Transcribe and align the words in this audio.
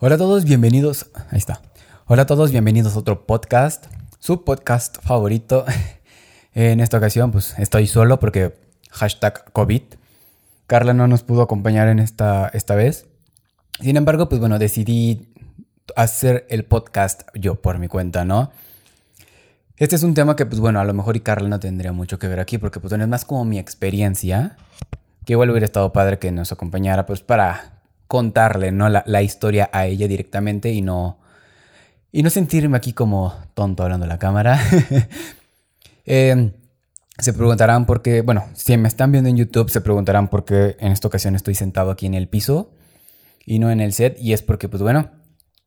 Hola 0.00 0.14
a 0.14 0.18
todos, 0.18 0.44
bienvenidos. 0.44 1.10
Ahí 1.28 1.38
está. 1.38 1.60
Hola 2.06 2.22
a 2.22 2.26
todos, 2.26 2.52
bienvenidos 2.52 2.94
a 2.94 3.00
otro 3.00 3.26
podcast. 3.26 3.86
Su 4.20 4.44
podcast 4.44 4.98
favorito. 5.02 5.64
En 6.54 6.78
esta 6.78 6.98
ocasión, 6.98 7.32
pues 7.32 7.58
estoy 7.58 7.88
solo 7.88 8.20
porque 8.20 8.54
hashtag 8.90 9.52
COVID. 9.52 9.82
Carla 10.68 10.94
no 10.94 11.08
nos 11.08 11.24
pudo 11.24 11.42
acompañar 11.42 11.88
en 11.88 11.98
esta, 11.98 12.48
esta 12.48 12.76
vez. 12.76 13.06
Sin 13.80 13.96
embargo, 13.96 14.28
pues 14.28 14.40
bueno, 14.40 14.60
decidí 14.60 15.32
hacer 15.96 16.46
el 16.48 16.64
podcast 16.64 17.22
yo 17.34 17.60
por 17.60 17.80
mi 17.80 17.88
cuenta, 17.88 18.24
¿no? 18.24 18.52
Este 19.76 19.96
es 19.96 20.04
un 20.04 20.14
tema 20.14 20.36
que, 20.36 20.46
pues 20.46 20.60
bueno, 20.60 20.78
a 20.78 20.84
lo 20.84 20.94
mejor 20.94 21.16
y 21.16 21.20
Carla 21.20 21.48
no 21.48 21.58
tendría 21.58 21.90
mucho 21.90 22.20
que 22.20 22.28
ver 22.28 22.38
aquí 22.38 22.56
porque, 22.58 22.78
pues 22.78 22.92
bueno, 22.92 23.02
es 23.02 23.10
más 23.10 23.24
como 23.24 23.44
mi 23.44 23.58
experiencia. 23.58 24.56
Que 25.24 25.32
igual 25.32 25.50
hubiera 25.50 25.66
estado 25.66 25.92
padre 25.92 26.20
que 26.20 26.30
nos 26.30 26.52
acompañara, 26.52 27.04
pues 27.04 27.20
para 27.20 27.77
contarle, 28.08 28.72
¿no? 28.72 28.88
La, 28.88 29.22
historia 29.22 29.70
a 29.72 29.86
ella 29.86 30.08
directamente 30.08 30.72
y 30.72 30.82
no... 30.82 31.20
Y 32.10 32.22
no 32.22 32.30
sentirme 32.30 32.78
aquí 32.78 32.94
como 32.94 33.34
tonto 33.52 33.82
hablando 33.82 34.06
a 34.06 34.08
la 34.08 34.18
cámara. 34.18 34.58
eh, 36.06 36.52
se 37.18 37.32
preguntarán 37.34 37.84
por 37.84 38.00
qué, 38.00 38.22
bueno, 38.22 38.46
si 38.54 38.76
me 38.78 38.88
están 38.88 39.12
viendo 39.12 39.28
en 39.28 39.36
YouTube, 39.36 39.68
se 39.68 39.82
preguntarán 39.82 40.28
por 40.28 40.46
qué 40.46 40.76
en 40.80 40.90
esta 40.90 41.06
ocasión 41.06 41.36
estoy 41.36 41.54
sentado 41.54 41.90
aquí 41.90 42.06
en 42.06 42.14
el 42.14 42.26
piso 42.26 42.72
y 43.44 43.58
no 43.58 43.70
en 43.70 43.80
el 43.80 43.92
set. 43.92 44.16
Y 44.18 44.32
es 44.32 44.40
porque, 44.40 44.70
pues 44.70 44.82
bueno, 44.82 45.10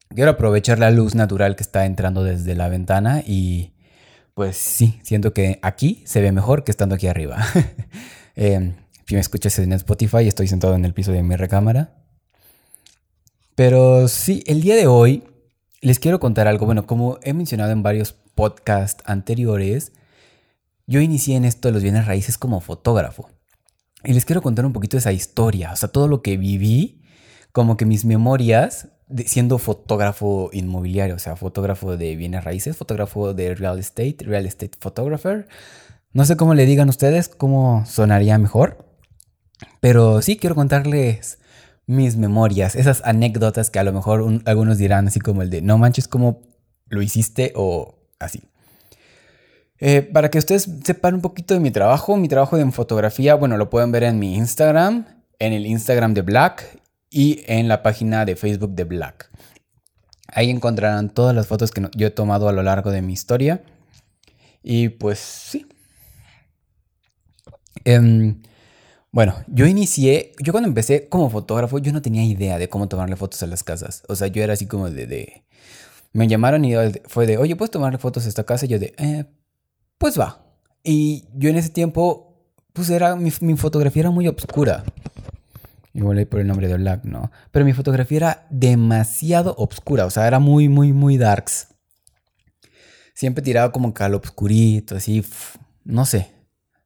quiero 0.09 0.31
aprovechar 0.31 0.79
la 0.79 0.89
luz 0.89 1.13
natural 1.13 1.55
que 1.55 1.61
está 1.61 1.85
entrando 1.85 2.23
desde 2.23 2.55
la 2.55 2.69
ventana 2.69 3.21
y 3.23 3.75
pues 4.33 4.57
sí, 4.57 4.99
siento 5.03 5.33
que 5.33 5.59
aquí 5.61 6.01
se 6.07 6.21
ve 6.21 6.31
mejor 6.31 6.63
que 6.63 6.71
estando 6.71 6.95
aquí 6.95 7.05
arriba. 7.05 7.45
eh, 8.35 8.73
si 9.05 9.13
me 9.13 9.21
escuchas 9.21 9.59
en 9.59 9.73
Spotify, 9.73 10.27
estoy 10.27 10.47
sentado 10.47 10.73
en 10.73 10.85
el 10.85 10.95
piso 10.95 11.11
de 11.11 11.21
mi 11.21 11.35
recámara. 11.35 12.00
Pero 13.55 14.07
sí, 14.07 14.43
el 14.47 14.61
día 14.61 14.75
de 14.75 14.87
hoy 14.87 15.23
les 15.81 15.99
quiero 15.99 16.19
contar 16.19 16.47
algo. 16.47 16.65
Bueno, 16.65 16.85
como 16.85 17.19
he 17.23 17.33
mencionado 17.33 17.71
en 17.71 17.83
varios 17.83 18.13
podcasts 18.13 19.03
anteriores, 19.05 19.91
yo 20.87 21.01
inicié 21.01 21.35
en 21.35 21.45
esto 21.45 21.67
de 21.67 21.73
los 21.73 21.83
bienes 21.83 22.05
raíces 22.05 22.37
como 22.37 22.61
fotógrafo. 22.61 23.29
Y 24.03 24.13
les 24.13 24.25
quiero 24.25 24.41
contar 24.41 24.65
un 24.65 24.73
poquito 24.73 24.97
de 24.97 24.99
esa 24.99 25.11
historia, 25.11 25.71
o 25.73 25.75
sea, 25.75 25.89
todo 25.89 26.07
lo 26.07 26.21
que 26.21 26.37
viví, 26.37 27.03
como 27.51 27.77
que 27.77 27.85
mis 27.85 28.05
memorias 28.05 28.87
siendo 29.25 29.57
fotógrafo 29.57 30.49
inmobiliario, 30.53 31.15
o 31.15 31.19
sea, 31.19 31.35
fotógrafo 31.35 31.97
de 31.97 32.15
bienes 32.15 32.43
raíces, 32.43 32.77
fotógrafo 32.77 33.33
de 33.33 33.55
real 33.55 33.77
estate, 33.77 34.17
real 34.21 34.45
estate 34.45 34.77
photographer. 34.79 35.47
No 36.13 36.25
sé 36.25 36.37
cómo 36.37 36.53
le 36.53 36.65
digan 36.65 36.89
ustedes, 36.89 37.29
cómo 37.29 37.85
sonaría 37.85 38.37
mejor. 38.37 38.85
Pero 39.79 40.21
sí 40.21 40.37
quiero 40.37 40.55
contarles 40.55 41.39
mis 41.91 42.15
memorias, 42.15 42.75
esas 42.75 43.01
anécdotas 43.03 43.69
que 43.69 43.79
a 43.79 43.83
lo 43.83 43.91
mejor 43.91 44.41
algunos 44.45 44.77
dirán 44.77 45.07
así 45.07 45.19
como 45.19 45.41
el 45.41 45.49
de 45.49 45.61
no 45.61 45.77
manches 45.77 46.07
cómo 46.07 46.41
lo 46.87 47.01
hiciste 47.01 47.51
o 47.55 47.95
así. 48.17 48.43
Eh, 49.79 50.01
para 50.01 50.29
que 50.29 50.37
ustedes 50.37 50.69
sepan 50.83 51.15
un 51.15 51.21
poquito 51.21 51.53
de 51.53 51.59
mi 51.59 51.69
trabajo, 51.69 52.15
mi 52.15 52.29
trabajo 52.29 52.57
en 52.57 52.71
fotografía, 52.71 53.35
bueno, 53.35 53.57
lo 53.57 53.69
pueden 53.69 53.91
ver 53.91 54.03
en 54.03 54.19
mi 54.19 54.35
Instagram, 54.35 55.05
en 55.39 55.53
el 55.53 55.65
Instagram 55.65 56.13
de 56.13 56.21
Black 56.21 56.79
y 57.09 57.43
en 57.47 57.67
la 57.67 57.83
página 57.83 58.23
de 58.23 58.37
Facebook 58.37 58.71
de 58.71 58.85
Black. 58.85 59.29
Ahí 60.27 60.49
encontrarán 60.49 61.09
todas 61.09 61.35
las 61.35 61.47
fotos 61.47 61.71
que 61.71 61.89
yo 61.93 62.07
he 62.07 62.11
tomado 62.11 62.47
a 62.47 62.53
lo 62.53 62.63
largo 62.63 62.91
de 62.91 63.01
mi 63.01 63.11
historia. 63.11 63.63
Y 64.63 64.89
pues 64.89 65.19
sí. 65.19 65.67
Em, 67.83 68.41
bueno, 69.11 69.35
yo 69.47 69.65
inicié, 69.65 70.31
yo 70.39 70.53
cuando 70.53 70.69
empecé 70.69 71.09
como 71.09 71.29
fotógrafo, 71.29 71.79
yo 71.79 71.91
no 71.91 72.01
tenía 72.01 72.23
idea 72.23 72.57
de 72.57 72.69
cómo 72.69 72.87
tomarle 72.87 73.17
fotos 73.17 73.43
a 73.43 73.47
las 73.47 73.63
casas. 73.63 74.03
O 74.07 74.15
sea, 74.15 74.27
yo 74.27 74.41
era 74.41 74.53
así 74.53 74.67
como 74.67 74.89
de... 74.89 75.43
me 76.13 76.27
llamaron 76.27 76.63
y 76.63 76.73
fue 77.07 77.27
de, 77.27 77.37
oye, 77.37 77.57
¿puedes 77.57 77.71
tomarle 77.71 77.97
fotos 77.97 78.25
a 78.25 78.29
esta 78.29 78.45
casa? 78.45 78.65
Y 78.65 78.69
yo 78.69 78.79
de, 78.79 78.93
eh, 78.97 79.25
pues 79.97 80.17
va. 80.17 80.45
Y 80.83 81.25
yo 81.35 81.49
en 81.49 81.57
ese 81.57 81.69
tiempo, 81.69 82.31
pues 82.71 82.89
era, 82.89 83.17
mi, 83.17 83.31
fotografía 83.31 84.01
era 84.01 84.11
muy 84.11 84.29
oscura. 84.29 84.83
Igual 85.93 86.17
ahí 86.17 86.25
por 86.25 86.39
el 86.39 86.47
nombre 86.47 86.69
de 86.69 86.77
Black, 86.77 87.03
¿no? 87.03 87.31
Pero 87.51 87.65
mi 87.65 87.73
fotografía 87.73 88.17
era 88.17 88.47
demasiado 88.49 89.55
oscura, 89.57 90.05
o 90.05 90.09
sea, 90.09 90.25
era 90.25 90.39
muy, 90.39 90.69
muy, 90.69 90.93
muy 90.93 91.17
darks. 91.17 91.67
Siempre 93.13 93.43
tiraba 93.43 93.73
como 93.73 93.93
cal 93.93 94.15
obscurito, 94.15 94.95
así, 94.95 95.23
no 95.83 96.05
sé. 96.05 96.31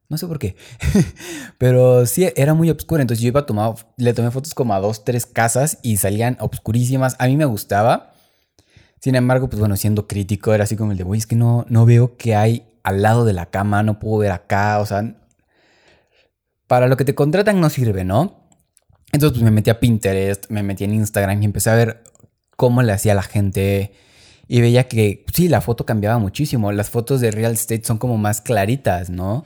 No 0.09 0.17
sé 0.17 0.27
por 0.27 0.39
qué. 0.39 0.55
Pero 1.57 2.05
sí, 2.05 2.27
era 2.35 2.53
muy 2.53 2.69
oscura. 2.69 3.01
Entonces 3.01 3.21
yo 3.21 3.27
iba 3.27 3.41
a 3.41 3.45
tomar, 3.45 3.75
le 3.97 4.13
tomé 4.13 4.31
fotos 4.31 4.53
como 4.53 4.73
a 4.73 4.79
dos, 4.79 5.03
tres 5.03 5.25
casas 5.25 5.79
y 5.81 5.97
salían 5.97 6.38
obscurísimas. 6.39 7.16
A 7.19 7.27
mí 7.27 7.35
me 7.35 7.45
gustaba. 7.45 8.13
Sin 8.99 9.16
embargo, 9.16 9.49
pues 9.49 9.59
bueno, 9.59 9.75
siendo 9.75 10.07
crítico, 10.07 10.53
era 10.53 10.63
así 10.63 10.75
como 10.75 10.91
el 10.91 10.97
de, 10.97 11.03
güey, 11.03 11.19
es 11.19 11.27
que 11.27 11.35
no, 11.35 11.66
no 11.69 11.85
veo 11.85 12.17
que 12.17 12.35
hay 12.35 12.66
al 12.83 13.01
lado 13.01 13.25
de 13.25 13.33
la 13.33 13.47
cama, 13.47 13.83
no 13.83 13.99
puedo 13.99 14.19
ver 14.19 14.31
acá, 14.31 14.79
o 14.79 14.85
sea, 14.85 15.16
para 16.67 16.87
lo 16.87 16.97
que 16.97 17.05
te 17.05 17.16
contratan 17.16 17.59
no 17.59 17.69
sirve, 17.69 18.03
¿no? 18.03 18.49
Entonces 19.11 19.37
pues 19.37 19.43
me 19.43 19.51
metí 19.51 19.69
a 19.69 19.79
Pinterest, 19.79 20.49
me 20.49 20.63
metí 20.63 20.83
en 20.83 20.93
Instagram 20.93 21.41
y 21.41 21.45
empecé 21.45 21.69
a 21.69 21.75
ver 21.75 22.03
cómo 22.55 22.81
le 22.83 22.91
hacía 22.91 23.13
la 23.16 23.23
gente 23.23 23.93
y 24.47 24.61
veía 24.61 24.87
que 24.87 25.25
sí, 25.33 25.47
la 25.49 25.61
foto 25.61 25.85
cambiaba 25.85 26.19
muchísimo, 26.19 26.72
las 26.72 26.89
fotos 26.89 27.22
de 27.22 27.31
real 27.31 27.53
estate 27.53 27.83
son 27.83 27.97
como 27.97 28.17
más 28.17 28.41
claritas, 28.41 29.09
¿no? 29.09 29.45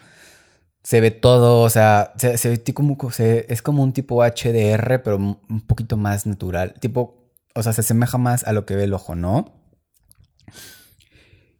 Se 0.83 1.01
ve 1.01 1.11
todo, 1.11 1.61
o 1.61 1.69
sea, 1.69 2.13
se, 2.17 2.49
ve 2.49 2.73
como, 2.73 2.97
es 3.19 3.61
como 3.61 3.83
un 3.83 3.93
tipo 3.93 4.23
HDR, 4.23 5.03
pero 5.03 5.17
un 5.17 5.61
poquito 5.67 5.97
más 5.97 6.25
natural, 6.25 6.73
tipo, 6.79 7.31
o 7.53 7.63
sea, 7.63 7.73
se 7.73 7.81
asemeja 7.81 8.17
más 8.17 8.45
a 8.45 8.53
lo 8.53 8.65
que 8.65 8.75
ve 8.75 8.85
el 8.85 8.93
ojo, 8.93 9.15
¿no? 9.15 9.59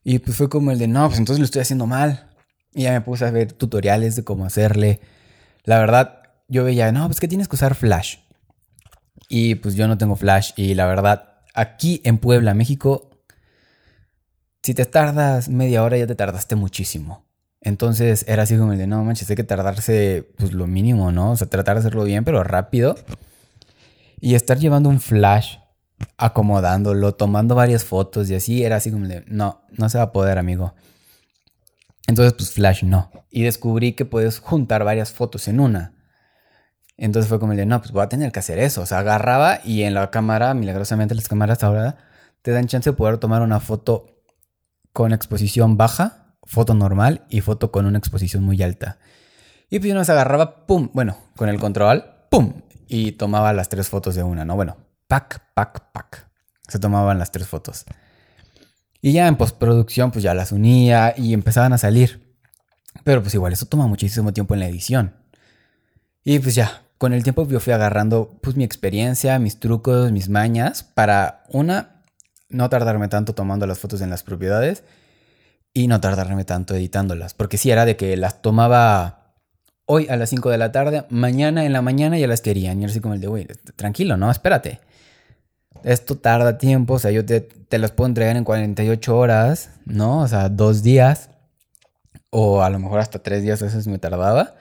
Y 0.04 0.20
pues 0.20 0.38
fue 0.38 0.50
como 0.50 0.72
el 0.72 0.80
de, 0.80 0.88
no, 0.88 1.08
pues 1.08 1.20
entonces 1.20 1.40
lo 1.40 1.46
estoy 1.46 1.62
haciendo 1.62 1.86
mal. 1.86 2.30
Y 2.74 2.84
ya 2.84 2.94
me 2.94 3.02
puse 3.02 3.26
a 3.26 3.32
ver 3.32 3.54
tutoriales 3.54 4.16
de 4.16 4.24
cómo 4.24 4.46
hacerle. 4.46 5.02
La 5.64 5.80
verdad, 5.80 6.24
yo 6.48 6.64
veía, 6.64 6.92
no, 6.92 7.06
pues 7.08 7.20
que 7.20 7.28
tienes 7.28 7.48
que 7.48 7.56
usar 7.56 7.76
Flash. 7.76 8.18
Y 9.28 9.56
pues 9.56 9.76
yo 9.76 9.88
no 9.88 9.98
tengo 9.98 10.16
Flash. 10.16 10.54
Y 10.56 10.74
la 10.74 10.86
verdad, 10.86 11.42
aquí 11.54 12.02
en 12.06 12.18
Puebla, 12.18 12.54
México, 12.54 13.10
si 14.64 14.74
te 14.74 14.86
tardas 14.86 15.50
media 15.50 15.84
hora 15.84 15.98
ya 15.98 16.08
te 16.08 16.16
tardaste 16.16 16.56
muchísimo. 16.56 17.29
Entonces 17.62 18.26
era 18.28 18.44
así 18.44 18.58
como 18.58 18.74
de, 18.74 18.88
no 18.88 19.04
manches, 19.04 19.30
hay 19.30 19.36
que 19.36 19.44
tardarse 19.44 20.28
pues 20.38 20.54
lo 20.54 20.68
mínimo, 20.68 21.12
¿no? 21.12 21.32
O 21.32 21.38
sea, 21.38 21.48
tratar 21.48 21.76
de 21.76 21.82
hacerlo 21.82 22.04
bien, 22.04 22.24
pero 22.24 22.44
rápido. 22.44 22.96
Y 24.22 24.36
estar 24.36 24.58
llevando 24.58 24.90
un 24.90 25.00
flash 25.00 25.58
acomodándolo, 26.18 27.16
tomando 27.16 27.56
varias 27.56 27.84
fotos 27.84 28.30
y 28.30 28.36
así, 28.36 28.64
era 28.64 28.78
así 28.78 28.92
como 28.92 29.08
de, 29.08 29.24
no, 29.28 29.62
no 29.72 29.90
se 29.90 29.98
va 29.98 30.06
a 30.06 30.12
poder, 30.12 30.38
amigo. 30.38 30.74
Entonces, 32.10 32.34
pues 32.34 32.52
Flash 32.52 32.84
no. 32.84 33.12
Y 33.30 33.44
descubrí 33.44 33.94
que 33.94 34.04
puedes 34.04 34.40
juntar 34.40 34.84
varias 34.84 35.12
fotos 35.12 35.48
en 35.48 35.60
una. 35.60 35.94
Entonces 36.98 37.30
fue 37.30 37.40
como 37.40 37.54
de, 37.54 37.68
no, 37.68 37.80
pues 37.80 37.92
voy 37.92 38.02
a 38.02 38.10
tener 38.10 38.32
que 38.32 38.40
hacer 38.40 38.58
eso. 38.58 38.82
O 38.82 38.86
sea, 38.88 39.00
agarraba 39.00 39.60
y 39.64 39.84
en 39.84 39.94
la 39.94 40.10
cámara, 40.10 40.56
milagrosamente 40.56 41.14
las 41.14 41.30
cámaras 41.30 41.64
ahora 41.64 41.98
te 42.42 42.52
dan 42.52 42.66
chance 42.66 42.90
de 42.90 42.96
poder 42.96 43.20
tomar 43.20 43.44
una 43.44 43.60
foto 43.60 44.08
con 44.92 45.14
exposición 45.14 45.78
baja, 45.78 46.29
foto 46.50 46.74
normal 46.74 47.26
y 47.30 47.42
foto 47.42 47.72
con 47.72 47.86
una 47.86 48.00
exposición 48.00 48.44
muy 48.44 48.62
alta. 48.64 48.98
Y 49.70 49.78
pues 49.78 49.90
yo 49.90 49.94
nos 49.94 50.10
agarraba, 50.10 50.66
pum, 50.66 50.90
bueno, 50.94 51.16
con 51.36 51.48
el 51.48 51.60
control, 51.60 52.04
pum, 52.32 52.64
y 52.88 53.12
tomaba 53.12 53.54
las 53.54 53.70
tres 53.70 53.88
fotos 53.88 54.16
de 54.16 54.24
una, 54.24 54.46
¿no? 54.46 54.56
Bueno, 54.56 54.76
pack, 55.08 55.54
pack, 55.54 55.92
pack. 55.92 56.28
Se 56.68 56.80
tomaban 56.80 57.20
las 57.20 57.32
tres 57.32 57.48
fotos. 57.48 57.86
Y 59.00 59.12
ya 59.12 59.28
en 59.28 59.36
postproducción, 59.36 60.10
pues 60.10 60.24
ya 60.24 60.34
las 60.34 60.52
unía 60.52 61.14
y 61.16 61.36
empezaban 61.36 61.72
a 61.72 61.78
salir. 61.78 62.36
Pero 63.04 63.22
pues 63.22 63.36
igual, 63.36 63.54
eso 63.54 63.68
toma 63.68 63.86
muchísimo 63.86 64.34
tiempo 64.34 64.56
en 64.56 64.62
la 64.62 64.68
edición. 64.68 65.14
Y 66.24 66.40
pues 66.40 66.56
ya, 66.56 66.82
con 66.98 67.14
el 67.14 67.22
tiempo 67.22 67.48
yo 67.48 67.60
fui 67.60 67.74
agarrando 67.74 68.40
pues 68.42 68.56
mi 68.56 68.64
experiencia, 68.64 69.38
mis 69.38 69.60
trucos, 69.60 70.12
mis 70.12 70.30
mañas 70.30 70.82
para 70.82 71.44
una, 71.50 72.02
no 72.50 72.70
tardarme 72.72 73.08
tanto 73.08 73.36
tomando 73.36 73.68
las 73.68 73.78
fotos 73.78 74.02
en 74.02 74.10
las 74.10 74.24
propiedades 74.24 74.84
y 75.74 75.88
no 75.88 76.02
tardarme 76.02 76.46
tanto 76.46 76.76
editándolas. 76.76 77.34
Porque 77.34 77.58
si 77.58 77.72
era 77.72 77.86
de 77.86 77.96
que 77.96 78.16
las 78.18 78.42
tomaba 78.42 79.34
hoy 79.86 80.08
a 80.10 80.16
las 80.16 80.30
5 80.30 80.50
de 80.50 80.58
la 80.58 80.72
tarde, 80.72 81.06
mañana 81.10 81.66
en 81.66 81.74
la 81.74 81.82
mañana 81.82 82.18
ya 82.18 82.28
las 82.28 82.42
querían. 82.42 82.80
Y 82.80 82.84
yo 82.84 82.90
así 82.90 83.00
como 83.00 83.14
el 83.14 83.22
de, 83.22 83.28
güey, 83.28 83.48
tranquilo, 83.76 84.18
no, 84.18 84.30
espérate 84.32 84.80
esto 85.84 86.18
tarda 86.18 86.58
tiempo, 86.58 86.96
o 86.96 87.00
sea, 87.00 87.12
yo 87.12 87.26
te, 87.26 87.42
te 87.42 87.78
los 87.78 87.92
puedo 87.92 88.08
entregar 88.08 88.36
en 88.36 88.44
48 88.44 89.18
horas, 89.18 89.72
¿no? 89.86 90.22
O 90.22 90.28
sea, 90.28 90.50
dos 90.50 90.84
días, 90.84 91.30
o 92.30 92.62
a 92.62 92.70
lo 92.70 92.80
mejor 92.80 93.00
hasta 93.00 93.20
tres 93.20 93.44
días, 93.44 93.62
eso 93.62 93.90
me 93.90 94.00
tardaba. 94.00 94.56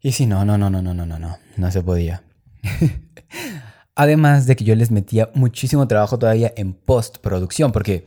Y 0.00 0.12
si 0.12 0.26
no, 0.26 0.44
no, 0.44 0.58
no, 0.58 0.70
no, 0.70 0.82
no, 0.82 0.94
no, 0.94 1.06
no, 1.06 1.18
no, 1.18 1.38
no 1.56 1.70
se 1.70 1.82
podía. 1.82 2.22
Además 3.94 4.46
de 4.46 4.54
que 4.54 4.64
yo 4.64 4.76
les 4.76 4.90
metía 4.90 5.30
muchísimo 5.34 5.88
trabajo 5.88 6.18
todavía 6.18 6.52
en 6.56 6.72
postproducción, 6.72 7.72
porque 7.72 8.06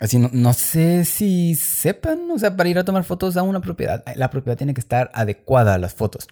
así 0.00 0.18
no, 0.18 0.30
no, 0.32 0.52
sé 0.52 1.04
si 1.04 1.54
sepan, 1.54 2.30
o 2.30 2.38
sea, 2.38 2.56
para 2.56 2.68
ir 2.68 2.78
a 2.78 2.84
tomar 2.84 3.04
fotos 3.04 3.36
a 3.36 3.42
una 3.42 3.60
propiedad, 3.60 4.04
la 4.16 4.30
propiedad 4.30 4.56
tiene 4.56 4.74
que 4.74 4.80
estar 4.80 5.10
adecuada 5.14 5.74
a 5.74 5.78
las 5.78 5.94
fotos. 5.94 6.28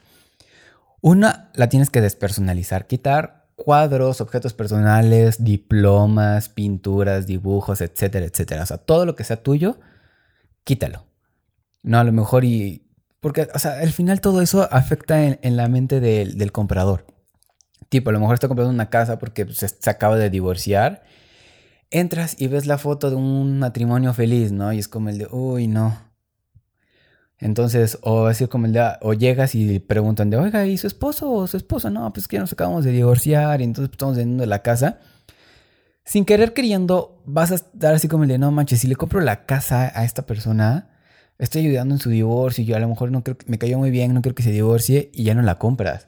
Una, 1.00 1.50
la 1.54 1.68
tienes 1.68 1.90
que 1.90 2.00
despersonalizar, 2.00 2.86
quitar 2.86 3.42
cuadros, 3.56 4.20
objetos 4.20 4.54
personales, 4.54 5.42
diplomas, 5.42 6.48
pinturas, 6.48 7.26
dibujos, 7.26 7.80
etcétera, 7.80 8.26
etcétera. 8.26 8.62
O 8.62 8.66
sea, 8.66 8.78
todo 8.78 9.06
lo 9.06 9.14
que 9.14 9.24
sea 9.24 9.42
tuyo, 9.42 9.78
quítalo. 10.64 11.06
No, 11.82 11.98
a 11.98 12.04
lo 12.04 12.12
mejor 12.12 12.44
y... 12.44 12.88
Porque, 13.20 13.48
o 13.54 13.58
sea, 13.58 13.78
al 13.78 13.92
final 13.92 14.20
todo 14.20 14.42
eso 14.42 14.68
afecta 14.72 15.24
en, 15.24 15.56
la 15.56 15.68
mente 15.68 16.00
del, 16.00 16.50
comprador. 16.50 17.06
Tipo, 17.88 18.10
a 18.10 18.12
lo 18.12 18.18
mejor 18.18 18.34
está 18.34 18.48
comprando 18.48 18.74
una 18.74 18.90
casa 18.90 19.20
porque 19.20 19.46
se, 19.52 19.90
acaba 19.90 20.16
de 20.16 20.28
divorciar. 20.28 21.04
Entras 21.92 22.36
y 22.38 22.46
ves 22.46 22.66
la 22.66 22.78
foto 22.78 23.10
de 23.10 23.16
un 23.16 23.58
matrimonio 23.58 24.14
feliz, 24.14 24.50
¿no? 24.50 24.72
Y 24.72 24.78
es 24.78 24.88
como 24.88 25.10
el 25.10 25.18
de, 25.18 25.28
uy, 25.30 25.68
no. 25.68 25.96
Entonces, 27.38 27.98
o 28.00 28.26
así 28.26 28.46
como 28.46 28.64
el 28.64 28.72
de, 28.72 28.92
o 29.02 29.12
llegas 29.12 29.54
y 29.54 29.78
preguntan 29.78 30.30
de, 30.30 30.38
oiga, 30.38 30.64
¿y 30.64 30.78
su 30.78 30.86
esposo 30.86 31.30
o 31.30 31.46
su 31.46 31.58
esposa? 31.58 31.90
No, 31.90 32.10
pues 32.10 32.28
que 32.28 32.38
nos 32.38 32.50
acabamos 32.52 32.84
de 32.84 32.92
divorciar 32.92 33.60
y 33.60 33.64
entonces 33.64 33.90
pues, 33.90 33.96
estamos 33.96 34.16
vendiendo 34.16 34.46
la 34.46 34.62
casa. 34.62 35.00
Sin 36.02 36.24
querer 36.24 36.54
queriendo, 36.54 37.22
vas 37.26 37.52
a 37.52 37.56
estar 37.56 37.94
así 37.94 38.08
como 38.08 38.24
el 38.24 38.30
de, 38.30 38.38
no 38.38 38.50
manches, 38.50 38.80
si 38.80 38.88
le 38.88 38.96
compro 38.96 39.20
la 39.20 39.44
casa 39.44 39.92
a 39.94 40.04
esta 40.04 40.24
persona, 40.24 40.88
estoy 41.38 41.66
ayudando 41.66 41.94
en 41.94 42.00
su 42.00 42.08
divorcio 42.08 42.64
yo 42.64 42.74
a 42.74 42.80
lo 42.80 42.88
mejor 42.88 43.10
no 43.10 43.22
creo 43.22 43.36
que 43.36 43.44
me 43.48 43.58
cayó 43.58 43.76
muy 43.76 43.90
bien, 43.90 44.14
no 44.14 44.22
creo 44.22 44.34
que 44.34 44.42
se 44.42 44.50
divorcie 44.50 45.10
y 45.12 45.24
ya 45.24 45.34
no 45.34 45.42
la 45.42 45.58
compras. 45.58 46.06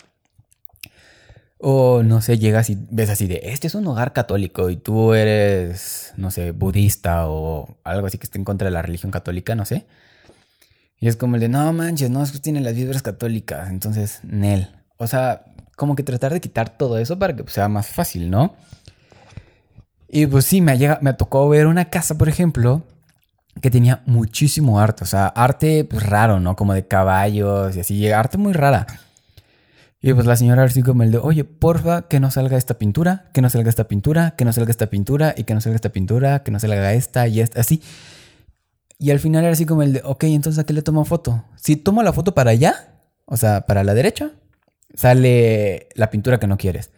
O 1.67 2.03
no 2.03 2.21
sé, 2.21 2.39
llegas 2.39 2.69
y 2.69 2.77
ves 2.91 3.09
así 3.09 3.27
de, 3.27 3.41
este 3.45 3.69
es 3.69 3.75
un 3.75 3.87
hogar 3.87 4.13
católico 4.13 4.69
y 4.69 4.77
tú 4.77 5.15
eres, 5.15 6.13
no 6.19 6.31
sé, 6.31 6.51
budista 6.51 7.27
o 7.27 7.79
algo 7.85 8.07
así 8.07 8.19
que 8.19 8.25
esté 8.25 8.37
en 8.37 8.45
contra 8.45 8.67
de 8.67 8.71
la 8.71 8.83
religión 8.83 9.11
católica, 9.11 9.55
no 9.55 9.65
sé. 9.65 9.87
Y 11.01 11.09
es 11.09 11.17
como 11.17 11.37
el 11.37 11.41
de, 11.41 11.49
no 11.49 11.73
manches, 11.73 12.11
no, 12.11 12.23
es 12.23 12.33
que 12.33 12.39
tiene 12.39 12.61
las 12.61 12.75
vibras 12.75 13.01
católicas, 13.01 13.71
entonces, 13.71 14.21
Nel. 14.25 14.69
O 14.99 15.07
sea, 15.07 15.47
como 15.75 15.97
que 15.97 16.03
tratar 16.03 16.35
de 16.35 16.43
quitar 16.43 16.77
todo 16.77 16.99
eso 16.99 17.19
para 17.19 17.35
que 17.35 17.51
sea 17.51 17.69
más 17.69 17.87
fácil, 17.87 18.31
¿no? 18.31 18.55
Y 20.09 20.27
pues 20.27 20.45
sí, 20.45 20.61
me, 20.61 20.77
llega, 20.77 20.99
me 21.01 21.15
tocó 21.15 21.49
ver 21.49 21.67
una 21.67 21.87
casa, 21.87 22.19
por 22.19 22.29
ejemplo, 22.29 22.83
que 23.63 23.71
tenía 23.71 24.03
muchísimo 24.05 24.81
arte, 24.81 25.05
o 25.05 25.07
sea, 25.07 25.29
arte 25.29 25.85
pues 25.85 26.03
raro, 26.03 26.41
¿no? 26.41 26.57
Como 26.57 26.75
de 26.75 26.87
caballos 26.87 27.75
y 27.75 27.81
así, 27.81 28.11
arte 28.11 28.37
muy 28.37 28.53
rara. 28.53 28.87
Y 30.07 30.13
pues 30.13 30.27
la 30.27 30.37
señora 30.37 30.65
así 30.65 30.83
como 30.83 31.03
el 31.03 31.13
de, 31.13 31.17
oye, 31.17 31.45
porfa, 31.45 32.03
que 32.09 32.21
no 32.21 32.31
salga 32.31 32.59
esta 32.59 32.77
pintura, 32.77 33.31
que 33.33 33.41
no 33.41 33.49
salga 33.49 33.71
esta 33.71 33.89
pintura, 33.89 34.35
que 34.37 34.45
no 34.45 34.53
salga 34.53 34.71
esta 34.71 34.89
pintura, 34.89 35.35
y 35.35 35.45
que 35.45 35.55
no 35.55 35.63
salga 35.63 35.77
esta 35.77 35.93
pintura, 35.93 36.43
que 36.43 36.51
no 36.51 36.61
salga 36.61 36.93
esta 36.93 37.27
y 37.27 37.41
esta, 37.41 37.59
así. 37.63 37.81
Y 38.99 39.13
al 39.13 39.19
final 39.19 39.45
era 39.45 39.55
así 39.55 39.65
como 39.65 39.83
el 39.83 39.95
de, 39.95 40.03
ok, 40.05 40.25
entonces 40.25 40.59
¿a 40.59 40.65
qué 40.65 40.75
le 40.75 40.83
tomo 40.83 41.07
foto? 41.07 41.47
Si 41.57 41.77
tomo 41.77 42.03
la 42.03 42.13
foto 42.13 42.35
para 42.35 42.51
allá, 42.51 42.99
o 43.25 43.39
sea, 43.39 43.63
para 43.63 43.83
la 43.83 43.95
derecha, 43.95 44.33
sale 44.93 45.89
la 45.95 46.11
pintura 46.11 46.39
que 46.39 46.49
no 46.49 46.59
quieres. 46.59 46.91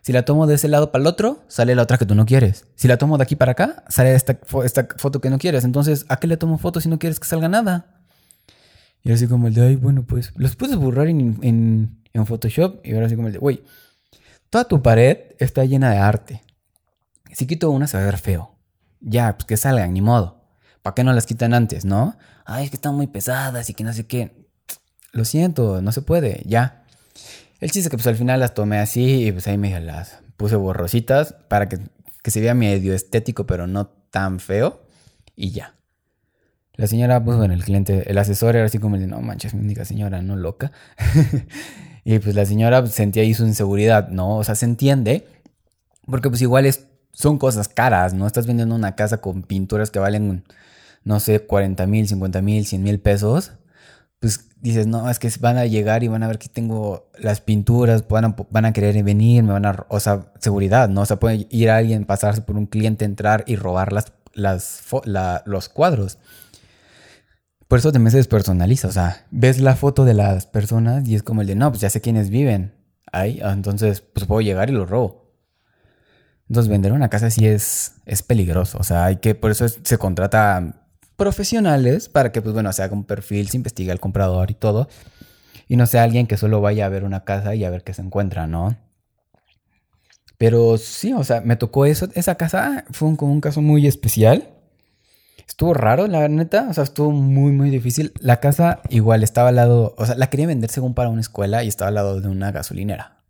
Si 0.00 0.14
la 0.14 0.24
tomo 0.24 0.46
de 0.46 0.54
ese 0.54 0.68
lado 0.68 0.92
para 0.92 1.02
el 1.02 1.08
otro, 1.08 1.44
sale 1.48 1.74
la 1.74 1.82
otra 1.82 1.98
que 1.98 2.06
tú 2.06 2.14
no 2.14 2.24
quieres. 2.24 2.64
Si 2.74 2.88
la 2.88 2.96
tomo 2.96 3.18
de 3.18 3.24
aquí 3.24 3.36
para 3.36 3.52
acá, 3.52 3.84
sale 3.90 4.14
esta, 4.14 4.38
esta 4.64 4.88
foto 4.96 5.20
que 5.20 5.28
no 5.28 5.36
quieres. 5.36 5.64
Entonces, 5.64 6.06
¿a 6.08 6.16
qué 6.16 6.26
le 6.26 6.38
tomo 6.38 6.56
foto 6.56 6.80
si 6.80 6.88
no 6.88 6.98
quieres 6.98 7.20
que 7.20 7.28
salga 7.28 7.50
nada? 7.50 7.96
Y 9.06 9.12
así 9.12 9.28
como 9.28 9.46
el 9.46 9.54
de, 9.54 9.62
ay, 9.62 9.76
bueno, 9.76 10.04
pues 10.04 10.32
los 10.34 10.56
puedes 10.56 10.74
borrar 10.74 11.06
en, 11.06 11.38
en, 11.42 11.98
Photoshop. 12.24 12.86
Y 12.86 12.94
ahora 12.94 13.06
así 13.06 13.16
como 13.16 13.28
el 13.28 13.34
de, 13.34 13.38
güey, 13.38 13.62
toda 14.48 14.64
tu 14.64 14.80
pared 14.80 15.18
está 15.38 15.64
llena 15.66 15.90
de 15.90 15.98
arte. 15.98 16.42
Si 17.32 17.46
quito 17.46 17.70
una, 17.70 17.86
se 17.86 17.98
va 17.98 18.04
a 18.04 18.06
ver 18.06 18.16
feo. 18.16 18.56
Ya, 19.00 19.36
pues 19.36 19.44
que 19.44 19.58
salgan, 19.58 19.92
ni 19.92 20.00
modo. 20.00 20.40
¿Para 20.80 20.94
qué 20.94 21.04
no 21.04 21.12
las 21.12 21.26
quitan 21.26 21.52
antes, 21.52 21.84
no? 21.84 22.16
Ay, 22.46 22.64
es 22.64 22.70
que 22.70 22.76
están 22.76 22.94
muy 22.94 23.08
pesadas 23.08 23.68
y 23.68 23.74
que 23.74 23.84
no 23.84 23.92
sé 23.92 24.06
qué. 24.06 24.46
Lo 25.12 25.24
siento, 25.24 25.82
no 25.82 25.92
se 25.92 26.00
puede, 26.00 26.42
ya. 26.46 26.84
El 27.60 27.70
chiste 27.70 27.90
que 27.90 27.96
pues 27.96 28.06
al 28.06 28.16
final 28.16 28.40
las 28.40 28.54
tomé 28.54 28.78
así 28.78 29.26
y 29.26 29.32
pues 29.32 29.46
ahí 29.48 29.58
me 29.58 29.78
las 29.80 30.18
puse 30.36 30.56
borrositas 30.56 31.34
para 31.48 31.68
que, 31.68 31.78
se 32.24 32.40
vea 32.40 32.54
medio 32.54 32.92
estético 32.92 33.46
pero 33.46 33.66
no 33.66 33.86
tan 33.86 34.40
feo 34.40 34.82
y 35.34 35.50
ya. 35.50 35.74
La 36.74 36.86
señora, 36.86 37.24
pues 37.24 37.38
bueno, 37.38 37.54
el 37.54 37.64
cliente, 37.64 38.10
el 38.10 38.18
asesor 38.18 38.56
era 38.56 38.66
así 38.66 38.78
como, 38.78 38.96
no 38.98 39.20
manches, 39.22 39.54
mi 39.54 39.60
única 39.60 39.84
señora, 39.84 40.20
no 40.20 40.36
loca. 40.36 40.72
y 42.06 42.18
pues 42.20 42.34
la 42.34 42.46
señora 42.46 42.86
sentía 42.86 43.22
ahí 43.22 43.34
su 43.34 43.44
inseguridad, 43.44 44.08
¿no? 44.08 44.38
O 44.38 44.44
sea, 44.44 44.54
se 44.54 44.64
entiende, 44.64 45.26
porque 46.06 46.30
pues 46.30 46.40
igual 46.40 46.64
es, 46.64 46.86
son 47.12 47.36
cosas 47.38 47.68
caras, 47.68 48.14
¿no? 48.14 48.26
Estás 48.26 48.46
vendiendo 48.46 48.74
una 48.74 48.94
casa 48.94 49.18
con 49.18 49.42
pinturas 49.42 49.90
que 49.90 49.98
valen, 49.98 50.44
no 51.04 51.20
sé, 51.20 51.40
40 51.40 51.86
mil, 51.86 52.08
50 52.08 52.40
mil, 52.40 52.64
100 52.64 52.82
mil 52.82 53.00
pesos 53.00 53.52
pues 54.20 54.48
dices, 54.60 54.86
no, 54.86 55.08
es 55.10 55.18
que 55.18 55.30
van 55.40 55.58
a 55.58 55.66
llegar 55.66 56.02
y 56.02 56.08
van 56.08 56.22
a 56.22 56.26
ver 56.26 56.38
que 56.38 56.48
tengo 56.48 57.10
las 57.18 57.40
pinturas, 57.40 58.06
van 58.08 58.24
a, 58.24 58.36
van 58.50 58.64
a 58.64 58.72
querer 58.72 59.02
venir, 59.04 59.42
me 59.42 59.52
van 59.52 59.66
a, 59.66 59.86
o 59.88 60.00
sea, 60.00 60.32
seguridad, 60.40 60.88
¿no? 60.88 61.02
O 61.02 61.06
sea, 61.06 61.18
puede 61.18 61.46
ir 61.50 61.70
alguien, 61.70 62.04
pasarse 62.04 62.40
por 62.40 62.56
un 62.56 62.66
cliente, 62.66 63.04
entrar 63.04 63.44
y 63.46 63.56
robar 63.56 63.92
las, 63.92 64.12
las, 64.32 64.82
los 65.44 65.68
cuadros. 65.68 66.18
Por 67.68 67.78
eso 67.78 67.92
también 67.92 68.12
se 68.12 68.18
despersonaliza, 68.18 68.88
o 68.88 68.92
sea, 68.92 69.26
ves 69.30 69.60
la 69.60 69.74
foto 69.74 70.04
de 70.04 70.14
las 70.14 70.46
personas 70.46 71.06
y 71.08 71.16
es 71.16 71.22
como 71.22 71.40
el 71.40 71.48
de, 71.48 71.56
no, 71.56 71.70
pues 71.70 71.80
ya 71.80 71.90
sé 71.90 72.00
quiénes 72.00 72.30
viven 72.30 72.74
ahí, 73.12 73.40
entonces 73.42 74.00
pues 74.00 74.26
puedo 74.26 74.40
llegar 74.40 74.70
y 74.70 74.72
lo 74.72 74.86
robo. 74.86 75.32
Entonces 76.48 76.70
vender 76.70 76.92
una 76.92 77.08
casa 77.08 77.28
sí 77.28 77.46
es, 77.46 77.94
es 78.06 78.22
peligroso, 78.22 78.78
o 78.78 78.84
sea, 78.84 79.06
hay 79.06 79.16
que, 79.16 79.34
por 79.34 79.50
eso 79.50 79.66
se 79.68 79.98
contrata 79.98 80.86
profesionales 81.16 82.08
para 82.08 82.30
que, 82.30 82.42
pues 82.42 82.54
bueno, 82.54 82.72
se 82.72 82.82
haga 82.82 82.94
un 82.94 83.04
perfil, 83.04 83.48
se 83.48 83.56
investigue 83.56 83.90
al 83.90 84.00
comprador 84.00 84.50
y 84.50 84.54
todo. 84.54 84.88
Y 85.68 85.76
no 85.76 85.86
sea 85.86 86.04
alguien 86.04 86.26
que 86.26 86.36
solo 86.36 86.60
vaya 86.60 86.86
a 86.86 86.88
ver 86.88 87.04
una 87.04 87.24
casa 87.24 87.54
y 87.54 87.64
a 87.64 87.70
ver 87.70 87.82
qué 87.82 87.92
se 87.92 88.02
encuentra, 88.02 88.46
¿no? 88.46 88.76
Pero 90.38 90.76
sí, 90.78 91.12
o 91.12 91.24
sea, 91.24 91.40
me 91.40 91.56
tocó 91.56 91.86
eso. 91.86 92.08
Esa 92.14 92.36
casa 92.36 92.84
fue 92.90 93.08
un, 93.08 93.16
como 93.16 93.32
un 93.32 93.40
caso 93.40 93.62
muy 93.62 93.86
especial. 93.86 94.50
Estuvo 95.46 95.74
raro, 95.74 96.06
la 96.06 96.28
neta. 96.28 96.66
O 96.68 96.74
sea, 96.74 96.84
estuvo 96.84 97.12
muy, 97.12 97.52
muy 97.52 97.70
difícil. 97.70 98.12
La 98.20 98.40
casa 98.40 98.80
igual 98.88 99.22
estaba 99.22 99.50
al 99.50 99.56
lado. 99.56 99.94
O 99.96 100.06
sea, 100.06 100.16
la 100.16 100.28
quería 100.28 100.46
vender 100.46 100.70
según 100.70 100.94
para 100.94 101.08
una 101.08 101.20
escuela 101.20 101.62
y 101.62 101.68
estaba 101.68 101.88
al 101.88 101.94
lado 101.94 102.20
de 102.20 102.28
una 102.28 102.50
gasolinera. 102.50 103.22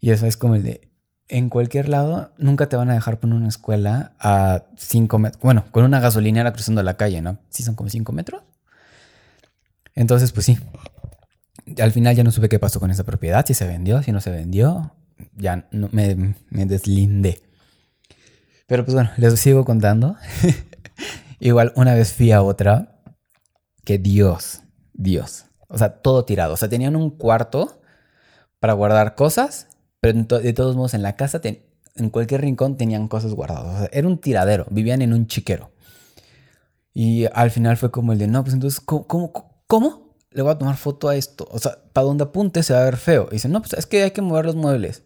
Y 0.00 0.10
eso 0.10 0.26
es 0.26 0.36
como 0.36 0.54
el 0.54 0.62
de 0.62 0.94
en 1.28 1.48
cualquier 1.48 1.88
lado 1.88 2.32
nunca 2.36 2.68
te 2.68 2.76
van 2.76 2.90
a 2.90 2.94
dejar 2.94 3.18
poner 3.18 3.36
una 3.36 3.48
escuela 3.48 4.12
a 4.20 4.64
5 4.76 5.18
metros. 5.18 5.42
Bueno, 5.42 5.64
con 5.70 5.84
una 5.84 6.00
gasolinera 6.00 6.52
cruzando 6.52 6.82
la 6.82 6.96
calle, 6.96 7.22
¿no? 7.22 7.38
Sí, 7.48 7.62
son 7.62 7.74
como 7.74 7.88
5 7.88 8.12
metros. 8.12 8.42
Entonces, 9.94 10.32
pues 10.32 10.46
sí. 10.46 10.58
Al 11.78 11.92
final 11.92 12.14
ya 12.14 12.24
no 12.24 12.30
supe 12.30 12.50
qué 12.50 12.58
pasó 12.58 12.78
con 12.78 12.90
esa 12.90 13.04
propiedad, 13.04 13.46
si 13.46 13.54
se 13.54 13.66
vendió, 13.66 14.02
si 14.02 14.12
no 14.12 14.20
se 14.20 14.30
vendió. 14.30 14.92
Ya 15.34 15.66
me, 15.70 16.34
me 16.50 16.66
deslindé. 16.66 17.40
Pero 18.66 18.84
pues 18.84 18.94
bueno, 18.94 19.10
les 19.16 19.38
sigo 19.40 19.64
contando. 19.64 20.16
Igual 21.44 21.72
una 21.76 21.94
vez 21.94 22.12
fui 22.12 22.32
a 22.32 22.42
otra 22.42 23.00
que 23.84 23.98
Dios, 23.98 24.62
Dios. 24.92 25.44
O 25.68 25.78
sea, 25.78 26.00
todo 26.00 26.24
tirado. 26.24 26.54
O 26.54 26.56
sea, 26.56 26.68
tenían 26.68 26.96
un 26.96 27.10
cuarto 27.10 27.80
para 28.58 28.72
guardar 28.72 29.14
cosas 29.14 29.68
pero 30.04 30.38
de 30.38 30.52
todos 30.52 30.76
modos, 30.76 30.92
en 30.92 31.00
la 31.00 31.16
casa, 31.16 31.40
en 31.42 32.10
cualquier 32.10 32.42
rincón 32.42 32.76
tenían 32.76 33.08
cosas 33.08 33.32
guardadas. 33.32 33.88
era 33.90 34.06
un 34.06 34.18
tiradero, 34.18 34.66
vivían 34.68 35.00
en 35.00 35.14
un 35.14 35.26
chiquero. 35.28 35.70
Y 36.92 37.24
al 37.32 37.50
final 37.50 37.78
fue 37.78 37.90
como 37.90 38.12
el 38.12 38.18
de, 38.18 38.26
no, 38.26 38.44
pues 38.44 38.52
entonces, 38.52 38.80
¿cómo, 38.80 39.32
cómo, 39.66 40.14
le 40.30 40.42
voy 40.42 40.52
a 40.52 40.58
tomar 40.58 40.76
foto 40.76 41.08
a 41.08 41.16
esto? 41.16 41.48
O 41.50 41.58
sea, 41.58 41.78
para 41.94 42.06
donde 42.06 42.24
apunte 42.24 42.62
se 42.62 42.74
va 42.74 42.82
a 42.82 42.84
ver 42.84 42.98
feo. 42.98 43.28
Y 43.30 43.36
dice, 43.36 43.48
no, 43.48 43.62
pues 43.62 43.72
es 43.72 43.86
que 43.86 44.02
hay 44.02 44.10
que 44.10 44.20
mover 44.20 44.44
los 44.44 44.56
muebles, 44.56 45.04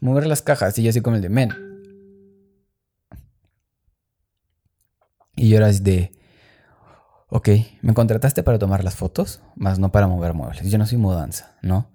mover 0.00 0.26
las 0.26 0.42
cajas. 0.42 0.76
Y 0.78 0.82
yo 0.82 0.90
así 0.90 1.00
como 1.00 1.14
el 1.14 1.22
de, 1.22 1.28
men. 1.28 1.67
Y 5.38 5.48
yo 5.48 5.56
era 5.56 5.68
así 5.68 5.80
de, 5.80 6.12
ok, 7.28 7.48
me 7.82 7.94
contrataste 7.94 8.42
para 8.42 8.58
tomar 8.58 8.84
las 8.84 8.96
fotos, 8.96 9.40
más 9.54 9.78
no 9.78 9.92
para 9.92 10.08
mover 10.08 10.34
muebles. 10.34 10.68
Yo 10.70 10.78
no 10.78 10.86
soy 10.86 10.98
mudanza, 10.98 11.56
¿no? 11.62 11.90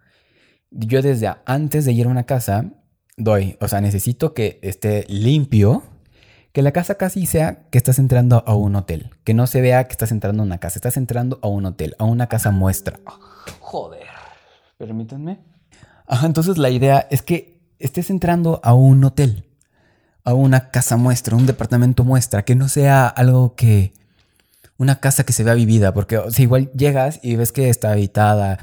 yo 0.76 1.02
desde 1.02 1.32
antes 1.46 1.86
de 1.86 1.92
ir 1.92 2.08
a 2.08 2.10
una 2.10 2.24
casa 2.24 2.72
doy, 3.16 3.58
o 3.62 3.68
sea, 3.68 3.80
necesito 3.80 4.34
que 4.34 4.60
esté 4.64 5.06
limpio, 5.08 5.84
que 6.52 6.62
la 6.62 6.72
casa 6.72 6.96
casi 6.96 7.26
sea 7.26 7.68
que 7.70 7.78
estás 7.78 8.00
entrando 8.00 8.44
a 8.48 8.56
un 8.56 8.76
hotel, 8.76 9.12
que 9.24 9.34
no 9.34 9.46
se 9.48 9.62
vea 9.62 9.84
que 9.86 9.92
estás 9.92 10.12
entrando 10.12 10.42
a 10.42 10.46
una 10.46 10.58
casa, 10.58 10.78
estás 10.80 10.98
entrando 10.98 11.40
a 11.42 11.48
un 11.48 11.66
hotel, 11.66 11.96
a 12.00 12.06
una 12.06 12.28
casa 12.28 12.52
muestra. 12.52 13.00
Joder, 13.60 14.08
permítanme. 14.78 15.40
Ajá, 16.08 16.26
entonces 16.26 16.58
la 16.58 16.70
idea 16.70 17.08
es 17.12 17.22
que 17.22 17.62
estés 17.80 18.10
entrando 18.10 18.60
a 18.64 18.74
un 18.74 19.04
hotel, 19.04 19.46
a 20.24 20.34
una 20.34 20.70
casa 20.70 20.98
muestra, 20.98 21.36
un 21.36 21.46
departamento 21.46 22.03
muestra, 22.03 22.44
que 22.44 22.56
no 22.56 22.70
sea 22.70 23.08
algo 23.08 23.56
que 23.56 23.94
una 24.77 25.00
casa 25.00 25.24
que 25.25 25.34
se 25.34 25.44
vea 25.44 25.53
vivida, 25.53 25.94
porque 25.94 26.20
si 26.32 26.44
igual 26.44 26.72
llegas 26.74 27.20
y 27.22 27.36
ves 27.36 27.51
que 27.51 27.70
está 27.70 27.92
habitada, 27.92 28.60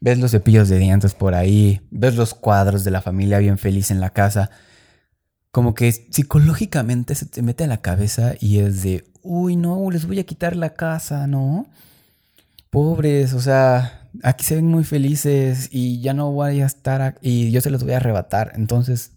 ves 0.00 0.18
los 0.18 0.30
cepillos 0.30 0.68
de 0.68 0.78
dientes 0.78 1.14
por 1.14 1.34
ahí, 1.34 1.80
ves 1.90 2.16
los 2.16 2.34
cuadros 2.34 2.84
de 2.84 2.90
la 2.90 3.02
familia 3.02 3.38
bien 3.38 3.58
feliz 3.58 3.90
en 3.90 4.00
la 4.00 4.10
casa, 4.10 4.50
como 5.50 5.74
que 5.74 5.90
psicológicamente 5.90 7.14
se 7.14 7.26
te 7.26 7.42
mete 7.42 7.64
a 7.64 7.68
la 7.68 7.78
cabeza 7.78 8.34
y 8.38 8.58
es 8.58 8.82
de, 8.82 9.04
uy, 9.22 9.56
no, 9.56 9.90
les 9.90 10.06
voy 10.06 10.18
a 10.18 10.24
quitar 10.24 10.54
la 10.54 10.74
casa, 10.74 11.26
¿no? 11.26 11.66
Pobres, 12.70 13.32
o 13.32 13.40
sea, 13.40 14.08
aquí 14.22 14.44
se 14.44 14.56
ven 14.56 14.66
muy 14.66 14.84
felices 14.84 15.68
y 15.72 16.00
ya 16.00 16.14
no 16.14 16.30
voy 16.32 16.60
a 16.60 16.66
estar 16.66 17.18
y 17.22 17.50
yo 17.50 17.60
se 17.60 17.70
los 17.70 17.82
voy 17.84 17.94
a 17.94 17.96
arrebatar. 17.96 18.52
Entonces, 18.56 19.12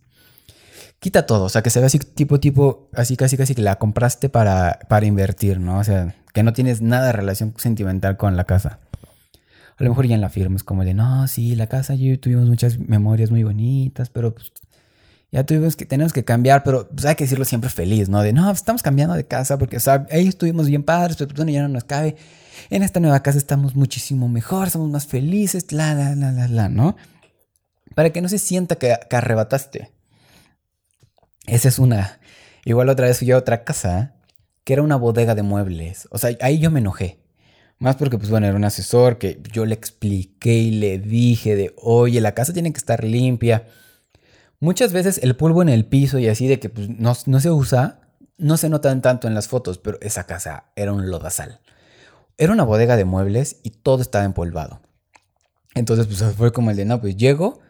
quita 0.99 1.25
todo, 1.25 1.45
o 1.45 1.49
sea, 1.49 1.61
que 1.61 1.69
se 1.69 1.79
ve 1.79 1.85
así 1.85 1.99
tipo, 1.99 2.39
tipo, 2.39 2.89
así 2.93 3.15
casi, 3.15 3.37
casi 3.37 3.55
que 3.55 3.61
la 3.61 3.77
compraste 3.77 4.29
para, 4.29 4.79
para 4.89 5.05
invertir, 5.05 5.59
¿no? 5.59 5.79
O 5.79 5.83
sea, 5.83 6.15
que 6.33 6.43
no 6.43 6.53
tienes 6.53 6.81
nada 6.81 7.07
de 7.07 7.13
relación 7.13 7.53
sentimental 7.57 8.17
con 8.17 8.35
la 8.37 8.43
casa. 8.43 8.79
A 9.77 9.83
lo 9.83 9.89
mejor 9.89 10.07
ya 10.07 10.15
en 10.15 10.21
la 10.21 10.29
firma 10.29 10.57
es 10.57 10.63
como 10.63 10.83
de, 10.83 10.93
no, 10.93 11.27
sí, 11.27 11.55
la 11.55 11.67
casa 11.67 11.95
yo 11.95 12.19
tuvimos 12.19 12.47
muchas 12.47 12.77
memorias 12.79 13.31
muy 13.31 13.43
bonitas, 13.43 14.09
pero 14.09 14.33
pues 14.35 14.51
ya 15.31 15.45
tuvimos 15.45 15.77
que, 15.77 15.85
tenemos 15.85 16.11
que 16.11 16.25
cambiar, 16.25 16.63
pero 16.63 16.89
pues, 16.89 17.05
hay 17.05 17.15
que 17.15 17.23
decirlo 17.23 17.45
siempre 17.45 17.69
feliz, 17.69 18.09
¿no? 18.09 18.21
De, 18.21 18.33
no, 18.33 18.51
estamos 18.51 18.83
cambiando 18.83 19.15
de 19.15 19.25
casa 19.25 19.57
porque, 19.57 19.77
o 19.77 19.79
sea, 19.79 20.05
ahí 20.11 20.27
estuvimos 20.27 20.67
bien 20.67 20.83
padres, 20.83 21.15
pero 21.15 21.33
pues, 21.33 21.47
ya 21.47 21.61
no 21.61 21.69
nos 21.69 21.85
cabe. 21.85 22.17
En 22.69 22.83
esta 22.83 22.99
nueva 22.99 23.21
casa 23.21 23.37
estamos 23.37 23.73
muchísimo 23.75 24.27
mejor, 24.27 24.69
somos 24.69 24.89
más 24.89 25.07
felices, 25.07 25.71
la, 25.71 25.93
la, 25.93 26.13
la, 26.13 26.31
la, 26.33 26.47
la, 26.49 26.67
¿no? 26.67 26.97
Para 27.95 28.09
que 28.09 28.21
no 28.21 28.27
se 28.27 28.37
sienta 28.37 28.75
que 28.75 28.97
arrebataste. 29.11 29.91
Esa 31.45 31.67
es 31.67 31.79
una. 31.79 32.19
Igual 32.65 32.89
otra 32.89 33.07
vez 33.07 33.19
fui 33.19 33.31
a 33.31 33.37
otra 33.37 33.63
casa 33.63 34.15
que 34.63 34.73
era 34.73 34.83
una 34.83 34.95
bodega 34.95 35.35
de 35.35 35.43
muebles. 35.43 36.07
O 36.11 36.17
sea, 36.17 36.35
ahí 36.41 36.59
yo 36.59 36.71
me 36.71 36.79
enojé. 36.79 37.19
Más 37.79 37.95
porque, 37.95 38.17
pues 38.17 38.29
bueno, 38.29 38.45
era 38.45 38.57
un 38.57 38.65
asesor 38.65 39.17
que 39.17 39.41
yo 39.51 39.65
le 39.65 39.73
expliqué 39.73 40.53
y 40.53 40.71
le 40.71 40.99
dije 40.99 41.55
de, 41.55 41.73
oye, 41.77 42.19
la 42.19 42.33
casa 42.33 42.53
tiene 42.53 42.73
que 42.73 42.77
estar 42.77 43.03
limpia. 43.03 43.67
Muchas 44.59 44.91
veces 44.91 45.19
el 45.23 45.37
polvo 45.37 45.61
en 45.61 45.69
el 45.69 45.85
piso 45.85 46.19
y 46.19 46.27
así 46.27 46.47
de 46.47 46.59
que 46.59 46.69
pues, 46.69 46.89
no, 46.89 47.15
no 47.25 47.39
se 47.39 47.49
usa, 47.49 48.01
no 48.37 48.57
se 48.57 48.69
notan 48.69 49.01
tanto 49.01 49.27
en 49.27 49.33
las 49.33 49.47
fotos, 49.47 49.77
pero 49.77 49.97
esa 50.01 50.25
casa 50.25 50.65
era 50.75 50.91
un 50.91 51.09
lodazal. 51.09 51.61
Era 52.37 52.51
una 52.51 52.63
bodega 52.63 52.97
de 52.97 53.05
muebles 53.05 53.57
y 53.63 53.69
todo 53.69 54.01
estaba 54.01 54.25
empolvado. 54.25 54.81
Entonces, 55.73 56.07
pues 56.07 56.35
fue 56.35 56.51
como 56.51 56.71
el 56.71 56.77
de, 56.77 56.85
no, 56.85 56.99
pues 56.99 57.15
llego. 57.15 57.61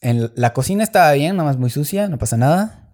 En 0.00 0.30
la 0.34 0.52
cocina 0.52 0.84
estaba 0.84 1.12
bien, 1.12 1.36
nada 1.36 1.48
más 1.48 1.58
muy 1.58 1.70
sucia, 1.70 2.08
no 2.08 2.18
pasa 2.18 2.36
nada. 2.36 2.88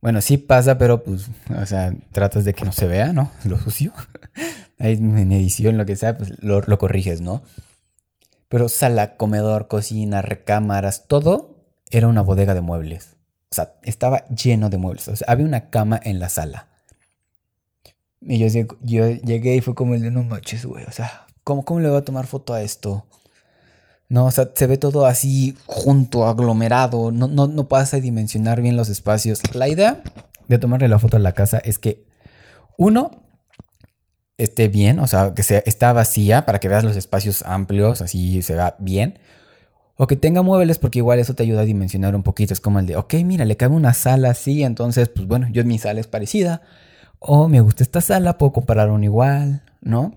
Bueno, 0.00 0.20
sí 0.20 0.36
pasa, 0.36 0.78
pero 0.78 1.04
pues, 1.04 1.28
o 1.56 1.66
sea, 1.66 1.94
tratas 2.10 2.44
de 2.44 2.54
que 2.54 2.64
no 2.64 2.72
se 2.72 2.86
vea, 2.86 3.12
¿no? 3.12 3.30
Lo 3.44 3.58
sucio. 3.58 3.92
Ahí 4.78 4.94
en 4.94 5.30
edición, 5.30 5.78
lo 5.78 5.86
que 5.86 5.94
sea, 5.94 6.18
pues 6.18 6.42
lo, 6.42 6.60
lo 6.62 6.76
corriges, 6.76 7.20
¿no? 7.20 7.42
Pero 8.48 8.68
sala, 8.68 9.16
comedor, 9.16 9.68
cocina, 9.68 10.22
recámaras, 10.22 11.06
todo 11.06 11.64
era 11.88 12.08
una 12.08 12.22
bodega 12.22 12.52
de 12.54 12.62
muebles. 12.62 13.16
O 13.52 13.54
sea, 13.54 13.74
estaba 13.82 14.26
lleno 14.26 14.70
de 14.70 14.78
muebles. 14.78 15.06
O 15.06 15.14
sea, 15.14 15.26
había 15.30 15.46
una 15.46 15.70
cama 15.70 16.00
en 16.02 16.18
la 16.18 16.28
sala. 16.28 16.68
Y 18.20 18.38
yo, 18.38 18.46
llegué 18.80 19.56
y 19.56 19.60
fue 19.60 19.74
como 19.74 19.94
el 19.94 20.02
de 20.02 20.10
no 20.10 20.22
manches, 20.24 20.64
güey. 20.64 20.84
O 20.84 20.92
sea, 20.92 21.26
¿cómo, 21.44 21.64
¿cómo 21.64 21.80
le 21.80 21.88
voy 21.88 21.98
a 21.98 22.04
tomar 22.04 22.26
foto 22.26 22.54
a 22.54 22.62
esto? 22.62 23.06
No, 24.12 24.26
o 24.26 24.30
sea, 24.30 24.50
se 24.54 24.66
ve 24.66 24.76
todo 24.76 25.06
así 25.06 25.56
junto, 25.64 26.26
aglomerado. 26.26 27.10
No, 27.12 27.28
no, 27.28 27.46
no 27.46 27.66
pasa 27.66 27.96
a 27.96 28.00
dimensionar 28.00 28.60
bien 28.60 28.76
los 28.76 28.90
espacios. 28.90 29.40
La 29.54 29.68
idea 29.68 30.02
de 30.48 30.58
tomarle 30.58 30.86
la 30.88 30.98
foto 30.98 31.16
a 31.16 31.20
la 31.20 31.32
casa 31.32 31.56
es 31.64 31.78
que, 31.78 32.04
uno, 32.76 33.22
esté 34.36 34.68
bien, 34.68 34.98
o 34.98 35.06
sea, 35.06 35.32
que 35.32 35.42
sea, 35.42 35.62
está 35.64 35.94
vacía 35.94 36.44
para 36.44 36.60
que 36.60 36.68
veas 36.68 36.84
los 36.84 36.94
espacios 36.94 37.42
amplios, 37.46 38.02
así 38.02 38.42
se 38.42 38.54
va 38.54 38.76
bien. 38.78 39.18
O 39.96 40.06
que 40.06 40.16
tenga 40.16 40.42
muebles, 40.42 40.78
porque 40.78 40.98
igual 40.98 41.18
eso 41.18 41.32
te 41.32 41.44
ayuda 41.44 41.62
a 41.62 41.64
dimensionar 41.64 42.14
un 42.14 42.22
poquito. 42.22 42.52
Es 42.52 42.60
como 42.60 42.80
el 42.80 42.86
de, 42.86 42.96
ok, 42.96 43.14
mira, 43.24 43.46
le 43.46 43.56
cabe 43.56 43.74
una 43.74 43.94
sala 43.94 44.28
así, 44.28 44.62
entonces, 44.62 45.08
pues 45.08 45.26
bueno, 45.26 45.48
yo 45.50 45.64
mi 45.64 45.78
sala 45.78 46.00
es 46.00 46.06
parecida. 46.06 46.60
O 47.18 47.48
me 47.48 47.62
gusta 47.62 47.82
esta 47.82 48.02
sala, 48.02 48.36
puedo 48.36 48.52
comparar 48.52 48.90
un 48.90 49.04
igual, 49.04 49.62
¿no? 49.80 50.12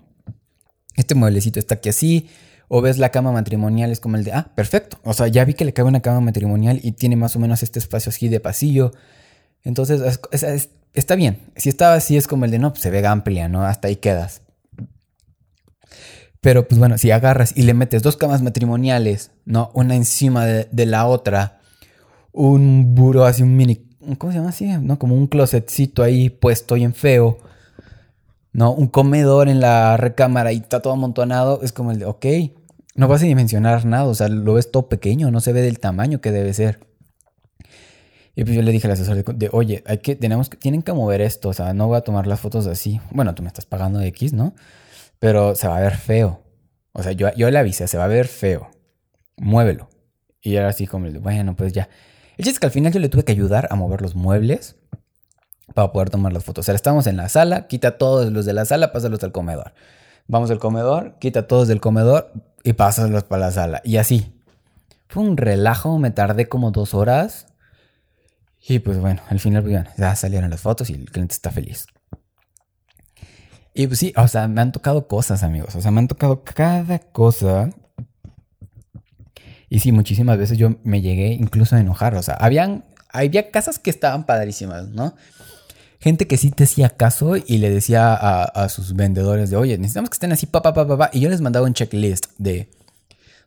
Este 0.98 1.16
mueblecito 1.16 1.60
está 1.60 1.76
aquí 1.76 1.88
así 1.88 2.28
o 2.68 2.82
ves 2.82 2.98
la 2.98 3.10
cama 3.10 3.32
matrimonial, 3.32 3.92
es 3.92 4.00
como 4.00 4.18
el 4.18 4.24
de, 4.24 4.34
ah, 4.34 4.52
perfecto. 4.56 4.98
O 5.04 5.14
sea, 5.14 5.28
ya 5.28 5.46
vi 5.46 5.54
que 5.54 5.66
le 5.66 5.74
cabe 5.74 5.90
una 5.90 6.02
cama 6.02 6.22
matrimonial 6.22 6.80
y 6.84 6.94
tiene 6.94 7.16
más 7.16 7.36
o 7.36 7.40
menos 7.40 7.64
este 7.64 7.80
espacio 7.80 8.10
así 8.10 8.28
de 8.28 8.40
pasillo. 8.40 8.92
Entonces, 9.64 10.20
está 10.94 11.16
bien. 11.16 11.40
Si 11.56 11.70
estaba 11.70 11.96
así, 11.96 12.18
es 12.18 12.28
como 12.28 12.46
el 12.46 12.52
de, 12.52 12.60
no, 12.60 12.72
pues 12.72 12.82
se 12.82 12.90
ve 12.90 13.06
amplia, 13.06 13.50
¿no? 13.50 13.64
Hasta 13.64 13.88
ahí 13.88 13.98
quedas. 13.98 14.42
Pero 16.42 16.68
pues 16.68 16.78
bueno, 16.78 17.00
si 17.00 17.10
agarras 17.10 17.54
y 17.58 17.64
le 17.64 17.74
metes 17.74 18.04
dos 18.04 18.18
camas 18.18 18.44
matrimoniales, 18.44 19.32
¿no? 19.46 19.72
Una 19.74 19.96
encima 19.96 20.46
de, 20.46 20.86
la 20.86 21.08
otra, 21.08 21.60
un 22.32 22.94
buro 22.94 23.26
así, 23.26 23.42
un 23.42 23.56
mini, 23.56 23.88
¿cómo 24.20 24.32
se 24.32 24.38
llama 24.38 24.50
así? 24.50 24.68
¿No? 24.68 25.00
Como 25.00 25.16
un 25.16 25.26
closetcito 25.26 26.04
ahí 26.04 26.30
puesto 26.30 26.76
en 26.76 26.94
feo 26.94 27.40
¿no? 28.56 28.72
Un 28.72 28.88
comedor 28.88 29.50
en 29.50 29.60
la 29.60 29.98
recámara 29.98 30.54
y 30.54 30.58
está 30.58 30.82
todo 30.82 30.94
amontonado, 30.94 31.60
es 31.62 31.74
como 31.74 31.92
el 31.92 32.00
de, 32.00 32.06
ok, 32.06 32.26
no 32.96 33.10
vas 33.10 33.22
a 33.22 33.26
dimensionar 33.26 33.84
nada, 33.84 34.06
o 34.06 34.16
sea, 34.16 34.30
lo 34.30 34.54
ves 34.54 34.72
todo 34.72 34.88
pequeño, 34.88 35.30
no 35.30 35.42
se 35.42 35.52
ve 35.52 35.62
del 35.62 35.80
tamaño 35.80 36.22
que 36.22 36.32
debe 36.32 36.54
ser. 36.54 36.80
Y 38.34 38.46
pues 38.46 38.56
yo 38.56 38.62
le 38.62 38.72
dije 38.72 38.88
al 38.88 38.94
asesor 38.94 39.26
de, 39.26 39.50
oye, 39.52 39.84
hay 39.86 39.98
que, 39.98 40.16
tenemos 40.16 40.50
tienen 40.50 40.84
que 40.84 40.94
mover 40.94 41.20
esto, 41.20 41.50
o 41.50 41.54
sea, 41.54 41.74
no 41.74 41.88
voy 41.88 41.98
a 41.98 42.02
tomar 42.02 42.28
las 42.28 42.40
fotos 42.40 42.66
así. 42.68 43.02
Bueno, 43.12 43.36
tú 43.36 43.44
me 43.44 43.50
estás 43.50 43.66
pagando 43.66 44.00
X, 44.00 44.32
¿no? 44.32 44.56
Pero 45.20 45.56
se 45.56 45.68
va 45.68 45.78
a 45.78 45.82
ver 45.82 45.98
feo. 45.98 46.42
O 46.94 47.04
sea, 47.04 47.12
yo, 47.12 47.34
yo 47.36 47.52
le 47.52 47.60
avisé, 47.60 47.88
se 47.88 47.98
va 47.98 48.06
a 48.06 48.08
ver 48.08 48.28
feo. 48.28 48.70
Muévelo. 49.36 49.90
Y 50.42 50.56
era 50.56 50.70
así 50.70 50.88
como, 50.88 51.12
bueno, 51.20 51.58
pues 51.58 51.74
ya. 51.74 51.90
El 52.38 52.46
chiste 52.46 52.52
es 52.52 52.60
que 52.60 52.68
al 52.68 52.72
final 52.72 52.94
yo 52.94 53.00
le 53.02 53.10
tuve 53.10 53.24
que 53.24 53.34
ayudar 53.34 53.68
a 53.70 53.76
mover 53.76 54.02
los 54.02 54.16
muebles 54.16 54.78
para 55.74 55.92
poder 55.92 56.10
tomar 56.10 56.34
las 56.34 56.44
fotos. 56.44 56.64
O 56.64 56.66
sea, 56.66 56.76
estamos 56.76 57.08
en 57.08 57.18
la 57.18 57.30
sala, 57.30 57.68
quita 57.68 57.98
todos 57.98 58.32
los 58.32 58.46
de 58.46 58.54
la 58.54 58.66
sala, 58.66 58.92
pásalos 58.92 59.24
al 59.24 59.32
comedor. 59.32 59.74
Vamos 60.28 60.52
al 60.52 60.60
comedor, 60.60 61.18
quita 61.20 61.48
todos 61.48 61.68
del 61.68 61.82
comedor 61.82 62.32
y 62.64 62.74
pásalos 62.74 63.24
para 63.24 63.48
la 63.48 63.52
sala. 63.52 63.82
Y 63.84 63.98
así. 63.98 64.32
Fue 65.08 65.24
un 65.24 65.38
relajo, 65.38 66.00
me 66.00 66.12
tardé 66.12 66.50
como 66.50 66.72
dos 66.72 66.94
horas. 66.94 67.48
Y 68.68 68.80
pues 68.80 69.00
bueno, 69.00 69.22
al 69.30 69.40
final 69.40 69.64
pues, 69.64 69.86
ya 69.98 70.16
salieron 70.16 70.50
las 70.50 70.62
fotos 70.62 70.90
y 70.90 70.94
el 70.94 71.12
cliente 71.12 71.34
está 71.34 71.52
feliz. 71.52 71.86
Y 73.74 73.88
pues 73.88 74.00
sí, 74.00 74.14
o 74.16 74.28
sea, 74.28 74.48
me 74.48 74.62
han 74.62 74.72
tocado 74.72 75.08
cosas, 75.08 75.44
amigos. 75.44 75.76
O 75.76 75.82
sea, 75.82 75.92
me 75.92 76.00
han 76.00 76.08
tocado 76.08 76.44
cada 76.44 77.00
cosa. 77.00 77.70
Y 79.70 79.80
sí, 79.80 79.92
muchísimas 79.92 80.38
veces 80.38 80.58
yo 80.58 80.78
me 80.84 81.02
llegué 81.02 81.34
incluso 81.34 81.76
a 81.76 81.82
enojar. 81.82 82.16
O 82.16 82.24
sea, 82.24 82.36
habían, 82.36 82.86
había 83.10 83.52
casas 83.52 83.78
que 83.78 83.90
estaban 83.90 84.26
padrísimas, 84.26 84.88
¿no? 84.90 85.16
Gente 86.06 86.28
que 86.28 86.38
sí 86.38 86.52
te 86.52 86.66
hacía 86.66 86.90
caso 86.92 87.36
y 87.36 87.58
le 87.58 87.72
decía 87.72 88.14
a, 88.14 88.70
sus 88.70 88.94
vendedores 88.94 89.50
de, 89.50 89.56
oye, 89.56 89.76
necesitamos 89.80 90.12
que 90.12 90.14
estén 90.14 90.32
así, 90.32 90.46
pa, 90.46 90.62
pa, 90.62 90.72
pa, 90.72 90.86
pa, 90.86 91.10
Y 91.12 91.20
yo 91.20 91.30
les 91.32 91.42
mandaba 91.42 91.66
un 91.66 91.74
checklist 91.74 92.28
de, 92.38 92.70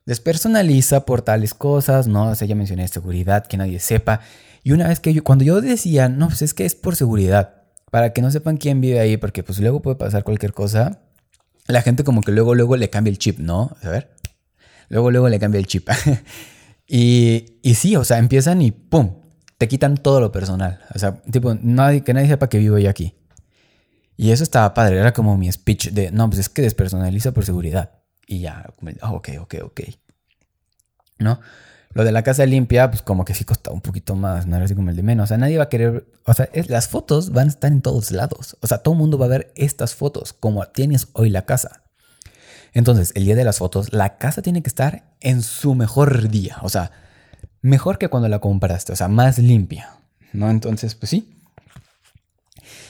despersonaliza 0.06 1.06
por 1.06 1.22
tales 1.22 1.54
cosas, 1.54 2.08
¿no? 2.08 2.30
O 2.30 2.34
sea, 2.34 2.48
ya 2.48 2.56
mencioné 2.56 2.88
seguridad, 2.88 3.46
que 3.46 3.56
nadie 3.56 3.78
sepa. 3.78 4.22
Y 4.64 4.72
una 4.72 4.88
vez 4.88 4.98
que 4.98 5.14
yo, 5.14 5.22
cuando 5.22 5.44
yo 5.44 5.60
decía, 5.60 6.08
no, 6.08 6.26
pues 6.26 6.42
es 6.42 6.52
que 6.52 6.64
es 6.64 6.74
por 6.74 6.96
seguridad, 6.96 7.62
para 7.92 8.12
que 8.12 8.22
no 8.22 8.30
sepan 8.32 8.56
quién 8.56 8.80
vive 8.80 8.98
ahí, 8.98 9.16
porque 9.18 9.44
pues 9.44 9.60
luego 9.60 9.80
puede 9.80 9.94
pasar 9.94 10.24
cualquier 10.24 10.52
cosa, 10.52 10.98
la 11.68 11.82
gente 11.82 12.02
como 12.02 12.22
que 12.22 12.32
luego, 12.32 12.56
luego 12.56 12.76
le 12.76 12.90
cambia 12.90 13.12
el 13.12 13.18
chip, 13.18 13.38
¿no? 13.38 13.76
A 13.84 13.88
ver, 13.88 14.10
luego, 14.88 15.12
luego 15.12 15.28
le 15.28 15.38
cambia 15.38 15.60
el 15.60 15.68
chip. 15.68 15.88
y, 16.88 17.60
y 17.62 17.76
sí, 17.76 17.94
o 17.94 18.02
sea, 18.02 18.18
empiezan 18.18 18.62
y 18.62 18.72
¡pum! 18.72 19.27
Te 19.58 19.68
quitan 19.68 19.96
todo 19.96 20.20
lo 20.20 20.32
personal. 20.32 20.80
O 20.94 20.98
sea, 20.98 21.20
tipo, 21.30 21.54
nadie, 21.60 22.02
que 22.02 22.14
nadie 22.14 22.28
sepa 22.28 22.48
que 22.48 22.58
vivo 22.58 22.78
yo 22.78 22.88
aquí. 22.88 23.14
Y 24.16 24.30
eso 24.30 24.42
estaba 24.42 24.72
padre, 24.74 24.98
era 24.98 25.12
como 25.12 25.36
mi 25.36 25.50
speech 25.50 25.90
de, 25.90 26.10
no, 26.10 26.28
pues 26.28 26.40
es 26.40 26.48
que 26.48 26.62
despersonaliza 26.62 27.32
por 27.32 27.44
seguridad. 27.44 27.90
Y 28.26 28.40
ya, 28.40 28.72
oh, 29.02 29.10
ok, 29.10 29.28
ok, 29.40 29.54
ok. 29.64 29.80
¿No? 31.18 31.40
Lo 31.94 32.04
de 32.04 32.12
la 32.12 32.22
casa 32.22 32.44
limpia, 32.46 32.90
pues 32.90 33.02
como 33.02 33.24
que 33.24 33.34
sí 33.34 33.44
costaba 33.44 33.74
un 33.74 33.80
poquito 33.80 34.14
más, 34.14 34.46
no 34.46 34.56
era 34.56 34.64
así 34.64 34.74
como 34.74 34.90
el 34.90 34.96
de 34.96 35.02
menos. 35.02 35.24
O 35.24 35.26
sea, 35.28 35.38
nadie 35.38 35.56
va 35.56 35.64
a 35.64 35.68
querer, 35.68 36.06
o 36.24 36.34
sea, 36.34 36.48
las 36.68 36.88
fotos 36.88 37.30
van 37.30 37.46
a 37.46 37.50
estar 37.50 37.72
en 37.72 37.80
todos 37.80 38.10
lados. 38.10 38.56
O 38.60 38.66
sea, 38.66 38.78
todo 38.78 38.94
el 38.94 38.98
mundo 38.98 39.18
va 39.18 39.26
a 39.26 39.30
ver 39.30 39.52
estas 39.56 39.94
fotos 39.94 40.32
como 40.32 40.64
tienes 40.66 41.08
hoy 41.14 41.30
la 41.30 41.42
casa. 41.42 41.82
Entonces, 42.74 43.12
el 43.16 43.24
día 43.24 43.34
de 43.34 43.44
las 43.44 43.58
fotos, 43.58 43.92
la 43.92 44.18
casa 44.18 44.42
tiene 44.42 44.62
que 44.62 44.68
estar 44.68 45.04
en 45.20 45.42
su 45.42 45.74
mejor 45.74 46.28
día. 46.28 46.58
O 46.62 46.68
sea, 46.68 46.92
mejor 47.62 47.98
que 47.98 48.08
cuando 48.08 48.28
la 48.28 48.38
compraste, 48.38 48.92
o 48.92 48.96
sea, 48.96 49.08
más 49.08 49.38
limpia, 49.38 49.96
¿no? 50.32 50.50
Entonces, 50.50 50.94
pues 50.94 51.10
sí. 51.10 51.34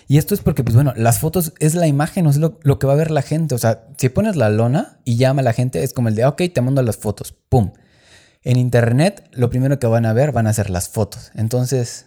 Y 0.06 0.16
esto 0.16 0.34
es 0.34 0.40
porque, 0.40 0.64
pues 0.64 0.75
bueno, 0.75 0.94
las 0.96 1.18
fotos 1.18 1.52
es 1.60 1.75
la 1.75 1.87
imagen, 1.87 2.26
o 2.26 2.30
es 2.30 2.38
lo, 2.38 2.58
que 2.58 2.87
va 2.87 2.94
a 2.94 2.96
ver 2.96 3.10
la 3.10 3.22
gente. 3.22 3.54
O 3.54 3.58
sea, 3.58 3.87
si 3.98 4.08
pones 4.08 4.37
la 4.37 4.48
lona 4.48 5.00
y 5.04 5.16
llama 5.16 5.42
a 5.42 5.44
la 5.44 5.52
gente, 5.52 5.82
es 5.82 5.92
como 5.92 6.08
el 6.08 6.14
de, 6.14 6.25
ok, 6.25 6.42
te 6.52 6.60
mando 6.62 6.82
las 6.82 6.96
fotos, 6.96 7.32
¡pum! 7.48 7.72
En 8.42 8.56
internet, 8.56 9.28
lo 9.32 9.50
primero 9.50 9.78
que 9.78 9.87
van 9.87 10.06
a 10.06 10.14
ver 10.14 10.32
van 10.32 10.46
a 10.46 10.52
ser 10.54 10.70
las 10.70 10.88
fotos. 10.88 11.30
Entonces, 11.34 12.06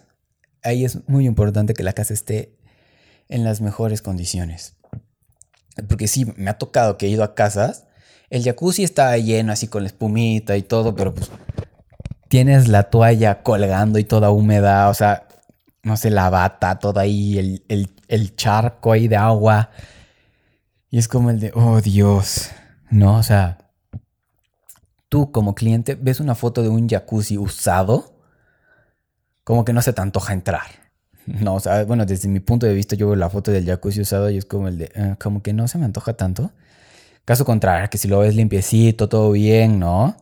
ahí 0.64 0.84
es 0.84 1.08
muy 1.08 1.26
importante 1.26 1.74
que 1.74 1.84
la 1.84 1.92
casa 1.92 2.12
esté 2.12 2.58
en 3.28 3.44
las 3.44 3.60
mejores 3.60 4.02
condiciones. 4.02 4.74
Porque 5.88 6.08
sí, 6.08 6.26
me 6.36 6.50
ha 6.50 6.58
tocado 6.58 6.98
que 6.98 7.06
he 7.06 7.10
ido 7.10 7.22
a 7.22 7.34
casas, 7.34 7.86
el 8.30 8.42
jacuzzi 8.42 8.82
está 8.82 9.16
lleno 9.18 9.52
así 9.52 9.68
con 9.68 9.82
la 9.82 9.88
espumita 9.88 10.56
y 10.56 10.62
todo, 10.62 10.96
pero 10.96 11.14
pues 11.14 11.30
tienes 12.32 12.66
la 12.66 12.84
toalla 12.84 13.42
colgando 13.42 13.98
y 13.98 14.04
toda 14.04 14.30
húmeda, 14.30 14.88
o 14.88 14.94
sea, 14.94 15.28
no 15.82 15.98
sé, 15.98 16.08
la 16.08 16.30
bata, 16.30 16.78
toda 16.78 17.02
ahí, 17.02 17.60
el, 17.68 18.36
charco 18.36 18.92
ahí 18.92 19.06
de 19.06 19.16
agua. 19.16 19.68
Y 20.88 20.96
es 20.96 21.08
como 21.08 21.28
el 21.28 21.40
de, 21.40 21.52
oh 21.54 21.82
Dios, 21.82 22.48
¿no? 22.88 23.18
O 23.18 23.22
sea, 23.22 23.58
tú 25.10 25.30
como 25.30 25.54
cliente 25.54 25.94
ves 25.94 26.20
una 26.20 26.34
foto 26.34 26.62
de 26.62 26.70
un 26.70 26.88
jacuzzi 26.88 27.36
usado, 27.36 28.14
como 29.44 29.66
que 29.66 29.74
no 29.74 29.82
se 29.82 29.92
te 29.92 30.00
antoja 30.00 30.32
entrar. 30.32 30.64
No, 31.26 31.56
o 31.56 31.60
sea, 31.60 31.84
bueno, 31.84 32.06
desde 32.06 32.30
mi 32.30 32.40
punto 32.40 32.64
de 32.64 32.72
vista 32.72 32.96
yo 32.96 33.08
veo 33.08 33.16
la 33.16 33.28
foto 33.28 33.50
del 33.50 33.66
jacuzzi 33.66 34.00
usado 34.00 34.30
y 34.30 34.38
es 34.38 34.46
como 34.46 34.68
el 34.68 34.78
de, 34.78 34.90
eh, 34.94 35.16
como 35.20 35.42
que 35.42 35.52
no 35.52 35.68
se 35.68 35.76
me 35.76 35.84
antoja 35.84 36.14
tanto. 36.14 36.50
Caso 37.26 37.44
contrario, 37.44 37.90
que 37.90 37.98
si 37.98 38.08
lo 38.08 38.20
ves 38.20 38.34
limpiecito, 38.34 39.10
todo 39.10 39.32
bien, 39.32 39.78
¿no? 39.78 40.16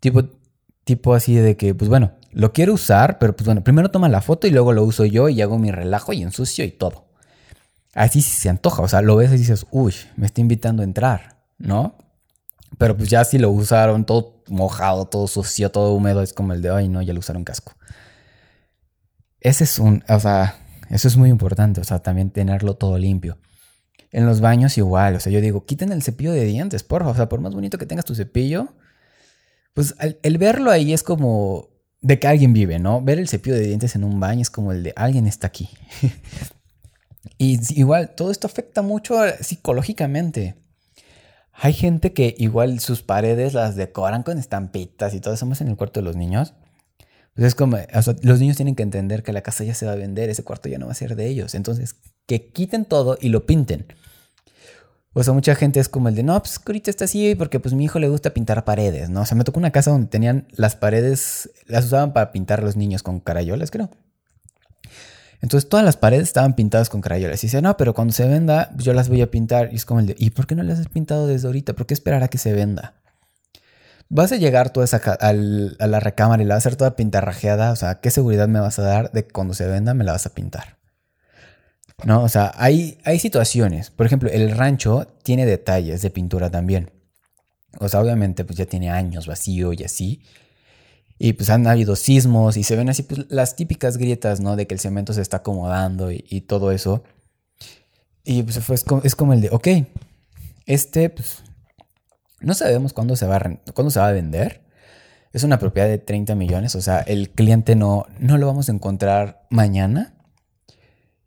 Tipo, 0.00 0.24
tipo 0.84 1.14
así 1.14 1.34
de 1.34 1.56
que, 1.56 1.74
pues 1.74 1.88
bueno, 1.88 2.12
lo 2.30 2.52
quiero 2.52 2.74
usar, 2.74 3.18
pero 3.18 3.34
pues 3.34 3.46
bueno, 3.46 3.64
primero 3.64 3.90
toma 3.90 4.08
la 4.08 4.20
foto 4.20 4.46
y 4.46 4.50
luego 4.50 4.72
lo 4.72 4.84
uso 4.84 5.04
yo 5.04 5.28
y 5.28 5.40
hago 5.42 5.58
mi 5.58 5.70
relajo 5.70 6.12
y 6.12 6.22
ensucio 6.22 6.64
y 6.64 6.70
todo. 6.70 7.06
Así 7.94 8.22
sí 8.22 8.36
se 8.36 8.48
antoja, 8.48 8.82
o 8.82 8.88
sea, 8.88 9.02
lo 9.02 9.16
ves 9.16 9.32
y 9.32 9.36
dices, 9.36 9.66
uy, 9.70 9.94
me 10.16 10.26
está 10.26 10.40
invitando 10.40 10.82
a 10.82 10.84
entrar, 10.84 11.38
¿no? 11.58 11.96
Pero 12.76 12.96
pues 12.96 13.08
ya 13.08 13.24
si 13.24 13.38
lo 13.38 13.50
usaron 13.50 14.04
todo 14.04 14.42
mojado, 14.48 15.06
todo 15.06 15.28
sucio, 15.28 15.70
todo 15.70 15.92
húmedo, 15.92 16.22
es 16.22 16.32
como 16.32 16.52
el 16.52 16.60
de, 16.60 16.70
ay 16.70 16.88
no, 16.88 17.02
ya 17.02 17.12
lo 17.12 17.20
usaron 17.20 17.44
casco. 17.44 17.72
Ese 19.40 19.64
es 19.64 19.78
un, 19.78 20.02
o 20.08 20.18
sea, 20.18 20.56
eso 20.90 21.06
es 21.06 21.16
muy 21.16 21.30
importante, 21.30 21.80
o 21.80 21.84
sea, 21.84 22.00
también 22.00 22.30
tenerlo 22.30 22.74
todo 22.74 22.98
limpio. 22.98 23.38
En 24.10 24.26
los 24.26 24.40
baños 24.40 24.76
igual, 24.76 25.16
o 25.16 25.20
sea, 25.20 25.32
yo 25.32 25.40
digo, 25.40 25.64
quiten 25.64 25.92
el 25.92 26.02
cepillo 26.02 26.32
de 26.32 26.44
dientes, 26.44 26.82
porfa, 26.82 27.10
o 27.10 27.14
sea, 27.14 27.28
por 27.28 27.40
más 27.40 27.54
bonito 27.54 27.78
que 27.78 27.86
tengas 27.86 28.04
tu 28.04 28.14
cepillo, 28.14 28.74
pues 29.74 29.94
el, 30.22 30.38
verlo 30.38 30.70
ahí 30.70 30.92
es 30.92 31.02
como 31.02 31.68
de 32.00 32.18
que 32.18 32.28
alguien 32.28 32.52
vive, 32.52 32.78
¿no? 32.78 33.02
Ver 33.02 33.18
el 33.18 33.28
cepillo 33.28 33.56
de 33.56 33.66
dientes 33.66 33.96
en 33.96 34.04
un 34.04 34.20
baño 34.20 34.42
es 34.42 34.50
como 34.50 34.72
el 34.72 34.84
de 34.84 34.92
alguien 34.94 35.26
está 35.26 35.48
aquí. 35.48 35.68
y 37.38 37.58
igual, 37.78 38.14
todo 38.14 38.30
esto 38.30 38.46
afecta 38.46 38.82
mucho 38.82 39.16
psicológicamente. 39.40 40.54
Hay 41.52 41.72
gente 41.72 42.12
que 42.12 42.34
igual 42.38 42.80
sus 42.80 43.02
paredes 43.02 43.54
las 43.54 43.76
decoran 43.76 44.22
con 44.22 44.38
estampitas 44.38 45.14
y 45.14 45.20
todo 45.20 45.34
eso 45.34 45.46
más 45.46 45.60
en 45.60 45.68
el 45.68 45.76
cuarto 45.76 46.00
de 46.00 46.04
los 46.04 46.16
niños. 46.16 46.54
Pues 47.34 47.48
es 47.48 47.54
como, 47.56 47.78
los 48.22 48.40
niños 48.40 48.56
tienen 48.56 48.76
que 48.76 48.84
entender 48.84 49.24
que 49.24 49.32
la 49.32 49.42
casa 49.42 49.64
ya 49.64 49.74
se 49.74 49.86
va 49.86 49.92
a 49.92 49.96
vender, 49.96 50.30
ese 50.30 50.44
cuarto 50.44 50.68
ya 50.68 50.78
no 50.78 50.86
va 50.86 50.92
a 50.92 50.96
ser 50.96 51.16
de 51.16 51.26
ellos. 51.26 51.54
Entonces, 51.54 51.96
que 52.26 52.48
quiten 52.50 52.84
todo 52.84 53.18
y 53.20 53.28
lo 53.30 53.44
pinten. 53.44 53.86
O 55.16 55.22
sea, 55.22 55.32
mucha 55.32 55.54
gente 55.54 55.78
es 55.78 55.88
como 55.88 56.08
el 56.08 56.16
de, 56.16 56.24
no, 56.24 56.40
pues 56.42 56.60
ahorita 56.66 56.90
está 56.90 57.04
así 57.04 57.36
porque 57.36 57.60
pues 57.60 57.72
mi 57.72 57.84
hijo 57.84 58.00
le 58.00 58.08
gusta 58.08 58.30
pintar 58.30 58.64
paredes, 58.64 59.10
¿no? 59.10 59.22
O 59.22 59.26
sea, 59.26 59.36
me 59.36 59.44
tocó 59.44 59.60
una 59.60 59.70
casa 59.70 59.92
donde 59.92 60.08
tenían 60.08 60.48
las 60.56 60.74
paredes, 60.74 61.50
las 61.66 61.86
usaban 61.86 62.12
para 62.12 62.32
pintar 62.32 62.64
los 62.64 62.76
niños 62.76 63.04
con 63.04 63.20
carayolas, 63.20 63.70
creo. 63.70 63.90
Entonces 65.40 65.68
todas 65.68 65.84
las 65.84 65.96
paredes 65.96 66.24
estaban 66.24 66.54
pintadas 66.56 66.88
con 66.88 67.00
crayolas. 67.00 67.44
Y 67.44 67.46
dice, 67.46 67.62
no, 67.62 67.76
pero 67.76 67.94
cuando 67.94 68.12
se 68.12 68.26
venda, 68.26 68.70
yo 68.76 68.92
las 68.92 69.08
voy 69.08 69.22
a 69.22 69.30
pintar. 69.30 69.68
Y 69.72 69.76
es 69.76 69.84
como 69.84 70.00
el 70.00 70.06
de, 70.06 70.16
¿y 70.18 70.30
por 70.30 70.46
qué 70.46 70.56
no 70.56 70.64
las 70.64 70.80
has 70.80 70.88
pintado 70.88 71.26
desde 71.26 71.46
ahorita? 71.46 71.74
¿Por 71.74 71.86
qué 71.86 71.94
esperar 71.94 72.22
a 72.24 72.28
que 72.28 72.38
se 72.38 72.52
venda? 72.52 72.94
Vas 74.08 74.32
a 74.32 74.36
llegar 74.36 74.70
tú 74.70 74.80
a, 74.80 74.86
a 74.86 75.32
la 75.86 76.00
recámara 76.00 76.42
y 76.42 76.46
la 76.46 76.54
vas 76.54 76.64
a 76.64 76.68
hacer 76.68 76.76
toda 76.76 76.96
pintarrajeada. 76.96 77.70
O 77.72 77.76
sea, 77.76 78.00
¿qué 78.00 78.10
seguridad 78.10 78.48
me 78.48 78.58
vas 78.58 78.78
a 78.78 78.82
dar 78.82 79.12
de 79.12 79.26
que 79.26 79.32
cuando 79.32 79.54
se 79.54 79.66
venda 79.66 79.94
me 79.94 80.02
la 80.02 80.12
vas 80.12 80.26
a 80.26 80.30
pintar? 80.30 80.73
No, 82.02 82.22
o 82.22 82.28
sea, 82.28 82.52
hay, 82.56 82.98
hay 83.04 83.18
situaciones. 83.18 83.90
Por 83.90 84.06
ejemplo, 84.06 84.28
el 84.30 84.50
rancho 84.50 85.06
tiene 85.22 85.46
detalles 85.46 86.02
de 86.02 86.10
pintura 86.10 86.50
también. 86.50 86.90
O 87.78 87.88
sea, 87.88 88.00
obviamente, 88.00 88.44
pues 88.44 88.58
ya 88.58 88.66
tiene 88.66 88.90
años 88.90 89.26
vacío 89.26 89.72
y 89.72 89.84
así. 89.84 90.22
Y 91.18 91.34
pues 91.34 91.48
han 91.50 91.66
habido 91.66 91.96
sismos 91.96 92.56
y 92.56 92.64
se 92.64 92.76
ven 92.76 92.88
así 92.88 93.02
pues, 93.04 93.26
las 93.28 93.56
típicas 93.56 93.96
grietas, 93.96 94.40
¿no? 94.40 94.56
De 94.56 94.66
que 94.66 94.74
el 94.74 94.80
cemento 94.80 95.12
se 95.12 95.22
está 95.22 95.38
acomodando 95.38 96.10
y, 96.10 96.40
todo 96.42 96.72
eso. 96.72 97.04
Y 98.24 98.42
pues 98.42 98.58
fue, 98.60 98.74
es, 99.04 99.14
como, 99.14 99.32
el 99.32 99.40
de, 99.40 99.50
ok, 99.50 99.68
este, 100.66 101.10
pues, 101.10 101.42
no 102.40 102.54
sabemos 102.54 102.92
cuándo 102.92 103.16
se 103.16 103.26
va 103.26 103.36
a, 103.36 103.72
cuándo 103.72 103.90
se 103.90 104.00
va 104.00 104.08
a 104.08 104.12
vender. 104.12 104.64
Es 105.32 105.44
una 105.44 105.58
propiedad 105.58 105.88
de 105.88 105.98
30 105.98 106.34
millones, 106.36 106.74
o 106.76 106.80
sea, 106.80 107.00
el 107.00 107.30
cliente 107.30 107.74
no, 107.74 108.06
no 108.20 108.38
lo 108.38 108.46
vamos 108.46 108.68
a 108.68 108.72
encontrar 108.72 109.46
mañana. 109.50 110.13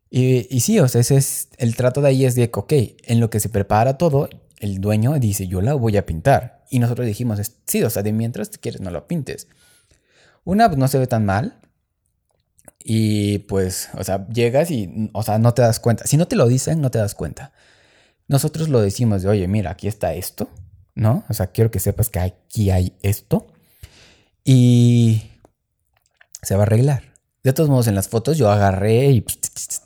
Y, 0.09 0.59
sí, 0.61 0.79
o 0.79 0.87
sea, 0.87 1.01
ese 1.01 1.17
es 1.17 1.49
el 1.57 1.75
trato 1.75 2.01
de 2.01 2.09
ahí 2.09 2.25
es 2.25 2.35
de 2.35 2.49
que, 2.49 2.59
ok, 2.59 2.73
en 3.03 3.19
lo 3.19 3.29
que 3.29 3.39
se 3.39 3.49
prepara 3.49 3.97
todo, 3.97 4.29
el 4.59 4.79
dueño 4.79 5.13
dice, 5.19 5.47
yo 5.47 5.61
la 5.61 5.73
voy 5.73 5.97
a 5.97 6.05
pintar. 6.05 6.63
Y 6.69 6.79
nosotros 6.79 7.07
dijimos, 7.07 7.39
sí, 7.65 7.83
o 7.83 7.89
sea, 7.89 8.03
de 8.03 8.13
mientras 8.13 8.49
te 8.49 8.57
quieres 8.57 8.81
no 8.81 8.91
lo 8.91 9.07
pintes. 9.07 9.47
Una, 10.43 10.67
pues 10.67 10.77
no 10.77 10.87
se 10.87 10.99
ve 10.99 11.07
tan 11.07 11.25
mal. 11.25 11.59
Y 12.83 13.39
pues, 13.39 13.89
o 13.95 14.03
sea, 14.03 14.27
llegas 14.29 14.71
y, 14.71 15.09
o 15.13 15.23
sea, 15.23 15.39
no 15.39 15.53
te 15.53 15.61
das 15.61 15.79
cuenta. 15.79 16.07
Si 16.07 16.15
no 16.15 16.27
te 16.27 16.37
lo 16.37 16.47
dicen, 16.47 16.79
no 16.79 16.89
te 16.89 16.99
das 16.99 17.15
cuenta. 17.15 17.51
Nosotros 18.27 18.69
lo 18.69 18.79
decimos 18.81 19.23
de, 19.23 19.29
oye, 19.29 19.47
mira, 19.47 19.71
aquí 19.71 19.87
está 19.87 20.13
esto, 20.13 20.49
¿no? 20.95 21.25
O 21.27 21.33
sea, 21.33 21.47
quiero 21.47 21.69
que 21.69 21.79
sepas 21.79 22.09
que 22.09 22.19
aquí 22.19 22.71
hay 22.71 22.95
esto. 23.01 23.47
Y 24.43 25.31
se 26.41 26.55
va 26.55 26.61
a 26.61 26.65
arreglar. 26.65 27.03
De 27.43 27.53
todos 27.53 27.69
modos, 27.69 27.87
en 27.87 27.95
las 27.95 28.09
fotos 28.09 28.37
yo 28.37 28.49
agarré 28.49 29.07
y 29.11 29.21
pues, 29.21 29.39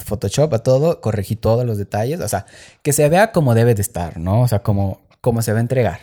Photoshop 0.05 0.53
a 0.53 0.59
todo, 0.59 1.01
corregí 1.01 1.35
todos 1.35 1.65
los 1.65 1.77
detalles. 1.77 2.19
O 2.21 2.27
sea, 2.27 2.45
que 2.83 2.93
se 2.93 3.07
vea 3.09 3.31
como 3.31 3.55
debe 3.55 3.75
de 3.75 3.81
estar, 3.81 4.17
¿no? 4.17 4.41
O 4.41 4.47
sea, 4.47 4.63
como, 4.63 5.01
como 5.21 5.41
se 5.41 5.51
va 5.51 5.59
a 5.59 5.61
entregar. 5.61 5.99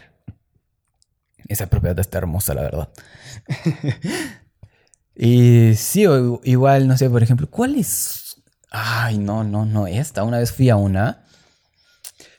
Esa 1.48 1.66
propiedad 1.68 1.98
está 1.98 2.18
hermosa, 2.18 2.54
la 2.54 2.62
verdad. 2.62 2.88
Y 5.20 5.74
sí, 5.74 6.04
igual, 6.44 6.86
no 6.86 6.96
sé, 6.96 7.10
por 7.10 7.24
ejemplo, 7.24 7.50
¿cuál 7.50 7.74
es? 7.74 8.36
Ay, 8.70 9.18
no, 9.18 9.42
no, 9.42 9.66
no, 9.66 9.88
esta. 9.88 10.22
Una 10.22 10.38
vez 10.38 10.52
fui 10.52 10.70
a 10.70 10.76
una 10.76 11.24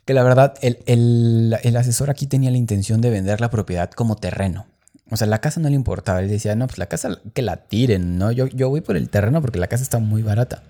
que 0.05 0.13
la 0.13 0.23
verdad 0.23 0.55
el, 0.61 1.75
asesor 1.77 2.09
aquí 2.09 2.25
tenía 2.25 2.49
la 2.51 2.57
intención 2.57 3.01
de 3.01 3.09
vender 3.09 3.41
la 3.41 3.49
propiedad 3.49 3.91
como 3.91 4.15
terreno. 4.15 4.65
O 5.11 5.17
sea, 5.17 5.27
la 5.27 5.39
casa 5.41 5.59
no 5.59 5.67
le 5.67 5.75
importaba. 5.75 6.21
Él 6.21 6.29
decía, 6.29 6.55
no, 6.55 6.67
pues 6.67 6.77
la 6.77 6.85
casa 6.85 7.19
que 7.33 7.41
la 7.41 7.57
tiren, 7.57 8.17
¿no? 8.17 8.31
Yo, 8.31 8.47
yo 8.47 8.69
voy 8.69 8.79
por 8.79 8.95
el 8.95 9.09
terreno 9.09 9.41
porque 9.41 9.59
la 9.59 9.67
casa 9.67 9.83
está 9.83 9.99
muy 9.99 10.23
barata. 10.23 10.63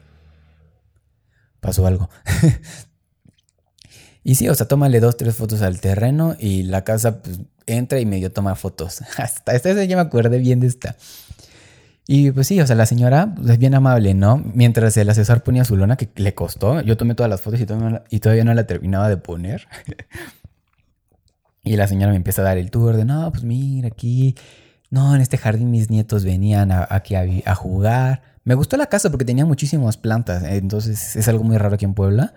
Pasó 1.60 1.86
algo. 1.86 2.10
y 4.24 4.36
sí, 4.36 4.50
o 4.50 4.56
sea, 4.56 4.68
tómale 4.68 5.00
dos, 5.00 5.18
tres 5.18 5.36
fotos 5.36 5.62
al 5.62 5.80
terreno 5.80 6.36
y 6.40 6.64
la 6.64 6.84
casa 6.84 7.22
pues, 7.22 7.40
entra 7.66 8.00
y 8.00 8.06
medio 8.06 8.32
toma 8.32 8.56
fotos. 8.56 9.02
Hasta 9.18 9.54
esta 9.54 9.84
ya 9.84 9.96
me 9.96 10.02
acuerdo 10.02 10.38
bien 10.38 10.60
de 10.60 10.68
esta. 10.68 10.96
Y 12.12 12.32
pues 12.32 12.48
sí, 12.48 12.60
o 12.60 12.66
sea, 12.66 12.76
la 12.76 12.88
señora 12.88 13.36
pues, 13.36 13.48
es 13.52 13.60
bien 13.60 13.76
amable, 13.76 14.16
¿no? 14.16 14.38
Mientras 14.38 14.98
el 14.98 15.08
asesor 15.12 15.44
ponía 15.44 15.64
su 15.64 15.76
lona, 15.76 15.96
que 15.96 16.10
le 16.16 16.34
costó, 16.34 16.82
yo 16.82 16.98
tomé 16.98 17.14
todas 17.14 17.30
las 17.30 17.40
fotos 17.40 17.60
y 17.62 17.66
todavía, 18.20 18.44
no 18.44 18.54
la 18.56 18.66
terminaba 18.66 19.10
de 19.10 19.18
poner. 19.18 19.68
y 21.64 21.76
la 21.76 21.88
señora 21.88 22.10
me 22.10 22.16
empieza 22.18 22.42
a 22.42 22.46
dar 22.46 22.58
el 22.58 22.72
tour 22.72 22.98
de, 22.98 23.06
no, 23.06 23.32
pues 23.32 23.44
mira, 23.44 23.90
aquí, 23.90 24.36
no, 24.90 25.14
en 25.14 25.22
este 25.22 25.38
jardín 25.38 25.70
mis 25.70 25.92
nietos 25.92 26.26
venían 26.26 26.72
aquí 26.72 27.14
a, 27.14 27.54
jugar. 27.54 28.24
Me 28.44 28.56
gustó 28.56 28.78
la 28.78 28.88
casa 28.88 29.10
porque 29.10 29.26
tenía 29.26 29.46
muchísimas 29.46 29.98
plantas, 29.98 30.44
entonces 30.44 31.16
es 31.16 31.28
algo 31.28 31.44
muy 31.44 31.58
raro 31.58 31.76
aquí 31.76 31.86
en 31.86 31.94
Puebla. 31.94 32.34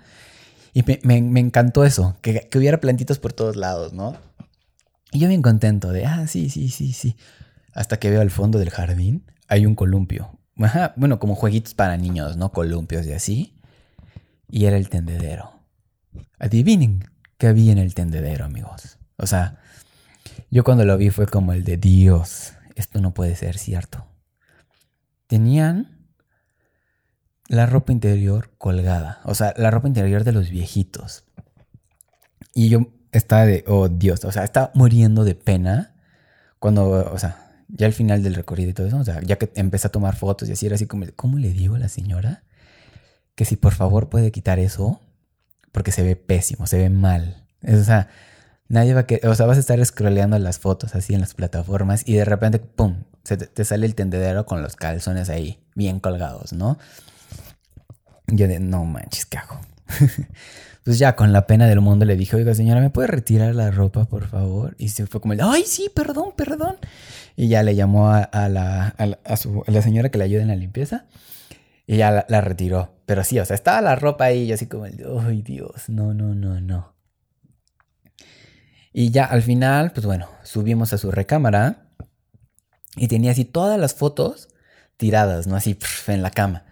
Y 0.74 0.84
me, 1.02 1.40
encantó 1.40 1.84
eso, 1.84 2.16
que, 2.22 2.48
hubiera 2.54 2.80
plantitos 2.80 3.18
por 3.18 3.32
todos 3.32 3.56
lados, 3.56 3.92
¿no? 3.92 4.16
Y 5.12 5.18
yo 5.18 5.28
bien 5.28 5.42
contento 5.42 5.92
de, 5.92 6.06
ah, 6.06 6.26
sí, 6.26 6.48
sí, 6.48 6.70
sí, 6.70 6.94
sí. 6.94 7.16
Hasta 7.74 7.98
que 7.98 8.10
veo 8.10 8.22
al 8.22 8.30
fondo 8.30 8.58
del 8.58 8.70
jardín 8.70 9.24
hay 9.48 9.66
un 9.66 9.74
columpio. 9.74 10.38
bueno, 10.96 11.18
como 11.18 11.34
jueguitos 11.34 11.74
para 11.74 11.98
niños, 11.98 12.36
¿no? 12.38 12.52
Columpios 12.52 13.06
y 13.06 13.12
así. 13.12 13.54
Y 14.50 14.64
era 14.64 14.78
el 14.78 14.88
tendedero. 14.88 15.52
Adivinen 16.38 17.04
qué 17.36 17.48
había 17.48 17.72
en 17.72 17.78
el 17.78 17.94
tendedero, 17.94 18.46
amigos. 18.46 18.98
O 19.16 19.26
sea, 19.26 19.58
yo 20.50 20.64
cuando 20.64 20.84
lo 20.84 20.96
vi 20.96 21.10
fue 21.10 21.26
como 21.26 21.52
el 21.52 21.64
de 21.64 21.76
Dios. 21.76 22.54
Esto 22.76 23.00
no 23.00 23.12
puede 23.12 23.36
ser 23.36 23.58
cierto. 23.58 24.06
Tenían 25.32 26.10
la 27.48 27.64
ropa 27.64 27.90
interior 27.90 28.50
colgada. 28.58 29.22
O 29.24 29.34
sea, 29.34 29.54
la 29.56 29.70
ropa 29.70 29.88
interior 29.88 30.24
de 30.24 30.32
los 30.32 30.50
viejitos. 30.50 31.24
Y 32.52 32.68
yo 32.68 32.92
estaba 33.12 33.46
de, 33.46 33.64
oh 33.66 33.88
Dios, 33.88 34.26
o 34.26 34.30
sea, 34.30 34.44
estaba 34.44 34.72
muriendo 34.74 35.24
de 35.24 35.34
pena 35.34 35.96
cuando, 36.58 37.10
o 37.10 37.18
sea, 37.18 37.64
ya 37.68 37.86
al 37.86 37.94
final 37.94 38.22
del 38.22 38.34
recorrido 38.34 38.68
y 38.68 38.74
todo 38.74 38.86
eso, 38.86 38.98
o 38.98 39.04
sea, 39.04 39.22
ya 39.22 39.36
que 39.36 39.50
empecé 39.54 39.86
a 39.86 39.90
tomar 39.90 40.16
fotos 40.16 40.50
y 40.50 40.52
así 40.52 40.66
era 40.66 40.74
así 40.74 40.84
como, 40.84 41.06
¿cómo 41.16 41.38
le 41.38 41.48
digo 41.48 41.76
a 41.76 41.78
la 41.78 41.88
señora 41.88 42.44
que 43.34 43.46
si 43.46 43.56
por 43.56 43.72
favor 43.72 44.10
puede 44.10 44.32
quitar 44.32 44.58
eso? 44.58 45.00
Porque 45.72 45.92
se 45.92 46.02
ve 46.02 46.14
pésimo, 46.14 46.66
se 46.66 46.76
ve 46.76 46.90
mal. 46.90 47.46
O 47.66 47.82
sea, 47.82 48.10
nadie 48.68 48.92
va 48.92 49.00
a 49.00 49.06
querer, 49.06 49.26
o 49.28 49.34
sea, 49.34 49.46
vas 49.46 49.56
a 49.56 49.60
estar 49.60 49.82
scrolleando 49.82 50.38
las 50.38 50.58
fotos 50.58 50.94
así 50.94 51.14
en 51.14 51.22
las 51.22 51.32
plataformas 51.32 52.06
y 52.06 52.16
de 52.16 52.26
repente, 52.26 52.58
¡pum!, 52.58 53.04
se 53.24 53.36
te, 53.36 53.64
sale 53.64 53.86
el 53.86 53.94
tendedero 53.94 54.46
con 54.46 54.62
los 54.62 54.76
calzones 54.76 55.28
ahí, 55.28 55.60
bien 55.74 56.00
colgados, 56.00 56.52
¿no? 56.52 56.78
Yo 58.26 58.48
de, 58.48 58.60
no 58.60 58.84
manches, 58.84 59.26
¿qué 59.26 59.38
hago? 59.38 59.60
pues 60.84 60.98
ya 60.98 61.14
con 61.14 61.32
la 61.32 61.46
pena 61.46 61.66
del 61.66 61.80
mundo 61.80 62.04
le 62.04 62.16
dije, 62.16 62.36
oiga 62.36 62.54
señora, 62.54 62.80
¿me 62.80 62.90
puede 62.90 63.08
retirar 63.08 63.54
la 63.54 63.70
ropa, 63.70 64.04
por 64.06 64.26
favor? 64.26 64.74
Y 64.78 64.88
se 64.88 65.06
fue 65.06 65.20
como, 65.20 65.34
ay, 65.40 65.64
sí, 65.66 65.90
perdón, 65.94 66.32
perdón. 66.36 66.76
Y 67.36 67.48
ya 67.48 67.62
le 67.62 67.74
llamó 67.74 68.10
a, 68.10 68.28
la, 68.48 68.94
a, 69.24 69.36
su, 69.36 69.62
la 69.66 69.82
señora 69.82 70.10
que 70.10 70.18
le 70.18 70.24
ayuda 70.24 70.42
en 70.42 70.48
la 70.48 70.56
limpieza. 70.56 71.06
Y 71.86 71.96
ya 71.96 72.24
la, 72.28 72.40
retiró. 72.40 72.94
Pero 73.06 73.24
sí, 73.24 73.38
o 73.38 73.44
sea, 73.44 73.54
estaba 73.54 73.80
la 73.80 73.96
ropa 73.96 74.26
ahí 74.26 74.44
y 74.44 74.52
así 74.52 74.66
como, 74.66 74.84
ay 74.84 75.42
Dios, 75.42 75.88
no, 75.88 76.14
no, 76.14 76.34
no, 76.34 76.60
no. 76.60 76.94
Y 78.92 79.10
ya 79.10 79.24
al 79.24 79.42
final, 79.42 79.92
pues 79.92 80.06
bueno, 80.06 80.28
subimos 80.42 80.92
a 80.92 80.98
su 80.98 81.10
recámara 81.10 81.86
y 82.96 83.08
tenía 83.08 83.32
así 83.32 83.44
todas 83.44 83.78
las 83.78 83.94
fotos 83.94 84.48
tiradas, 84.96 85.46
¿no? 85.46 85.56
Así 85.56 85.76
en 86.06 86.22
la 86.22 86.30
cama. 86.30 86.64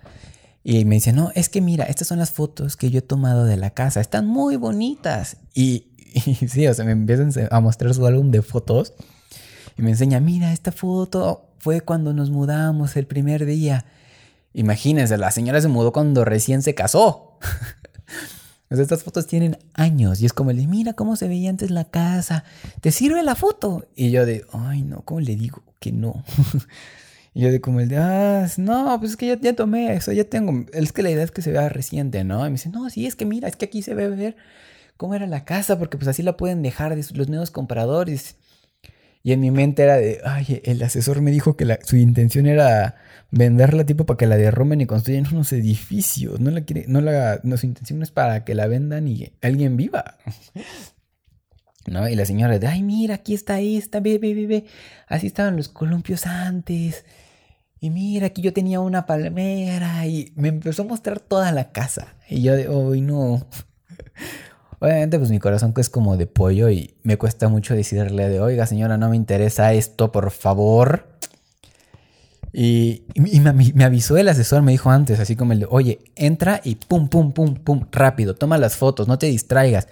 Y 0.63 0.85
me 0.85 0.97
dice, 0.97 1.13
no, 1.13 1.33
es 1.35 1.49
que 1.49 1.61
mira, 1.61 1.85
estas 1.85 2.09
son 2.09 2.19
las 2.19 2.31
fotos 2.33 2.77
que 2.77 2.91
yo 2.91 2.99
he 2.99 3.03
tomado 3.03 3.45
de 3.45 3.57
la 3.57 3.71
casa, 3.71 4.01
están 4.01 4.27
muy 4.27 4.57
bonitas. 4.57 5.39
Y, 5.55 5.87
y 6.15 6.49
sí, 6.49 6.67
o 6.67 6.75
sea, 6.75 6.85
me 6.85 6.93
empiezan 6.93 7.33
a 7.51 7.61
mostrar 7.61 7.95
su 7.95 8.07
álbum 8.07 8.31
de 8.31 8.43
fotos 8.43 8.93
y 9.77 9.83
me 9.83 9.91
enseña, 9.91 10.21
mira, 10.21 10.53
esta 10.53 10.73
foto 10.73 11.49
fue 11.59 11.81
cuando 11.81 12.13
nos 12.13 12.31
mudamos 12.31 12.97
el 12.97 13.07
primer 13.07 13.47
día. 13.47 13.87
Imagínense, 14.53 15.17
la 15.17 15.31
señora 15.31 15.61
se 15.61 15.69
mudó 15.69 15.93
cuando 15.93 16.25
recién 16.25 16.63
se 16.63 16.75
casó. 16.75 17.39
estas 18.79 19.03
fotos 19.03 19.27
tienen 19.27 19.59
años 19.75 20.23
y 20.23 20.27
es 20.27 20.33
como 20.33 20.53
el 20.53 20.59
de, 20.59 20.67
mira 20.69 20.93
cómo 20.93 21.17
se 21.17 21.27
veía 21.27 21.51
antes 21.51 21.71
la 21.71 21.87
casa, 21.87 22.45
¿te 22.81 22.93
sirve 22.93 23.23
la 23.25 23.35
foto? 23.35 23.89
Y 23.97 24.11
yo 24.13 24.25
de, 24.25 24.45
ay 24.53 24.83
no, 24.83 25.03
¿cómo 25.03 25.21
le 25.21 25.35
digo 25.35 25.65
que 25.81 25.91
no? 25.91 26.23
y 27.35 27.41
yo 27.41 27.51
de 27.51 27.61
como 27.61 27.81
el 27.81 27.89
de, 27.89 27.97
ah, 27.97 28.47
no, 28.59 28.97
pues 29.01 29.13
es 29.13 29.17
que 29.17 29.27
ya, 29.27 29.41
ya 29.41 29.57
tomé 29.57 29.95
eso, 29.95 30.13
ya 30.13 30.25
tengo, 30.25 30.67
es 30.73 30.93
que 30.93 31.03
la 31.03 31.11
idea 31.11 31.25
es 31.25 31.33
que 31.33 31.43
se 31.43 31.51
vea 31.51 31.69
reciente, 31.69 32.23
¿no? 32.23 32.41
Y 32.47 32.51
me 32.51 32.53
dice, 32.53 32.69
no, 32.69 32.89
sí, 32.91 33.07
es 33.07 33.17
que 33.17 33.25
mira, 33.25 33.49
es 33.49 33.57
que 33.57 33.65
aquí 33.65 33.83
se 33.83 33.95
ve 33.95 34.09
ver 34.09 34.37
cómo 34.97 35.15
era 35.17 35.27
la 35.27 35.45
casa, 35.45 35.79
porque 35.79 35.97
pues 35.97 36.07
así 36.07 36.23
la 36.23 36.37
pueden 36.37 36.63
dejar 36.63 36.97
los 36.97 37.29
nuevos 37.29 37.51
compradores. 37.51 38.37
Y 39.23 39.33
en 39.33 39.41
mi 39.41 39.51
mente 39.51 39.83
era 39.83 39.97
de, 39.97 40.21
ay, 40.25 40.63
el 40.65 40.83
asesor 40.83 41.21
me 41.21 41.31
dijo 41.31 41.57
que 41.57 41.79
su 41.85 41.97
intención 41.97 42.47
era 42.47 42.97
venderla 43.31 43.85
tipo 43.85 44.07
para 44.07 44.17
que 44.17 44.27
la 44.27 44.37
derromen 44.37 44.81
y 44.81 44.87
construyan 44.87 45.27
unos 45.31 45.53
edificios. 45.53 46.41
No 46.41 46.51
la 46.51 46.63
quiere, 46.63 46.87
no 46.89 47.01
la, 47.01 47.41
no, 47.43 47.57
su 47.59 47.67
intención 47.67 48.03
es 48.03 48.11
para 48.11 48.45
que 48.45 48.55
la 48.55 48.67
vendan 48.67 49.09
y 49.09 49.33
alguien 49.43 49.77
viva. 49.77 50.17
¿No? 51.87 52.09
Y 52.09 52.15
la 52.15 52.25
señora 52.25 52.59
de, 52.59 52.67
ay, 52.67 52.83
mira, 52.83 53.17
aquí 53.17 53.35
está 53.35 53.61
esta, 53.61 54.01
ve, 54.01 54.19
ve, 54.19 54.35
ve, 54.47 54.65
Así 55.07 55.27
estaban 55.27 55.57
los 55.57 55.69
columpios 55.69 56.27
antes. 56.27 57.05
Y 57.81 57.91
mira, 57.91 58.27
aquí 58.27 58.43
yo 58.43 58.53
tenía 58.53 58.81
una 58.81 59.07
palmera 59.07 60.07
y 60.07 60.33
me 60.37 60.49
empezó 60.49 60.83
a 60.83 60.87
mostrar 60.87 61.21
toda 61.21 61.53
la 61.53 61.73
casa. 61.73 62.15
Y 62.29 62.43
yo 62.43 62.55
de, 62.55 62.69
ay, 62.69 63.01
no. 63.01 63.47
Obviamente, 64.81 65.19
pues 65.19 65.31
mi 65.31 65.39
corazón 65.39 65.75
es 65.77 65.91
como 65.91 66.17
de 66.17 66.27
pollo 66.27 66.71
y 66.71 66.95
me 67.03 67.19
cuesta 67.19 67.49
mucho 67.49 67.75
decirle 67.75 68.31
de, 68.31 68.41
oiga 68.41 68.67
señora, 68.67 68.97
no 68.97 69.11
me 69.11 69.17
interesa 69.17 69.75
esto, 69.75 70.11
por 70.11 70.31
favor. 70.31 71.07
Y, 72.53 73.05
me, 73.15 73.85
avisó 73.85 74.17
el 74.17 74.29
asesor, 74.29 74.63
me 74.63 74.73
dijo 74.73 74.91
antes, 74.91 75.21
así 75.21 75.37
como 75.37 75.53
el 75.53 75.61
de, 75.61 75.67
oye, 75.69 76.01
entra 76.17 76.63
y 76.65 76.77
pum, 76.77 77.09
pum, 77.09 77.33
pum, 77.33 77.55
pum, 77.55 77.87
rápido, 77.93 78.35
toma 78.35 78.57
las 78.57 78.77
fotos, 78.77 79.07
no 79.07 79.19
te 79.19 79.27
distraigas. 79.27 79.87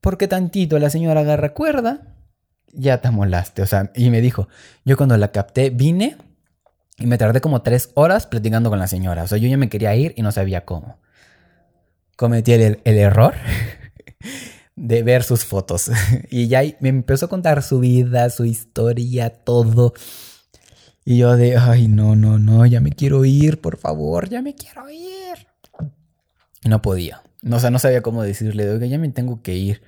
Porque 0.00 0.28
tantito 0.28 0.78
la 0.78 0.88
señora 0.88 1.20
agarra 1.20 1.52
cuerda, 1.52 2.14
ya 2.72 3.00
te 3.00 3.10
molaste. 3.10 3.62
O 3.62 3.66
sea, 3.66 3.90
y 3.96 4.08
me 4.10 4.20
dijo, 4.20 4.48
yo 4.84 4.96
cuando 4.96 5.16
la 5.16 5.32
capté 5.32 5.70
vine 5.70 6.16
y 6.98 7.06
me 7.06 7.18
tardé 7.18 7.40
como 7.40 7.62
tres 7.62 7.90
horas 7.94 8.26
platicando 8.28 8.70
con 8.70 8.78
la 8.78 8.86
señora. 8.86 9.24
O 9.24 9.26
sea, 9.26 9.38
yo 9.38 9.48
ya 9.48 9.56
me 9.56 9.68
quería 9.68 9.94
ir 9.96 10.14
y 10.16 10.22
no 10.22 10.30
sabía 10.30 10.64
cómo. 10.64 11.00
Cometí 12.16 12.52
el, 12.52 12.80
el 12.84 12.98
error 12.98 13.34
de 14.78 15.02
ver 15.02 15.22
sus 15.24 15.44
fotos. 15.44 15.90
Y 16.30 16.48
ya 16.48 16.62
me 16.80 16.88
empezó 16.88 17.26
a 17.26 17.28
contar 17.28 17.62
su 17.62 17.80
vida, 17.80 18.30
su 18.30 18.44
historia, 18.44 19.30
todo. 19.30 19.94
Y 21.04 21.18
yo 21.18 21.36
de, 21.36 21.56
ay, 21.56 21.88
no, 21.88 22.16
no, 22.16 22.38
no, 22.38 22.66
ya 22.66 22.80
me 22.80 22.90
quiero 22.92 23.24
ir, 23.24 23.60
por 23.60 23.78
favor, 23.78 24.28
ya 24.28 24.42
me 24.42 24.54
quiero 24.54 24.90
ir. 24.90 25.46
no 26.64 26.82
podía. 26.82 27.22
No, 27.40 27.56
o 27.56 27.60
sea, 27.60 27.70
no 27.70 27.78
sabía 27.78 28.02
cómo 28.02 28.22
decirle, 28.22 28.68
oiga, 28.68 28.86
ya 28.86 28.98
me 28.98 29.08
tengo 29.08 29.42
que 29.42 29.54
ir. 29.54 29.82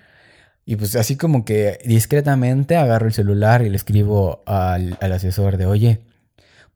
Y 0.64 0.76
pues 0.76 0.96
así 0.96 1.16
como 1.16 1.44
que 1.44 1.78
discretamente 1.84 2.76
agarro 2.76 3.06
el 3.06 3.12
celular 3.12 3.62
y 3.62 3.70
le 3.70 3.76
escribo 3.76 4.42
al, 4.46 4.96
asesor 5.00 5.56
de, 5.56 5.66
oye, 5.66 6.00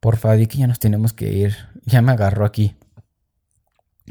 por 0.00 0.16
favor, 0.16 0.38
di 0.38 0.46
que 0.46 0.58
ya 0.58 0.66
nos 0.66 0.78
tenemos 0.78 1.12
que 1.12 1.32
ir. 1.32 1.56
Ya 1.86 2.02
me 2.02 2.12
agarró 2.12 2.44
aquí. 2.44 2.76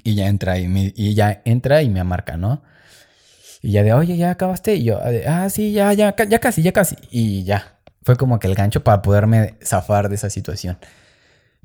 Y 0.03 0.15
ya 0.15 0.27
entra 0.27 0.57
y, 0.57 0.67
me, 0.67 0.93
y 0.95 1.13
ya 1.13 1.41
entra 1.45 1.83
y 1.83 1.89
me 1.89 2.03
marca, 2.03 2.37
¿no? 2.37 2.63
Y 3.63 3.71
ya 3.71 3.81
de, 3.81 3.93
oye, 3.93 4.17
ya 4.17 4.31
acabaste. 4.31 4.75
Y 4.75 4.83
yo, 4.83 4.99
ah, 5.25 5.49
sí, 5.49 5.71
ya, 5.71 5.93
ya, 5.93 6.13
ya 6.15 6.39
casi, 6.39 6.61
ya 6.61 6.73
casi. 6.73 6.97
Y 7.09 7.45
ya. 7.45 7.79
Fue 8.03 8.17
como 8.17 8.37
que 8.37 8.47
el 8.47 8.55
gancho 8.55 8.83
para 8.83 9.01
poderme 9.01 9.55
zafar 9.63 10.09
de 10.09 10.15
esa 10.15 10.29
situación. 10.29 10.77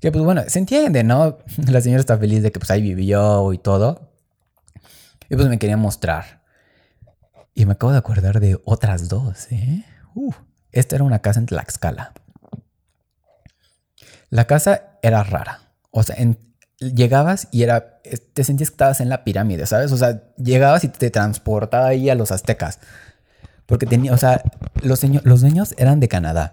Que 0.01 0.13
pues 0.13 0.25
bueno, 0.25 0.45
se 0.47 0.61
entiende, 0.61 1.03
¿no? 1.03 1.39
La 1.67 1.81
señora 1.81 1.99
está 1.99 2.17
feliz 2.17 2.45
de 2.45 2.53
que 2.53 2.61
pues 2.61 2.71
ahí 2.71 2.81
vivió 2.81 3.53
y 3.53 3.59
todo. 3.59 4.13
Y 5.29 5.35
pues 5.35 5.49
me 5.49 5.59
quería 5.59 5.77
mostrar. 5.77 6.45
Y 7.53 7.67
me 7.67 7.73
acabo 7.73 7.91
de 7.91 7.99
acordar 7.99 8.39
de 8.39 8.61
otras 8.65 9.09
dos, 9.09 9.51
¿eh? 9.51 9.85
Uh, 10.15 10.33
esta 10.71 10.95
era 10.95 11.05
una 11.05 11.19
casa 11.19 11.41
en 11.41 11.47
Tlaxcala. 11.47 12.13
La 14.31 14.47
casa 14.47 14.99
era 15.03 15.25
rara. 15.25 15.73
O 15.91 16.05
sea, 16.05 16.15
en, 16.17 16.39
llegabas 16.79 17.49
y 17.51 17.63
era, 17.63 18.01
te 18.33 18.45
sentías 18.45 18.71
que 18.71 18.75
estabas 18.75 19.01
en 19.01 19.09
la 19.09 19.25
pirámide, 19.25 19.67
¿sabes? 19.67 19.93
O 19.93 19.97
sea, 19.97 20.23
llegabas 20.37 20.85
y 20.85 20.89
te 20.89 21.11
transportaba 21.11 21.89
ahí 21.89 22.11
a 22.11 22.15
los 22.15 22.31
aztecas. 22.31 22.81
Porque 23.67 23.87
tenía, 23.87 24.13
o 24.13 24.19
sea, 24.19 24.43
los, 24.83 25.03
los 25.25 25.41
dueños 25.41 25.75
eran 25.77 26.01
de 26.01 26.09
Canadá. 26.09 26.53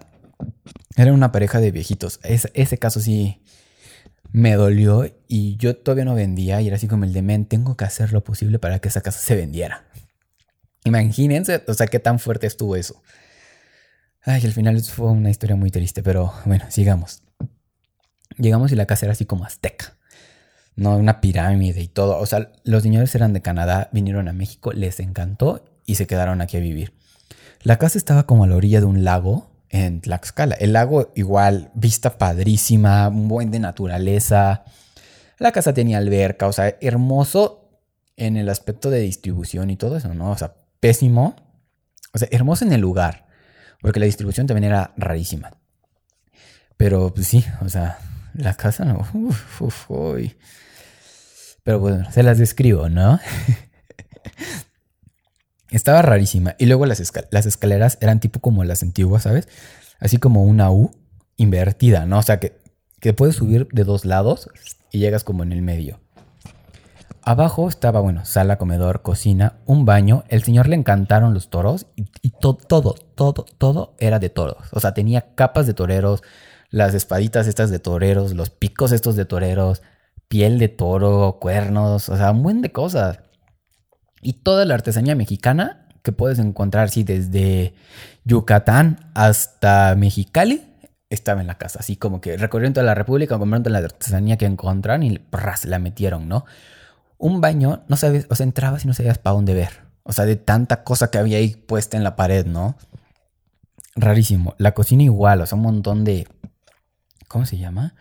Eran 0.96 1.14
una 1.14 1.32
pareja 1.32 1.60
de 1.60 1.70
viejitos. 1.70 2.20
ese 2.22 2.78
caso 2.78 3.00
sí 3.00 3.40
me 4.32 4.54
dolió 4.54 5.10
y 5.28 5.56
yo 5.56 5.76
todavía 5.76 6.04
no 6.04 6.14
vendía 6.14 6.60
y 6.60 6.66
era 6.66 6.76
así 6.76 6.88
como 6.88 7.04
el 7.04 7.12
de 7.12 7.22
men, 7.22 7.46
tengo 7.46 7.76
que 7.76 7.84
hacer 7.84 8.12
lo 8.12 8.22
posible 8.22 8.58
para 8.58 8.80
que 8.80 8.88
esa 8.88 9.00
casa 9.00 9.18
se 9.20 9.34
vendiera. 9.34 9.84
Imagínense, 10.84 11.64
o 11.66 11.74
sea, 11.74 11.86
qué 11.86 11.98
tan 11.98 12.18
fuerte 12.18 12.46
estuvo 12.46 12.76
eso. 12.76 13.02
Ay, 14.22 14.44
al 14.44 14.52
final 14.52 14.80
fue 14.82 15.10
una 15.10 15.30
historia 15.30 15.56
muy 15.56 15.70
triste, 15.70 16.02
pero 16.02 16.32
bueno, 16.44 16.64
sigamos. 16.68 17.22
Llegamos 18.36 18.72
y 18.72 18.76
la 18.76 18.86
casa 18.86 19.06
era 19.06 19.12
así 19.12 19.24
como 19.24 19.44
azteca. 19.44 19.96
¿No? 20.76 20.96
Una 20.96 21.20
pirámide 21.20 21.80
y 21.80 21.88
todo. 21.88 22.18
O 22.18 22.26
sea, 22.26 22.52
los 22.64 22.82
señores 22.82 23.14
eran 23.14 23.32
de 23.32 23.42
Canadá, 23.42 23.88
vinieron 23.92 24.28
a 24.28 24.32
México, 24.32 24.72
les 24.72 25.00
encantó 25.00 25.64
y 25.84 25.96
se 25.96 26.06
quedaron 26.06 26.40
aquí 26.40 26.56
a 26.56 26.60
vivir. 26.60 26.94
La 27.62 27.78
casa 27.78 27.98
estaba 27.98 28.26
como 28.26 28.44
a 28.44 28.46
la 28.46 28.56
orilla 28.56 28.80
de 28.80 28.86
un 28.86 29.02
lago 29.02 29.50
en 29.70 30.00
Tlaxcala. 30.00 30.54
El 30.56 30.74
lago 30.74 31.12
igual, 31.16 31.70
vista 31.74 32.18
padrísima, 32.18 33.08
un 33.08 33.28
buen 33.28 33.50
de 33.50 33.58
naturaleza. 33.58 34.64
La 35.38 35.52
casa 35.52 35.74
tenía 35.74 35.98
alberca, 35.98 36.46
o 36.46 36.52
sea, 36.52 36.76
hermoso 36.80 37.80
en 38.16 38.36
el 38.36 38.48
aspecto 38.48 38.90
de 38.90 39.00
distribución 39.00 39.70
y 39.70 39.76
todo 39.76 39.96
eso, 39.96 40.14
¿no? 40.14 40.30
O 40.30 40.38
sea, 40.38 40.54
pésimo. 40.80 41.36
O 42.12 42.18
sea, 42.18 42.28
hermoso 42.30 42.64
en 42.64 42.72
el 42.72 42.80
lugar, 42.80 43.26
porque 43.80 44.00
la 44.00 44.06
distribución 44.06 44.46
también 44.46 44.64
era 44.64 44.92
rarísima. 44.96 45.50
Pero 46.76 47.12
pues 47.12 47.26
sí, 47.26 47.44
o 47.62 47.68
sea, 47.68 47.98
la 48.34 48.54
casa 48.54 48.84
no. 48.84 49.06
Uf, 49.12 49.62
uf, 49.62 49.90
uy. 49.90 50.36
Pero 51.66 51.80
bueno, 51.80 52.08
se 52.12 52.22
las 52.22 52.38
describo, 52.38 52.88
¿no? 52.88 53.18
Estaba 55.68 56.00
rarísima. 56.00 56.54
Y 56.60 56.66
luego 56.66 56.86
las, 56.86 57.00
escaleras 57.00 57.98
eran 58.00 58.20
tipo 58.20 58.38
como 58.38 58.62
las 58.62 58.84
antiguas, 58.84 59.24
¿sabes? 59.24 59.48
Así 59.98 60.18
como 60.18 60.44
una 60.44 60.70
U 60.70 60.92
invertida, 61.36 62.06
¿no? 62.06 62.18
O 62.18 62.22
sea, 62.22 62.38
que, 62.38 62.56
que 63.00 63.14
puedes 63.14 63.34
subir 63.34 63.66
de 63.72 63.82
dos 63.82 64.04
lados 64.04 64.48
y 64.92 65.00
llegas 65.00 65.24
como 65.24 65.42
en 65.42 65.50
el 65.50 65.60
medio. 65.60 65.98
Abajo 67.22 67.68
estaba, 67.68 67.98
bueno, 67.98 68.24
sala, 68.24 68.58
comedor, 68.58 69.02
cocina, 69.02 69.54
un 69.66 69.84
baño. 69.84 70.22
El 70.28 70.44
señor 70.44 70.68
le 70.68 70.76
encantaron 70.76 71.34
los 71.34 71.50
toros 71.50 71.88
y, 71.96 72.30
todo, 72.30 72.94
todo, 72.94 73.44
todo 73.58 73.96
era 73.98 74.20
de 74.20 74.30
toros. 74.30 74.68
O 74.70 74.78
sea, 74.78 74.94
tenía 74.94 75.34
capas 75.34 75.66
de 75.66 75.74
toreros, 75.74 76.22
las 76.70 76.94
espaditas 76.94 77.48
estas 77.48 77.72
de 77.72 77.80
toreros, 77.80 78.34
los 78.34 78.50
picos 78.50 78.92
estos 78.92 79.16
de 79.16 79.24
toreros, 79.24 79.82
piel 80.28 80.58
de 80.58 80.68
toro, 80.68 81.38
cuernos, 81.40 82.08
o 82.08 82.16
sea, 82.16 82.30
un 82.30 82.42
buen 82.42 82.62
de 82.62 82.72
cosas. 82.72 83.20
Y 84.22 84.34
toda 84.34 84.64
la 84.64 84.74
artesanía 84.74 85.14
mexicana 85.14 85.88
que 86.02 86.12
puedes 86.12 86.38
encontrar, 86.38 86.88
sí, 86.88 87.02
desde 87.02 87.74
Yucatán 88.24 89.10
hasta 89.14 89.94
Mexicali, 89.96 90.62
estaba 91.10 91.40
en 91.40 91.46
la 91.46 91.58
casa. 91.58 91.80
Así 91.80 91.96
como 91.96 92.20
que 92.20 92.36
recorrieron 92.36 92.74
toda 92.74 92.86
la 92.86 92.94
República, 92.94 93.38
comprando 93.38 93.70
la 93.70 93.78
artesanía 93.78 94.36
que 94.36 94.46
encontraron 94.46 95.02
y 95.02 95.18
¡pras! 95.18 95.64
la 95.64 95.78
metieron, 95.78 96.28
¿no? 96.28 96.44
Un 97.18 97.40
baño, 97.40 97.82
no 97.88 97.96
sabes, 97.96 98.26
o 98.30 98.34
sea, 98.34 98.44
entrabas 98.44 98.84
y 98.84 98.88
no 98.88 98.94
sabías 98.94 99.18
para 99.18 99.34
dónde 99.34 99.54
ver. 99.54 99.86
O 100.04 100.12
sea, 100.12 100.26
de 100.26 100.36
tanta 100.36 100.84
cosa 100.84 101.10
que 101.10 101.18
había 101.18 101.38
ahí 101.38 101.56
puesta 101.56 101.96
en 101.96 102.04
la 102.04 102.14
pared, 102.14 102.46
¿no? 102.46 102.76
Rarísimo. 103.96 104.54
La 104.58 104.72
cocina 104.74 105.02
igual, 105.02 105.40
o 105.40 105.46
sea, 105.46 105.56
un 105.56 105.62
montón 105.62 106.04
de... 106.04 106.28
¿Cómo 107.26 107.46
se 107.46 107.58
llama? 107.58 107.94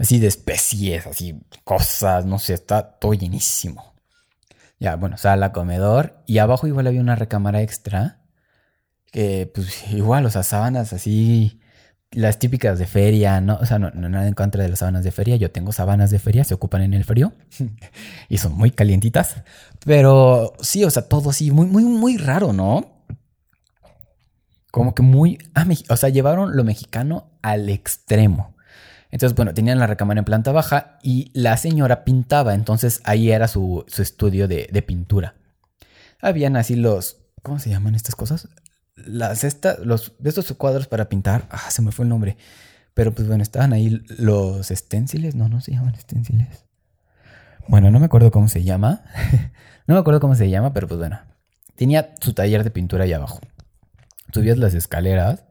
Así 0.00 0.18
de 0.18 0.26
especies, 0.26 1.06
así 1.06 1.40
cosas, 1.64 2.26
no 2.26 2.38
sé, 2.38 2.54
está 2.54 2.98
todo 2.98 3.14
llenísimo. 3.14 3.94
Ya, 4.80 4.96
bueno, 4.96 5.16
sala, 5.18 5.52
comedor 5.52 6.22
y 6.26 6.38
abajo 6.38 6.66
igual 6.66 6.86
había 6.86 7.00
una 7.00 7.16
recámara 7.16 7.62
extra 7.62 8.18
que 9.12 9.50
pues 9.54 9.90
igual, 9.92 10.26
o 10.26 10.30
sea, 10.30 10.42
sábanas 10.42 10.92
así, 10.92 11.60
las 12.10 12.38
típicas 12.38 12.78
de 12.78 12.86
feria, 12.86 13.40
¿no? 13.40 13.56
O 13.60 13.66
sea, 13.66 13.78
no, 13.78 13.90
nada 13.90 14.26
en 14.26 14.34
contra 14.34 14.62
de 14.62 14.70
las 14.70 14.80
sábanas 14.80 15.04
de 15.04 15.12
feria, 15.12 15.36
yo 15.36 15.50
tengo 15.50 15.72
sábanas 15.72 16.10
de 16.10 16.18
feria, 16.18 16.44
se 16.44 16.54
ocupan 16.54 16.82
en 16.82 16.94
el 16.94 17.04
frío 17.04 17.32
y 18.28 18.38
son 18.38 18.54
muy 18.56 18.70
calientitas, 18.70 19.42
pero 19.84 20.54
sí, 20.60 20.84
o 20.84 20.90
sea, 20.90 21.08
todo 21.08 21.30
así, 21.30 21.50
muy, 21.50 21.66
muy, 21.66 21.84
muy 21.84 22.16
raro, 22.16 22.52
¿no? 22.52 23.00
como 24.70 24.94
que 24.94 25.02
muy, 25.02 25.38
o 25.88 25.96
sea, 25.96 26.08
llevaron 26.08 26.56
lo 26.56 26.64
mexicano 26.64 27.30
al 27.42 27.68
extremo. 27.68 28.54
Entonces, 29.10 29.34
bueno, 29.34 29.54
tenían 29.54 29.78
la 29.78 29.86
recámara 29.86 30.18
en 30.20 30.24
planta 30.24 30.52
baja 30.52 30.98
y 31.02 31.30
la 31.34 31.56
señora 31.56 32.04
pintaba, 32.04 32.54
entonces 32.54 33.00
ahí 33.04 33.30
era 33.30 33.48
su, 33.48 33.84
estudio 33.98 34.46
de, 34.46 34.84
pintura. 34.86 35.34
Habían 36.20 36.56
así 36.56 36.76
los, 36.76 37.18
¿cómo 37.42 37.58
se 37.58 37.70
llaman 37.70 37.94
estas 37.94 38.14
cosas? 38.14 38.48
Las 38.94 39.44
estas, 39.44 39.78
los, 39.80 40.12
de 40.18 40.28
estos 40.28 40.52
cuadros 40.52 40.86
para 40.86 41.08
pintar, 41.08 41.48
ah, 41.50 41.70
se 41.70 41.82
me 41.82 41.90
fue 41.92 42.04
el 42.04 42.08
nombre. 42.08 42.36
Pero 42.94 43.14
pues 43.14 43.26
bueno, 43.26 43.42
estaban 43.42 43.72
ahí 43.72 44.02
los 44.18 44.70
esténciles, 44.70 45.34
no, 45.34 45.48
no 45.48 45.60
se 45.60 45.72
llaman 45.72 45.94
esténciles. 45.94 46.66
Bueno, 47.66 47.90
no 47.90 47.98
me 47.98 48.06
acuerdo 48.06 48.30
cómo 48.30 48.48
se 48.48 48.62
llama. 48.62 49.02
no 49.86 49.94
me 49.94 50.00
acuerdo 50.00 50.20
cómo 50.20 50.34
se 50.34 50.50
llama, 50.50 50.72
pero 50.72 50.86
pues 50.86 50.98
bueno. 50.98 51.20
Tenía 51.76 52.14
su 52.20 52.34
taller 52.34 52.62
de 52.62 52.70
pintura 52.70 53.04
ahí 53.04 53.12
abajo. 53.12 53.40
Subías 54.32 54.58
las 54.58 54.74
escaleras 54.74 55.44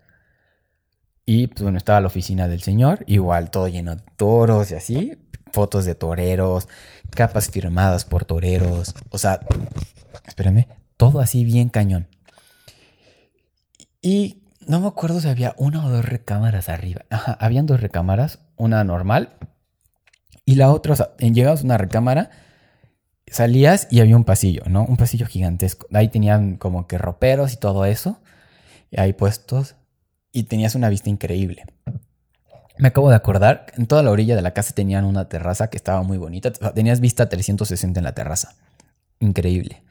y 1.29 1.45
pues 1.45 1.61
bueno, 1.61 1.77
estaba 1.77 2.01
la 2.01 2.07
oficina 2.07 2.47
del 2.47 2.63
señor, 2.63 3.03
igual 3.05 3.51
todo 3.51 3.67
lleno 3.67 3.95
de 3.95 4.01
toros 4.17 4.71
y 4.71 4.73
así, 4.73 5.15
fotos 5.51 5.85
de 5.85 5.93
toreros, 5.93 6.67
capas 7.11 7.51
firmadas 7.51 8.03
por 8.03 8.25
toreros, 8.25 8.95
o 9.11 9.19
sea, 9.19 9.39
espérame, 10.25 10.65
todo 10.97 11.19
así 11.19 11.45
bien 11.45 11.69
cañón. 11.69 12.07
Y 14.01 14.41
no 14.65 14.79
me 14.79 14.87
acuerdo 14.87 15.21
si 15.21 15.27
había 15.27 15.53
una 15.59 15.85
o 15.85 15.91
dos 15.91 16.03
recámaras 16.03 16.67
arriba. 16.67 17.05
Ajá, 17.11 17.37
habían 17.39 17.67
dos 17.67 17.79
recámaras, 17.79 18.39
una 18.55 18.83
normal 18.83 19.37
y 20.45 20.55
la 20.55 20.71
otra, 20.71 20.93
o 20.93 20.95
sea, 20.95 21.15
llegabas 21.17 21.61
a 21.61 21.65
una 21.65 21.77
recámara, 21.77 22.31
salías 23.27 23.87
y 23.91 23.99
había 23.99 24.15
un 24.15 24.23
pasillo, 24.23 24.63
¿no? 24.67 24.83
Un 24.83 24.97
pasillo 24.97 25.27
gigantesco. 25.27 25.85
Ahí 25.93 26.07
tenían 26.07 26.57
como 26.57 26.87
que 26.87 26.97
roperos 26.97 27.53
y 27.53 27.57
todo 27.57 27.85
eso, 27.85 28.19
y 28.89 28.99
ahí 28.99 29.13
puestos, 29.13 29.75
y 30.31 30.43
tenías 30.43 30.75
una 30.75 30.89
vista 30.89 31.09
increíble. 31.09 31.65
Me 32.77 32.87
acabo 32.87 33.09
de 33.09 33.15
acordar, 33.15 33.65
en 33.75 33.87
toda 33.87 34.03
la 34.03 34.11
orilla 34.11 34.35
de 34.35 34.41
la 34.41 34.53
casa 34.53 34.73
tenían 34.73 35.03
una 35.03 35.27
terraza 35.27 35.69
que 35.69 35.75
estaba 35.75 36.01
muy 36.01 36.17
bonita. 36.17 36.51
Tenías 36.51 37.01
vista 37.01 37.27
360 37.27 37.99
en 37.99 38.03
la 38.03 38.13
terraza. 38.13 38.55
Increíble. 39.19 39.83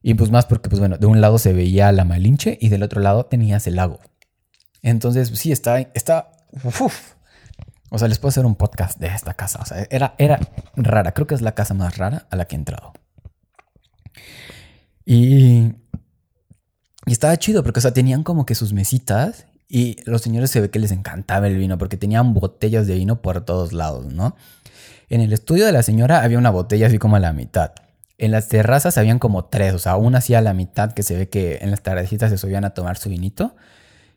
Y 0.00 0.14
pues 0.14 0.30
más 0.30 0.46
porque, 0.46 0.68
pues 0.68 0.78
bueno, 0.78 0.96
de 0.96 1.06
un 1.06 1.20
lado 1.20 1.38
se 1.38 1.52
veía 1.52 1.90
la 1.90 2.04
Malinche 2.04 2.56
y 2.60 2.68
del 2.68 2.84
otro 2.84 3.00
lado 3.00 3.26
tenías 3.26 3.66
el 3.66 3.76
lago. 3.76 3.98
Entonces, 4.82 5.28
sí, 5.34 5.50
está, 5.50 5.80
está, 5.80 6.30
O 7.90 7.98
sea, 7.98 8.06
les 8.06 8.18
puedo 8.18 8.28
hacer 8.28 8.46
un 8.46 8.54
podcast 8.54 8.98
de 9.00 9.08
esta 9.08 9.34
casa. 9.34 9.60
O 9.62 9.66
sea, 9.66 9.86
era, 9.90 10.14
era 10.18 10.38
rara. 10.76 11.12
Creo 11.12 11.26
que 11.26 11.34
es 11.34 11.42
la 11.42 11.52
casa 11.52 11.74
más 11.74 11.96
rara 11.96 12.26
a 12.30 12.36
la 12.36 12.44
que 12.44 12.54
he 12.54 12.58
entrado. 12.58 12.92
Y, 15.04 15.72
y 17.06 17.12
estaba 17.12 17.36
chido 17.38 17.64
porque, 17.64 17.80
o 17.80 17.82
sea, 17.82 17.92
tenían 17.92 18.22
como 18.22 18.46
que 18.46 18.54
sus 18.54 18.72
mesitas 18.72 19.46
y 19.68 19.96
los 20.04 20.22
señores 20.22 20.50
se 20.50 20.60
ve 20.60 20.70
que 20.70 20.78
les 20.78 20.92
encantaba 20.92 21.46
el 21.46 21.56
vino 21.56 21.78
porque 21.78 21.96
tenían 21.96 22.34
botellas 22.34 22.86
de 22.86 22.94
vino 22.94 23.22
por 23.22 23.44
todos 23.44 23.72
lados, 23.72 24.12
¿no? 24.12 24.36
En 25.08 25.20
el 25.20 25.32
estudio 25.32 25.66
de 25.66 25.72
la 25.72 25.82
señora 25.82 26.22
había 26.22 26.38
una 26.38 26.50
botella 26.50 26.86
así 26.86 26.98
como 26.98 27.16
a 27.16 27.20
la 27.20 27.32
mitad. 27.32 27.72
En 28.16 28.30
las 28.30 28.48
terrazas 28.48 28.96
habían 28.98 29.18
como 29.18 29.46
tres, 29.46 29.74
o 29.74 29.78
sea, 29.78 29.96
una 29.96 30.18
así 30.18 30.34
a 30.34 30.40
la 30.40 30.54
mitad 30.54 30.92
que 30.92 31.02
se 31.02 31.16
ve 31.16 31.28
que 31.28 31.58
en 31.60 31.70
las 31.70 31.82
tardecitas 31.82 32.30
se 32.30 32.38
subían 32.38 32.64
a 32.64 32.70
tomar 32.70 32.96
su 32.96 33.08
vinito 33.08 33.56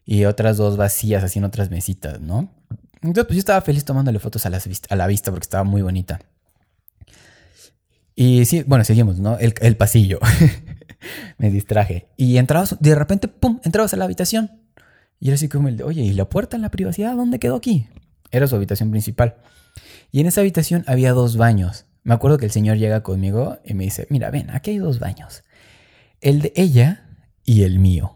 y 0.06 0.26
otras 0.26 0.58
dos 0.58 0.78
vacías 0.78 1.24
así 1.24 1.40
en 1.40 1.46
otras 1.46 1.70
mesitas, 1.70 2.22
¿no? 2.22 2.50
Entonces, 3.02 3.26
pues 3.26 3.36
yo 3.36 3.40
estaba 3.40 3.62
feliz 3.62 3.86
tomándole 3.86 4.20
fotos 4.20 4.46
a, 4.46 4.50
la 4.50 5.08
vista 5.08 5.32
porque 5.32 5.44
estaba 5.44 5.64
muy 5.64 5.82
bonita. 5.82 6.20
Y 8.16 8.46
sí, 8.46 8.64
bueno, 8.66 8.84
seguimos, 8.84 9.20
¿no? 9.20 9.38
El, 9.38 9.54
el 9.62 9.78
pasillo. 9.78 10.20
Me 11.38 11.52
distraje. 11.52 12.08
Y 12.18 12.38
entrabas, 12.38 12.76
de 12.80 12.96
repente, 12.96 13.28
¡pum! 13.28 13.60
Entrabas 13.64 13.94
a 13.94 13.98
la 13.98 14.06
habitación. 14.06 14.67
Y 15.20 15.28
era 15.28 15.36
así 15.36 15.50
como 15.50 15.68
el 15.68 15.78
de, 15.78 15.84
oye, 15.84 16.02
¿y 16.04 16.14
la 16.14 16.30
puerta 16.30 16.56
en 16.56 16.62
la 16.62 16.70
privacidad 16.70 17.16
dónde 17.16 17.40
quedó 17.40 17.56
aquí? 17.56 17.88
Era 18.32 18.48
su 18.48 18.56
habitación 18.56 18.92
principal. 18.92 19.36
Y 20.12 20.20
en 20.20 20.28
esa 20.28 20.42
habitación 20.42 20.84
había 20.88 21.14
dos 21.14 21.38
baños. 21.38 21.86
Me 22.04 22.14
acuerdo 22.14 22.38
que 22.38 22.46
el 22.46 22.52
señor 22.52 22.78
llega 22.78 23.04
conmigo 23.04 23.58
y 23.66 23.74
me 23.74 23.84
dice, 23.84 24.08
mira, 24.10 24.32
ven, 24.32 24.50
aquí 24.52 24.72
hay 24.72 24.78
dos 24.78 25.00
baños. 25.00 25.44
El 26.22 26.42
de 26.42 26.54
ella 26.56 27.06
y 27.44 27.64
el 27.64 27.80
mío. 27.80 28.16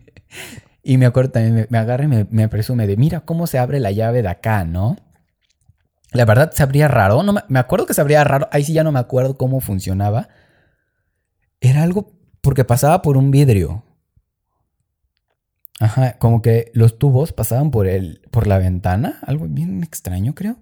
y 0.82 0.96
me 0.96 1.06
acuerdo 1.06 1.32
también, 1.32 1.66
me, 1.68 1.78
agarra 1.78 2.04
y 2.04 2.08
me, 2.08 2.48
presume 2.48 2.86
de, 2.86 2.96
mira 2.96 3.20
cómo 3.20 3.46
se 3.46 3.58
abre 3.58 3.80
la 3.80 3.90
llave 3.90 4.22
de 4.22 4.28
acá, 4.28 4.64
¿no? 4.64 4.96
La 6.12 6.24
verdad 6.24 6.52
se 6.52 6.62
abría 6.62 6.88
raro, 6.88 7.22
no 7.22 7.32
me, 7.32 7.40
me 7.48 7.58
acuerdo 7.58 7.86
que 7.86 7.94
se 7.94 8.00
abría 8.00 8.22
raro, 8.24 8.48
ahí 8.52 8.64
sí 8.64 8.72
ya 8.72 8.84
no 8.84 8.92
me 8.92 8.98
acuerdo 8.98 9.36
cómo 9.36 9.60
funcionaba. 9.60 10.28
Era 11.60 11.82
algo 11.82 12.12
porque 12.40 12.64
pasaba 12.64 13.02
por 13.02 13.16
un 13.16 13.30
vidrio. 13.30 13.84
Ajá, 15.80 16.18
como 16.18 16.42
que 16.42 16.70
los 16.74 16.98
tubos 16.98 17.32
pasaban 17.32 17.70
por, 17.70 17.86
el, 17.86 18.20
por 18.30 18.46
la 18.46 18.58
ventana, 18.58 19.18
algo 19.26 19.46
bien 19.48 19.82
extraño 19.82 20.34
creo. 20.34 20.58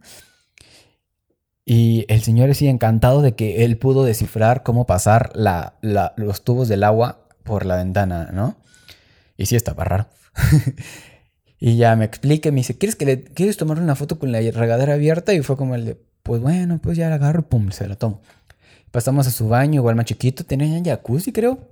Y 1.65 2.05
el 2.09 2.23
señor 2.23 2.55
sí 2.55 2.69
encantado 2.69 3.23
de 3.23 3.35
que 3.35 3.65
él 3.65 3.79
pudo 3.79 4.05
descifrar 4.05 4.63
cómo 4.63 4.87
pasar 4.87 5.31
la, 5.35 5.79
los 6.17 6.43
tubos 6.43 6.69
del 6.69 6.85
agua 6.85 7.29
por 7.45 7.67
la 7.67 7.77
ventana, 7.77 8.31
¿no? 8.33 8.57
Y 9.37 9.47
sí 9.47 9.57
estaba 9.57 9.85
raro. 9.85 10.09
y 11.61 11.77
ya 11.77 11.95
me 11.97 12.05
explica, 12.05 12.51
me 12.51 12.57
dice, 12.57 12.77
¿quieres, 12.77 12.97
que 12.97 13.05
le, 13.05 13.23
¿quieres 13.25 13.57
tomar 13.57 13.79
una 13.79 13.95
foto 13.95 14.19
con 14.19 14.33
la 14.33 14.41
regadera 14.41 14.95
abierta? 14.95 15.35
Y 15.35 15.43
fue 15.43 15.57
como 15.57 15.75
el 15.75 15.85
de, 15.85 16.03
pues 16.23 16.41
bueno, 16.41 16.81
pues 16.83 16.97
ya 16.97 17.09
la 17.09 17.17
agarro, 17.17 17.49
pum, 17.49 17.71
se 17.71 17.87
la 17.87 17.97
tomo. 17.97 18.21
Pasamos 18.91 19.27
a 19.27 19.31
su 19.31 19.49
baño, 19.49 19.77
igual 19.77 19.95
más 19.95 20.07
chiquito, 20.07 20.45
tenía 20.45 20.83
jacuzzi 20.83 21.33
creo. 21.33 21.69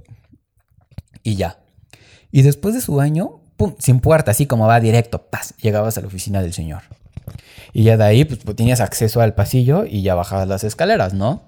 Y 1.23 1.35
ya. 1.35 1.59
Y 2.31 2.43
después 2.43 2.75
de 2.75 2.81
su 2.81 2.95
baño, 2.95 3.41
pum, 3.57 3.75
sin 3.79 4.01
puerta, 4.01 4.31
así 4.31 4.47
como 4.47 4.67
va 4.67 4.81
directo, 4.81 5.23
paz, 5.31 5.55
llegabas 5.61 5.99
a 5.99 6.01
la 6.01 6.07
oficina 6.07 6.43
del 6.43 6.53
señor. 6.53 6.83
Y 7.73 7.85
ya 7.85 7.97
de 7.97 8.05
ahí, 8.05 8.25
pues, 8.25 8.41
pues, 8.45 8.57
tenías 8.57 8.81
acceso 8.81 9.21
al 9.21 9.35
pasillo 9.35 9.85
y 9.85 10.03
ya 10.03 10.15
bajabas 10.15 10.49
las 10.49 10.65
escaleras, 10.65 11.15
¿no? 11.15 11.43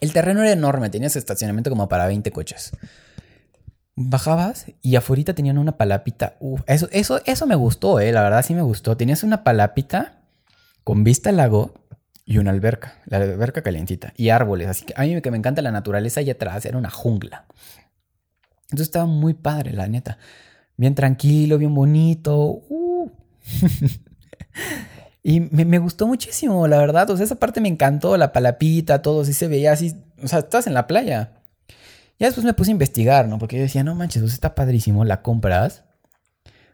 El 0.00 0.12
terreno 0.12 0.42
era 0.42 0.52
enorme, 0.52 0.90
tenías 0.90 1.16
estacionamiento 1.16 1.70
como 1.70 1.88
para 1.88 2.06
20 2.06 2.30
coches. 2.30 2.72
Bajabas 3.94 4.66
y 4.82 4.96
afuera 4.96 5.34
tenían 5.34 5.56
una 5.56 5.78
palapita. 5.78 6.36
Eso, 6.66 6.88
eso, 6.92 7.20
eso 7.24 7.46
me 7.46 7.54
gustó, 7.54 7.98
eh, 8.00 8.12
la 8.12 8.22
verdad 8.22 8.44
sí 8.44 8.54
me 8.54 8.62
gustó. 8.62 8.96
Tenías 8.96 9.22
una 9.22 9.42
palapita 9.42 10.20
con 10.84 11.02
vista 11.02 11.30
al 11.30 11.38
lago 11.38 11.74
y 12.26 12.38
una 12.38 12.50
alberca, 12.50 13.00
la 13.06 13.18
alberca 13.18 13.62
calientita, 13.62 14.12
y 14.16 14.28
árboles. 14.28 14.68
Así 14.68 14.84
que 14.84 14.92
a 14.96 15.02
mí 15.02 15.22
que 15.22 15.30
me 15.30 15.38
encanta 15.38 15.62
la 15.62 15.70
naturaleza 15.70 16.20
allá 16.20 16.32
atrás, 16.32 16.66
era 16.66 16.76
una 16.76 16.90
jungla. 16.90 17.46
Entonces 18.66 18.88
estaba 18.88 19.06
muy 19.06 19.34
padre, 19.34 19.72
la 19.72 19.86
neta. 19.86 20.18
Bien 20.76 20.94
tranquilo, 20.94 21.58
bien 21.58 21.74
bonito. 21.74 22.62
Uh. 22.68 23.10
y 25.22 25.40
me, 25.40 25.78
gustó 25.78 26.06
muchísimo, 26.06 26.66
la 26.66 26.78
verdad. 26.78 27.08
O 27.10 27.16
sea, 27.16 27.24
esa 27.24 27.36
parte 27.36 27.60
me 27.60 27.68
encantó, 27.68 28.16
la 28.16 28.32
palapita, 28.32 29.02
todo, 29.02 29.24
sí 29.24 29.32
se 29.32 29.48
veía 29.48 29.72
así. 29.72 29.94
O 30.22 30.28
sea, 30.28 30.40
estás 30.40 30.66
en 30.66 30.74
la 30.74 30.86
playa. 30.86 31.32
Ya 32.18 32.26
después 32.26 32.44
me 32.44 32.54
puse 32.54 32.70
a 32.70 32.72
investigar, 32.72 33.28
¿no? 33.28 33.38
Porque 33.38 33.56
yo 33.56 33.62
decía, 33.62 33.84
no 33.84 33.94
manches, 33.94 34.22
o 34.22 34.26
está 34.26 34.54
padrísimo, 34.54 35.04
la 35.04 35.22
compras. 35.22 35.84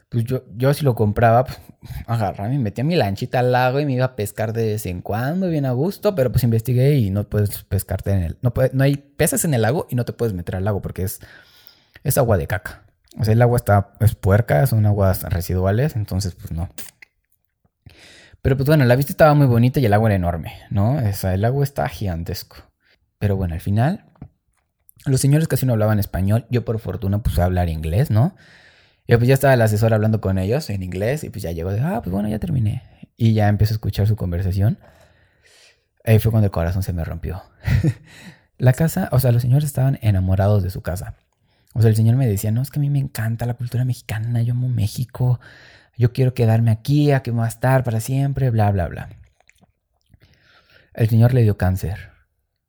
Pues 0.08 0.24
yo, 0.24 0.44
yo 0.56 0.72
si 0.74 0.84
lo 0.84 0.94
compraba, 0.94 1.44
pues 1.44 1.58
agarraba, 2.06 2.50
me 2.50 2.58
metía 2.58 2.84
mi 2.84 2.96
lanchita 2.96 3.40
al 3.40 3.50
lago 3.50 3.80
y 3.80 3.86
me 3.86 3.94
iba 3.94 4.04
a 4.04 4.14
pescar 4.14 4.52
de 4.52 4.66
vez 4.66 4.86
en 4.86 5.00
cuando, 5.00 5.48
bien 5.48 5.64
a 5.64 5.72
gusto, 5.72 6.14
pero 6.14 6.30
pues 6.30 6.44
investigué 6.44 6.96
y 6.96 7.10
no 7.10 7.24
puedes 7.24 7.64
pescarte 7.64 8.12
en 8.12 8.22
el... 8.22 8.38
No, 8.42 8.52
no 8.72 8.84
hay 8.84 8.96
peces 8.96 9.44
en 9.44 9.54
el 9.54 9.62
lago 9.62 9.86
y 9.90 9.94
no 9.96 10.04
te 10.04 10.12
puedes 10.12 10.34
meter 10.34 10.56
al 10.56 10.64
lago 10.64 10.82
porque 10.82 11.02
es 11.04 11.20
es 12.04 12.18
agua 12.18 12.36
de 12.36 12.46
caca. 12.46 12.84
O 13.18 13.24
sea, 13.24 13.34
el 13.34 13.42
agua 13.42 13.56
está, 13.56 13.92
es 14.00 14.14
puerca, 14.14 14.66
son 14.66 14.86
aguas 14.86 15.22
residuales, 15.24 15.96
entonces 15.96 16.34
pues 16.34 16.52
no. 16.52 16.68
Pero 18.40 18.56
pues 18.56 18.66
bueno, 18.66 18.84
la 18.84 18.96
vista 18.96 19.12
estaba 19.12 19.34
muy 19.34 19.46
bonita 19.46 19.78
y 19.80 19.86
el 19.86 19.92
agua 19.92 20.08
era 20.08 20.16
enorme, 20.16 20.54
¿no? 20.70 20.96
O 20.96 21.12
sea, 21.12 21.34
el 21.34 21.44
agua 21.44 21.62
está 21.62 21.88
gigantesco. 21.88 22.56
Pero 23.18 23.36
bueno, 23.36 23.54
al 23.54 23.60
final, 23.60 24.04
los 25.06 25.20
señores 25.20 25.46
casi 25.46 25.64
no 25.66 25.74
hablaban 25.74 26.00
español. 26.00 26.46
Yo 26.50 26.64
por 26.64 26.78
fortuna 26.80 27.22
puse 27.22 27.40
a 27.40 27.44
hablar 27.44 27.68
inglés, 27.68 28.10
¿no? 28.10 28.34
Y 29.06 29.16
pues 29.16 29.28
ya 29.28 29.34
estaba 29.34 29.54
el 29.54 29.62
asesor 29.62 29.94
hablando 29.94 30.20
con 30.20 30.38
ellos 30.38 30.70
en 30.70 30.82
inglés 30.82 31.22
y 31.24 31.30
pues 31.30 31.42
ya 31.42 31.52
llegó 31.52 31.70
de, 31.70 31.80
ah, 31.80 32.00
pues 32.02 32.12
bueno, 32.12 32.28
ya 32.28 32.38
terminé. 32.38 32.82
Y 33.16 33.34
ya 33.34 33.48
empecé 33.48 33.74
a 33.74 33.76
escuchar 33.76 34.06
su 34.06 34.16
conversación. 34.16 34.78
Ahí 36.04 36.18
fue 36.18 36.30
cuando 36.32 36.46
el 36.46 36.50
corazón 36.50 36.82
se 36.82 36.92
me 36.92 37.04
rompió. 37.04 37.42
la 38.58 38.72
casa, 38.72 39.08
o 39.12 39.20
sea, 39.20 39.30
los 39.30 39.42
señores 39.42 39.64
estaban 39.64 39.98
enamorados 40.02 40.62
de 40.62 40.70
su 40.70 40.82
casa. 40.82 41.14
O 41.72 41.80
sea, 41.80 41.90
el 41.90 41.96
Señor 41.96 42.16
me 42.16 42.26
decía, 42.26 42.50
no, 42.50 42.62
es 42.62 42.70
que 42.70 42.78
a 42.78 42.82
mí 42.82 42.90
me 42.90 42.98
encanta 42.98 43.46
la 43.46 43.54
cultura 43.54 43.84
mexicana, 43.84 44.42
yo 44.42 44.52
amo 44.52 44.68
México, 44.68 45.40
yo 45.96 46.12
quiero 46.12 46.34
quedarme 46.34 46.70
aquí, 46.70 47.12
aquí 47.12 47.30
voy 47.30 47.44
a 47.44 47.48
estar 47.48 47.84
para 47.84 48.00
siempre, 48.00 48.50
bla, 48.50 48.70
bla, 48.70 48.88
bla. 48.88 49.08
El 50.94 51.08
Señor 51.08 51.32
le 51.32 51.42
dio 51.42 51.56
cáncer 51.56 52.10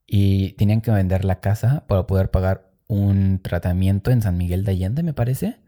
y 0.08 0.54
tenían 0.54 0.82
que 0.82 0.92
vender 0.92 1.26
la 1.26 1.40
casa 1.40 1.86
para 1.88 2.08
poder 2.08 2.32
pagar 2.32 2.72
un 2.88 3.40
tratamiento 3.42 4.12
en 4.12 4.22
San 4.22 4.38
Miguel 4.38 4.64
de 4.64 4.72
Allende, 4.72 5.04
me 5.04 5.14
parece, 5.14 5.60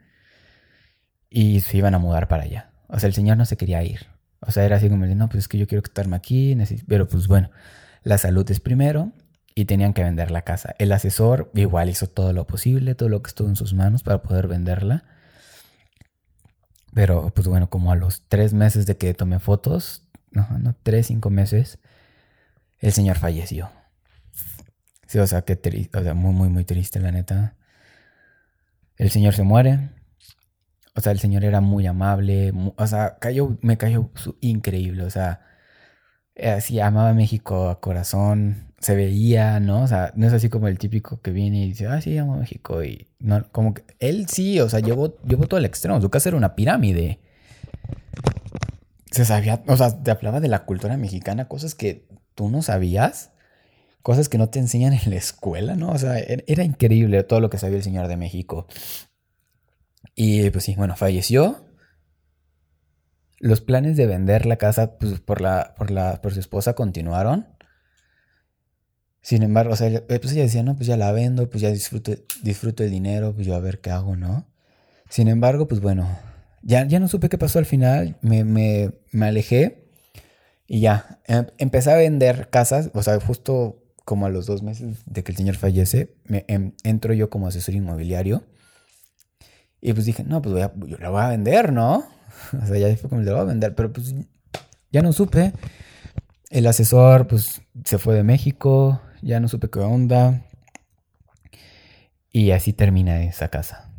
y 1.30 1.60
se 1.62 1.78
iban 1.78 1.96
a 1.96 2.00
mudar 2.00 2.28
para 2.28 2.44
allá. 2.44 2.72
O 2.88 3.00
sea, 3.00 3.08
el 3.08 3.14
Señor 3.14 3.38
no 3.38 3.46
se 3.46 3.58
quería 3.58 3.84
ir. 3.84 4.08
O 4.40 4.52
sea, 4.52 4.64
era 4.64 4.78
así 4.78 4.90
como, 4.90 5.06
no, 5.06 5.28
pues 5.28 5.44
es 5.44 5.48
que 5.48 5.58
yo 5.58 5.68
quiero 5.68 5.82
quedarme 5.82 6.16
aquí, 6.16 6.56
pero 6.88 7.08
pues 7.08 7.28
bueno, 7.28 7.50
la 8.04 8.18
salud 8.18 8.50
es 8.52 8.60
primero 8.60 9.12
y 9.56 9.66
tenían 9.66 9.94
que 9.94 10.04
vender 10.04 10.32
la 10.32 10.44
casa. 10.44 10.76
El 10.80 10.92
asesor 10.92 11.50
igual 11.56 11.90
hizo 11.90 12.08
todo 12.08 12.34
lo 12.34 12.46
posible, 12.46 12.94
todo 12.94 13.10
lo 13.10 13.24
que 13.24 13.30
estuvo 13.30 13.48
en 13.48 13.56
sus 13.56 13.74
manos 13.74 14.04
para 14.04 14.22
poder 14.22 14.48
venderla. 14.48 15.06
Pero 16.94 17.30
pues 17.32 17.48
bueno, 17.48 17.70
como 17.70 17.92
a 17.92 17.96
los 17.96 18.24
tres 18.28 18.54
meses 18.54 18.86
de 18.86 18.98
que 18.98 19.14
tomé 19.14 19.40
fotos, 19.40 20.04
no, 20.32 20.48
no, 20.60 20.76
tres, 20.84 21.08
cinco 21.08 21.30
meses, 21.30 21.80
el 22.80 22.92
señor 22.94 23.18
falleció. 23.18 23.72
Sí, 25.08 25.20
o 25.20 25.28
sea, 25.28 25.44
qué 25.44 25.56
triste, 25.56 25.98
o 25.98 26.04
sea, 26.04 26.14
muy, 26.14 26.34
muy, 26.34 26.50
muy 26.50 26.66
triste, 26.66 27.00
la 27.00 27.12
neta. 27.12 27.56
El 28.98 29.10
señor 29.12 29.34
se 29.34 29.44
muere. 29.44 29.92
O 30.96 31.02
sea, 31.02 31.12
el 31.12 31.20
señor 31.20 31.44
era 31.44 31.62
muy 31.62 31.88
amable. 31.88 32.54
o 32.78 32.88
sea, 32.88 33.18
cayó, 33.20 33.58
me 33.62 33.78
cayó 33.78 34.10
increíble. 34.42 35.04
O 35.04 35.10
sea, 35.10 35.42
así 36.36 36.80
amaba 36.80 37.14
México 37.14 37.70
a 37.70 37.80
corazón. 37.82 38.74
Se 38.86 38.96
veía, 38.96 39.60
¿no? 39.60 39.82
O 39.84 39.88
sea, 39.88 40.12
no 40.16 40.28
es 40.28 40.34
así 40.34 40.50
como 40.50 40.68
el 40.68 40.78
típico 40.78 41.20
que 41.22 41.32
viene 41.32 41.64
y 41.64 41.70
dice, 41.70 41.88
ah, 41.88 42.02
sí, 42.02 42.18
amo 42.18 42.38
México. 42.38 42.84
Y 42.84 43.08
no, 43.20 43.48
como 43.52 43.74
que 43.74 43.84
él 44.00 44.28
sí, 44.30 44.60
o 44.60 44.70
sea, 44.70 44.80
llevó, 44.80 45.18
llevó 45.24 45.48
todo 45.48 45.58
el 45.58 45.66
extremo. 45.66 46.00
Su 46.02 46.10
casa 46.10 46.30
era 46.30 46.38
una 46.38 46.56
pirámide. 46.56 47.20
Se 49.12 49.26
sabía, 49.26 49.64
o 49.68 49.78
sea, 49.78 50.04
te 50.04 50.12
hablaba 50.12 50.40
de 50.40 50.50
la 50.50 50.66
cultura 50.66 50.98
mexicana, 50.98 51.48
cosas 51.48 51.74
que 51.74 52.08
tú 52.36 52.50
no 52.50 52.62
sabías 52.62 53.32
cosas 54.06 54.30
que 54.30 54.38
no 54.38 54.50
te 54.50 54.60
enseñan 54.60 54.94
en 54.94 55.10
la 55.10 55.16
escuela, 55.16 55.76
¿no? 55.76 55.90
O 55.90 55.98
sea, 55.98 56.20
era 56.20 56.64
increíble 56.64 57.24
todo 57.24 57.40
lo 57.40 57.50
que 57.50 57.58
sabía 57.58 57.78
el 57.78 57.84
señor 57.84 58.08
de 58.08 58.18
México. 58.18 58.68
Y 60.14 60.48
pues 60.52 60.64
sí, 60.64 60.76
bueno, 60.76 60.96
falleció. 60.96 61.66
Los 63.40 63.62
planes 63.62 63.98
de 63.98 64.06
vender 64.06 64.46
la 64.46 64.58
casa 64.58 65.00
pues, 65.00 65.20
por, 65.22 65.42
la, 65.42 65.74
por, 65.76 65.90
la, 65.90 66.22
por 66.22 66.36
su 66.36 66.40
esposa 66.40 66.76
continuaron. 66.76 67.48
Sin 69.26 69.42
embargo, 69.42 69.74
o 69.74 69.76
sea, 69.76 70.04
pues 70.06 70.34
ella 70.34 70.44
decía, 70.44 70.62
no, 70.62 70.76
pues 70.76 70.86
ya 70.86 70.98
la 70.98 71.12
vendo, 71.12 71.50
pues 71.50 71.60
ya 71.60 71.72
disfruto, 71.72 72.12
disfruto 72.44 72.84
el 72.84 72.92
dinero, 72.92 73.34
pues 73.34 73.48
yo 73.48 73.56
a 73.56 73.60
ver 73.60 73.82
qué 73.82 73.90
hago, 73.90 74.16
¿no? 74.16 74.46
Sin 75.10 75.30
embargo, 75.30 75.68
pues 75.68 75.82
bueno, 75.82 76.08
ya, 76.62 76.86
ya 76.86 77.00
no 77.00 77.08
supe 77.08 77.28
qué 77.28 77.40
pasó 77.40 77.58
al 77.58 77.66
final, 77.66 78.20
me, 78.22 78.44
me, 78.44 78.92
me 79.12 79.26
alejé 79.26 79.90
y 80.68 80.82
ya, 80.82 81.22
em, 81.26 81.48
empecé 81.58 81.92
a 81.92 81.96
vender 81.96 82.52
casas, 82.52 82.92
o 82.94 83.02
sea, 83.02 83.20
justo 83.20 83.82
como 84.06 84.28
a 84.28 84.30
los 84.30 84.46
dos 84.46 84.62
meses 84.62 85.00
de 85.08 85.24
que 85.24 85.32
el 85.32 85.38
señor 85.40 85.56
fallece, 85.56 86.14
me, 86.26 86.46
em, 86.48 86.74
entro 86.84 87.12
yo 87.12 87.32
como 87.32 87.48
asesor 87.48 87.74
inmobiliario. 87.74 88.44
Y 89.82 89.94
pues 89.94 90.06
dije, 90.06 90.24
no, 90.24 90.44
pues 90.44 90.54
voy 90.54 90.62
a, 90.62 90.72
yo 90.86 91.00
la 91.00 91.10
voy 91.10 91.24
a 91.24 91.30
vender, 91.30 91.74
¿no? 91.74 92.06
O 92.62 92.66
sea, 92.68 92.78
ya 92.78 92.96
fue 92.96 93.10
como 93.10 93.24
le 93.24 93.32
voy 93.32 93.42
a 93.42 93.46
vender, 93.46 93.74
pero 93.74 93.92
pues 93.92 94.14
ya 94.92 95.02
no 95.02 95.12
supe. 95.14 95.52
El 96.52 96.68
asesor, 96.68 97.26
pues 97.26 97.64
se 97.84 97.98
fue 97.98 98.14
de 98.14 98.24
México, 98.24 99.02
ya 99.26 99.40
no 99.40 99.48
supe 99.48 99.70
qué 99.70 99.80
onda. 99.80 100.46
Y 102.32 102.52
así 102.52 102.74
termina 102.74 103.24
esa 103.24 103.50
casa. 103.50 103.92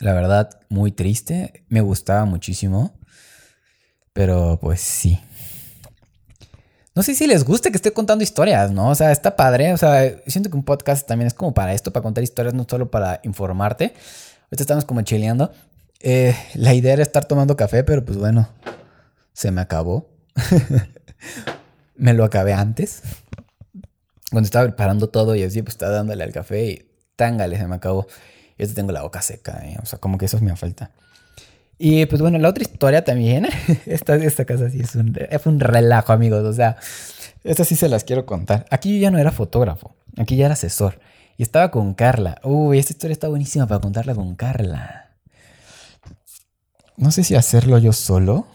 La 0.00 0.12
verdad, 0.12 0.60
muy 0.68 0.92
triste. 0.92 1.64
Me 1.68 1.80
gustaba 1.80 2.24
muchísimo. 2.24 2.98
Pero 4.12 4.58
pues 4.60 4.80
sí, 4.80 5.18
no 6.94 7.02
sé 7.02 7.14
si 7.14 7.26
les 7.26 7.44
gusta 7.44 7.70
que 7.70 7.76
esté 7.76 7.92
contando 7.92 8.22
historias, 8.22 8.70
¿no? 8.70 8.90
O 8.90 8.94
sea, 8.94 9.12
está 9.12 9.34
padre. 9.34 9.72
O 9.72 9.78
sea, 9.78 10.14
siento 10.26 10.50
que 10.50 10.56
un 10.56 10.64
podcast 10.64 11.06
también 11.06 11.26
es 11.26 11.34
como 11.34 11.54
para 11.54 11.72
esto, 11.72 11.90
para 11.92 12.02
contar 12.02 12.22
historias, 12.22 12.52
no 12.54 12.66
solo 12.68 12.90
para 12.90 13.20
informarte. 13.22 13.94
Ahorita 14.44 14.62
estamos 14.62 14.84
como 14.84 15.00
chileando. 15.00 15.52
Eh, 16.00 16.34
la 16.54 16.74
idea 16.74 16.92
era 16.92 17.02
estar 17.02 17.24
tomando 17.24 17.56
café, 17.56 17.82
pero 17.84 18.04
pues 18.04 18.18
bueno, 18.18 18.48
se 19.32 19.50
me 19.50 19.62
acabó. 19.62 20.10
me 21.96 22.14
lo 22.14 22.24
acabé 22.24 22.52
antes. 22.52 23.02
Cuando 24.30 24.46
estaba 24.46 24.66
preparando 24.66 25.08
todo 25.08 25.34
y 25.36 25.42
así, 25.42 25.62
pues 25.62 25.74
estaba 25.74 25.92
dándole 25.92 26.24
al 26.24 26.32
café 26.32 26.64
y 26.64 26.86
tángale, 27.16 27.58
se 27.58 27.66
me 27.66 27.74
acabó. 27.74 28.06
Y 28.56 28.62
ahorita 28.62 28.74
tengo 28.74 28.92
la 28.92 29.02
boca 29.02 29.22
seca, 29.22 29.60
¿eh? 29.64 29.76
o 29.82 29.86
sea, 29.86 29.98
como 29.98 30.18
que 30.18 30.26
eso 30.26 30.38
me 30.40 30.54
falta. 30.56 30.90
Y 31.78 32.06
pues 32.06 32.22
bueno, 32.22 32.38
la 32.38 32.48
otra 32.48 32.62
historia 32.62 33.04
también, 33.04 33.48
esta, 33.86 34.14
esta 34.16 34.44
casa 34.44 34.70
sí 34.70 34.80
es 34.80 34.94
un, 34.94 35.18
fue 35.40 35.52
un 35.52 35.60
relajo, 35.60 36.12
amigos. 36.12 36.44
O 36.44 36.52
sea, 36.52 36.76
esta 37.44 37.64
sí 37.64 37.76
se 37.76 37.88
las 37.88 38.04
quiero 38.04 38.24
contar. 38.24 38.66
Aquí 38.70 38.94
yo 38.94 39.02
ya 39.02 39.10
no 39.10 39.18
era 39.18 39.32
fotógrafo, 39.32 39.96
aquí 40.16 40.36
ya 40.36 40.46
era 40.46 40.54
asesor. 40.54 41.00
Y 41.36 41.42
estaba 41.42 41.70
con 41.70 41.94
Carla. 41.94 42.40
Uy, 42.44 42.78
esta 42.78 42.92
historia 42.92 43.12
está 43.12 43.28
buenísima 43.28 43.66
para 43.66 43.80
contarla 43.80 44.14
con 44.14 44.34
Carla. 44.36 45.10
No 46.96 47.10
sé 47.10 47.24
si 47.24 47.34
hacerlo 47.34 47.78
yo 47.78 47.92
solo. 47.92 48.46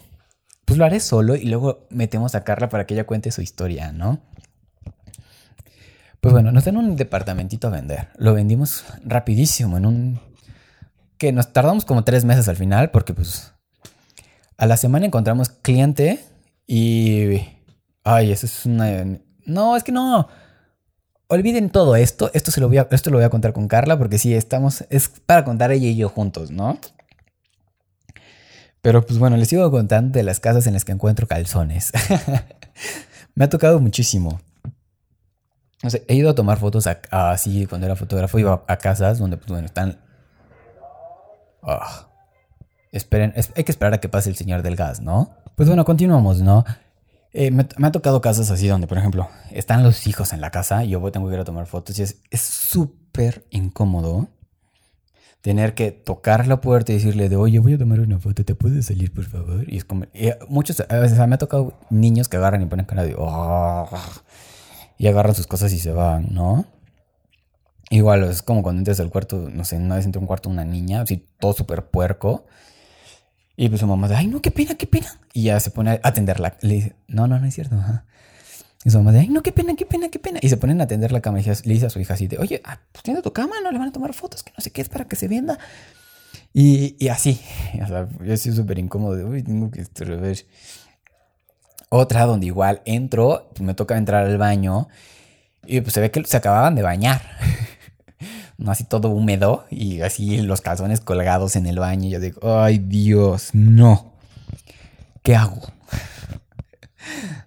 Pues 0.68 0.76
lo 0.76 0.84
haré 0.84 1.00
solo 1.00 1.34
y 1.34 1.46
luego 1.46 1.86
metemos 1.88 2.34
a 2.34 2.44
Carla 2.44 2.68
para 2.68 2.86
que 2.86 2.92
ella 2.92 3.06
cuente 3.06 3.30
su 3.30 3.40
historia, 3.40 3.90
¿no? 3.90 4.20
Pues 6.20 6.34
bueno, 6.34 6.52
nos 6.52 6.66
dan 6.66 6.76
un 6.76 6.94
departamentito 6.94 7.68
a 7.68 7.70
vender. 7.70 8.08
Lo 8.18 8.34
vendimos 8.34 8.84
rapidísimo, 9.02 9.78
en 9.78 9.86
un 9.86 10.20
que 11.16 11.32
nos 11.32 11.54
tardamos 11.54 11.86
como 11.86 12.04
tres 12.04 12.26
meses 12.26 12.48
al 12.48 12.56
final 12.56 12.90
porque 12.90 13.14
pues 13.14 13.54
a 14.58 14.66
la 14.66 14.76
semana 14.76 15.06
encontramos 15.06 15.48
cliente 15.48 16.22
y... 16.66 17.40
Ay, 18.04 18.30
eso 18.30 18.44
es 18.44 18.66
una... 18.66 19.06
No, 19.46 19.74
es 19.74 19.84
que 19.84 19.92
no. 19.92 20.28
Olviden 21.28 21.70
todo 21.70 21.96
esto. 21.96 22.30
Esto, 22.34 22.50
se 22.50 22.60
lo 22.60 22.68
voy 22.68 22.76
a, 22.76 22.88
esto 22.90 23.08
lo 23.08 23.16
voy 23.16 23.24
a 23.24 23.30
contar 23.30 23.54
con 23.54 23.68
Carla 23.68 23.98
porque 23.98 24.18
sí, 24.18 24.34
estamos... 24.34 24.84
Es 24.90 25.08
para 25.08 25.44
contar 25.44 25.72
ella 25.72 25.88
y 25.88 25.96
yo 25.96 26.10
juntos, 26.10 26.50
¿no? 26.50 26.78
Pero 28.82 29.04
pues 29.04 29.18
bueno, 29.18 29.36
les 29.36 29.48
sigo 29.48 29.70
contando 29.70 30.16
de 30.16 30.22
las 30.22 30.40
casas 30.40 30.66
en 30.66 30.74
las 30.74 30.84
que 30.84 30.92
encuentro 30.92 31.26
calzones. 31.26 31.92
Me 33.34 33.44
ha 33.44 33.48
tocado 33.48 33.80
muchísimo. 33.80 34.40
O 35.84 35.90
sea, 35.90 36.00
he 36.08 36.14
ido 36.14 36.30
a 36.30 36.34
tomar 36.34 36.58
fotos 36.58 36.88
así 37.10 37.66
cuando 37.66 37.86
era 37.86 37.96
fotógrafo, 37.96 38.38
iba 38.38 38.64
a 38.66 38.76
casas 38.78 39.18
donde 39.18 39.36
pues 39.36 39.48
bueno, 39.48 39.66
están 39.66 39.98
Ah. 41.62 42.08
Esperen, 42.92 43.34
hay 43.54 43.64
que 43.64 43.72
esperar 43.72 43.92
a 43.92 44.00
que 44.00 44.08
pase 44.08 44.30
el 44.30 44.36
señor 44.36 44.62
del 44.62 44.74
gas, 44.74 45.00
¿no? 45.00 45.34
Pues 45.54 45.68
bueno, 45.68 45.84
continuamos, 45.84 46.40
¿no? 46.40 46.64
Eh, 47.34 47.50
me, 47.50 47.66
ha 47.82 47.92
tocado 47.92 48.22
casos 48.22 48.50
así 48.50 48.66
donde, 48.66 48.86
por 48.86 48.96
ejemplo, 48.96 49.28
están 49.50 49.82
los 49.82 50.06
hijos 50.06 50.32
en 50.32 50.40
la 50.40 50.50
casa 50.50 50.84
y 50.84 50.90
yo 50.90 51.10
tengo 51.12 51.28
que 51.28 51.34
ir 51.34 51.40
a 51.40 51.44
tomar 51.44 51.66
fotos 51.66 51.98
y 51.98 52.02
es 52.02 52.22
súper 52.40 53.46
incómodo 53.50 54.28
tener 55.48 55.72
que 55.72 55.92
tocar 55.92 56.46
la 56.46 56.60
puerta 56.60 56.92
y 56.92 56.96
decirle 56.96 57.30
de, 57.30 57.36
oye, 57.36 57.58
voy 57.58 57.72
a 57.72 57.78
tomar 57.78 58.00
una 58.00 58.18
foto, 58.18 58.44
¿te 58.44 58.54
puedes 58.54 58.84
salir, 58.84 59.14
por 59.14 59.24
favor? 59.24 59.64
Y 59.66 59.78
es 59.78 59.84
como, 59.86 60.04
muchos, 60.50 60.84
a 60.86 60.96
veces 60.96 61.26
me 61.26 61.36
ha 61.36 61.38
tocado 61.38 61.72
niños 61.88 62.28
que 62.28 62.36
agarran 62.36 62.60
y 62.60 62.66
ponen 62.66 62.84
cara 62.84 63.02
de, 63.02 63.14
oh", 63.16 63.88
y 64.98 65.06
agarran 65.06 65.34
sus 65.34 65.46
cosas 65.46 65.72
y 65.72 65.78
se 65.78 65.90
van, 65.90 66.34
¿no? 66.34 66.66
Igual, 67.88 68.24
es 68.24 68.42
como 68.42 68.62
cuando 68.62 68.80
entras 68.80 69.00
al 69.00 69.08
cuarto, 69.08 69.48
no 69.50 69.64
sé, 69.64 69.78
una 69.78 69.96
vez 69.96 70.04
entró 70.04 70.20
un 70.20 70.26
cuarto 70.26 70.50
una 70.50 70.66
niña, 70.66 71.00
así 71.00 71.26
todo 71.40 71.54
súper 71.54 71.86
puerco. 71.86 72.44
Y 73.56 73.70
pues 73.70 73.80
su 73.80 73.86
mamá 73.86 74.06
dice, 74.06 74.18
ay, 74.18 74.26
no, 74.26 74.42
qué 74.42 74.50
pena, 74.50 74.74
qué 74.74 74.86
pena. 74.86 75.18
Y 75.32 75.44
ya 75.44 75.58
se 75.60 75.70
pone 75.70 75.92
a 75.92 76.00
atenderla. 76.02 76.58
Le 76.60 76.74
dice, 76.74 76.96
no, 77.06 77.26
no, 77.26 77.38
no 77.40 77.46
es 77.46 77.54
cierto. 77.54 77.74
Y 78.84 78.90
su 78.90 78.98
mamá 78.98 79.12
dice, 79.12 79.22
ay, 79.22 79.28
no, 79.28 79.42
qué 79.42 79.52
pena, 79.52 79.74
qué 79.74 79.86
pena, 79.86 80.08
qué 80.08 80.18
pena. 80.18 80.38
Y 80.40 80.48
se 80.48 80.56
ponen 80.56 80.80
a 80.80 80.84
atender 80.84 81.10
la 81.12 81.20
cama 81.20 81.40
y 81.40 81.44
le 81.44 81.74
dice 81.74 81.86
a 81.86 81.90
su 81.90 81.98
hija 82.00 82.14
así 82.14 82.28
de, 82.28 82.38
oye, 82.38 82.60
ah, 82.64 82.78
pues 82.92 83.02
tiene 83.02 83.22
tu 83.22 83.32
cama, 83.32 83.56
no 83.62 83.72
le 83.72 83.78
van 83.78 83.88
a 83.88 83.92
tomar 83.92 84.14
fotos, 84.14 84.42
que 84.42 84.52
no 84.56 84.62
sé 84.62 84.70
qué 84.70 84.80
es 84.80 84.88
para 84.88 85.04
que 85.04 85.16
se 85.16 85.28
venda. 85.28 85.58
Y, 86.52 86.96
y 86.98 87.08
así, 87.08 87.40
o 87.82 87.86
sea, 87.86 88.08
yo 88.24 88.32
estoy 88.32 88.52
súper 88.52 88.78
incómodo 88.78 89.16
de, 89.16 89.24
uy, 89.24 89.42
tengo 89.42 89.70
que 89.70 89.84
ver. 90.04 90.46
Otra 91.90 92.26
donde 92.26 92.46
igual 92.46 92.82
entro, 92.84 93.50
me 93.60 93.74
toca 93.74 93.96
entrar 93.96 94.26
al 94.26 94.36
baño 94.36 94.88
y 95.66 95.80
pues 95.80 95.94
se 95.94 96.00
ve 96.00 96.10
que 96.10 96.22
se 96.24 96.36
acababan 96.36 96.74
de 96.74 96.82
bañar. 96.82 97.22
así 98.66 98.84
todo 98.84 99.10
húmedo 99.10 99.66
y 99.70 100.00
así 100.00 100.38
los 100.42 100.60
calzones 100.60 101.00
colgados 101.00 101.56
en 101.56 101.66
el 101.66 101.78
baño. 101.78 102.08
Y 102.08 102.10
yo 102.10 102.20
digo, 102.20 102.60
ay 102.60 102.78
Dios, 102.78 103.50
no. 103.54 104.12
¿Qué 105.22 105.36
hago? 105.36 105.62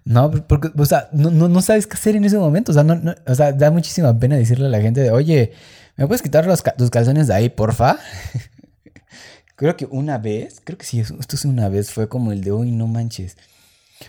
No, 0.04 0.30
porque, 0.30 0.70
o 0.76 0.86
sea, 0.86 1.08
no, 1.12 1.62
sabes 1.62 1.86
qué 1.86 1.94
hacer 1.94 2.16
en 2.16 2.24
ese 2.24 2.38
momento. 2.38 2.72
O 2.72 2.74
sea, 2.74 2.82
no, 2.82 3.14
da 3.54 3.70
muchísima 3.70 4.18
pena 4.18 4.36
decirle 4.36 4.66
a 4.66 4.70
la 4.70 4.80
gente 4.80 5.00
de, 5.00 5.10
oye, 5.10 5.52
¿me 5.96 6.06
puedes 6.06 6.22
quitar 6.22 6.46
los, 6.46 6.62
tus 6.76 6.90
calzones 6.90 7.28
de 7.28 7.34
ahí, 7.34 7.48
porfa? 7.48 7.98
creo 9.56 9.76
que 9.76 9.86
una 9.86 10.18
vez, 10.18 10.60
creo 10.64 10.76
que 10.76 10.84
sí, 10.84 11.00
esto 11.00 11.36
es 11.36 11.44
una 11.44 11.68
vez, 11.68 11.92
fue 11.92 12.08
como 12.08 12.32
el 12.32 12.42
de, 12.42 12.50
hoy 12.50 12.72
no 12.72 12.86
manches. 12.86 13.36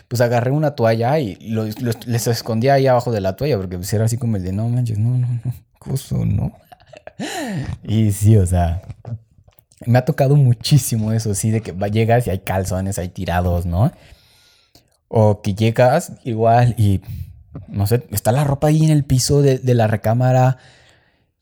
Pues 0.08 0.20
agarré 0.20 0.50
una 0.50 0.72
toalla 0.72 1.20
y 1.20 1.36
les 1.36 2.26
escondía 2.26 2.74
ahí 2.74 2.88
abajo 2.88 3.12
de 3.12 3.20
la 3.20 3.36
toalla 3.36 3.56
porque 3.56 3.76
pues 3.76 3.92
era 3.92 4.06
así 4.06 4.18
como 4.18 4.36
el 4.36 4.42
de, 4.42 4.52
no 4.52 4.68
manches, 4.68 4.98
no, 4.98 5.16
no, 5.16 5.28
no, 5.28 6.24
no. 6.24 6.52
y 7.84 8.10
sí, 8.10 8.36
o 8.36 8.44
sea, 8.44 8.82
me 9.86 9.98
ha 9.98 10.04
tocado 10.04 10.34
muchísimo 10.34 11.12
eso, 11.12 11.34
sí, 11.34 11.50
de 11.50 11.60
que 11.60 11.72
llegas 11.90 12.26
y 12.26 12.30
hay 12.30 12.40
calzones 12.40 12.98
ahí 12.98 13.08
tirados, 13.08 13.66
¿no? 13.66 13.92
O 15.08 15.42
que 15.42 15.54
llegas 15.54 16.12
igual 16.24 16.74
y, 16.78 17.02
no 17.68 17.86
sé, 17.86 18.06
está 18.10 18.32
la 18.32 18.44
ropa 18.44 18.68
ahí 18.68 18.84
en 18.84 18.90
el 18.90 19.04
piso 19.04 19.42
de, 19.42 19.60
la 19.74 19.86
recámara 19.86 20.58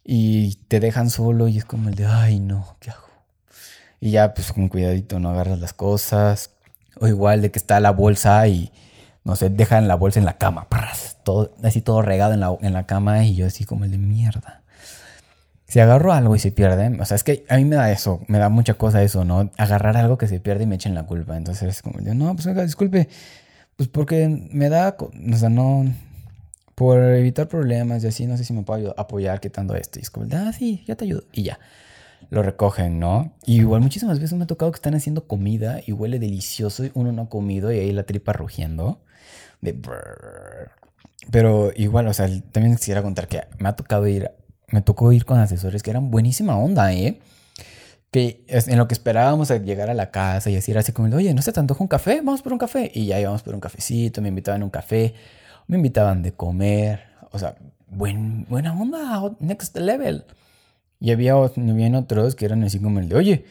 y 0.04 0.56
te 0.68 0.80
dejan 0.80 1.10
solo 1.10 1.48
y 1.48 1.58
es 1.58 1.64
como 1.64 1.88
el 1.88 1.94
de, 1.94 2.06
ay, 2.06 2.40
no, 2.40 2.76
¿qué 2.80 2.90
hago? 2.90 3.08
Y 4.00 4.10
ya, 4.10 4.34
pues 4.34 4.52
con 4.52 4.68
cuidadito 4.68 5.18
no 5.20 5.30
agarras 5.30 5.60
las 5.60 5.72
cosas. 5.72 6.50
O 7.00 7.06
igual 7.06 7.40
de 7.40 7.50
que 7.50 7.58
está 7.58 7.80
la 7.80 7.92
bolsa 7.92 8.46
y, 8.48 8.72
no 9.24 9.36
sé, 9.36 9.48
dejan 9.48 9.88
la 9.88 9.94
bolsa 9.94 10.18
en 10.18 10.26
la 10.26 10.38
cama, 10.38 10.66
todo, 11.24 11.54
así 11.62 11.80
todo 11.80 12.02
regado 12.02 12.34
en 12.34 12.40
la, 12.40 12.56
en 12.60 12.72
la 12.72 12.86
cama 12.86 13.24
y 13.24 13.34
yo 13.34 13.46
así 13.46 13.64
como 13.64 13.84
el 13.84 13.92
de 13.92 13.98
mierda 13.98 14.62
si 15.72 15.80
agarro 15.80 16.12
algo 16.12 16.36
y 16.36 16.38
se 16.38 16.52
pierde, 16.52 16.94
o 17.00 17.04
sea, 17.06 17.14
es 17.14 17.24
que 17.24 17.46
a 17.48 17.56
mí 17.56 17.64
me 17.64 17.76
da 17.76 17.90
eso, 17.90 18.20
me 18.28 18.38
da 18.38 18.50
mucha 18.50 18.74
cosa 18.74 19.02
eso, 19.02 19.24
¿no? 19.24 19.50
Agarrar 19.56 19.96
algo 19.96 20.18
que 20.18 20.28
se 20.28 20.38
pierde 20.38 20.64
y 20.64 20.66
me 20.66 20.74
echen 20.74 20.94
la 20.94 21.04
culpa. 21.06 21.34
Entonces 21.34 21.66
es 21.66 21.80
como, 21.80 21.98
no, 21.98 22.34
pues 22.34 22.46
oiga, 22.46 22.62
disculpe, 22.62 23.08
pues 23.76 23.88
porque 23.88 24.48
me 24.50 24.68
da, 24.68 24.96
o 24.98 25.36
sea, 25.36 25.48
no, 25.48 25.84
por 26.74 26.98
evitar 26.98 27.48
problemas 27.48 28.04
y 28.04 28.08
así, 28.08 28.26
no 28.26 28.36
sé 28.36 28.44
si 28.44 28.52
me 28.52 28.62
puedo 28.62 28.94
apoyar 28.98 29.40
quitando 29.40 29.74
esto. 29.74 29.98
Y 29.98 30.02
es 30.02 30.10
como, 30.10 30.26
ah, 30.32 30.52
sí, 30.52 30.84
ya 30.86 30.96
te 30.96 31.04
ayudo. 31.04 31.24
Y 31.32 31.42
ya, 31.44 31.58
lo 32.30 32.42
recogen, 32.42 32.98
¿no? 32.98 33.32
Y 33.46 33.56
igual 33.56 33.80
muchísimas 33.80 34.18
veces 34.18 34.36
me 34.36 34.44
ha 34.44 34.46
tocado 34.46 34.72
que 34.72 34.76
están 34.76 34.94
haciendo 34.94 35.26
comida 35.26 35.80
y 35.86 35.92
huele 35.92 36.18
delicioso 36.18 36.84
y 36.84 36.90
uno 36.94 37.12
no 37.12 37.22
ha 37.22 37.28
comido 37.28 37.72
y 37.72 37.78
ahí 37.78 37.92
la 37.92 38.04
tripa 38.04 38.32
rugiendo. 38.32 39.00
De 39.60 39.78
Pero 41.30 41.72
igual, 41.76 42.08
o 42.08 42.14
sea, 42.14 42.28
también 42.52 42.76
quisiera 42.76 43.02
contar 43.02 43.28
que 43.28 43.42
me 43.58 43.68
ha 43.68 43.76
tocado 43.76 44.06
ir 44.06 44.30
me 44.72 44.80
tocó 44.80 45.12
ir 45.12 45.24
con 45.24 45.38
asesores 45.38 45.82
que 45.82 45.90
eran 45.90 46.10
buenísima 46.10 46.56
onda, 46.56 46.92
¿eh? 46.92 47.20
Que 48.12 48.44
en 48.46 48.78
lo 48.78 48.86
que 48.86 48.94
esperábamos 48.94 49.50
a 49.50 49.56
llegar 49.56 49.90
a 49.90 49.94
la 49.94 50.12
casa 50.12 50.50
y 50.50 50.54
decir 50.54 50.78
así 50.78 50.92
como, 50.92 51.14
oye, 51.16 51.34
¿no 51.34 51.42
se 51.42 51.52
te 51.52 51.58
antoja 51.58 51.82
un 51.82 51.88
café? 51.88 52.20
Vamos 52.22 52.42
por 52.42 52.52
un 52.52 52.58
café. 52.58 52.92
Y 52.94 53.06
ya 53.06 53.18
íbamos 53.18 53.42
por 53.42 53.54
un 53.54 53.60
cafecito, 53.60 54.22
me 54.22 54.28
invitaban 54.28 54.62
a 54.62 54.64
un 54.66 54.70
café, 54.70 55.14
me 55.66 55.78
invitaban 55.78 56.22
de 56.22 56.32
comer. 56.32 57.00
O 57.32 57.38
sea, 57.38 57.56
buen, 57.88 58.44
buena 58.48 58.72
onda, 58.78 59.34
next 59.40 59.76
level. 59.76 60.24
Y 61.00 61.10
había, 61.10 61.32
había 61.32 61.98
otros 61.98 62.36
que 62.36 62.44
eran 62.44 62.62
así 62.62 62.78
como 62.78 63.00
el 63.00 63.08
de, 63.08 63.16
oye, 63.16 63.44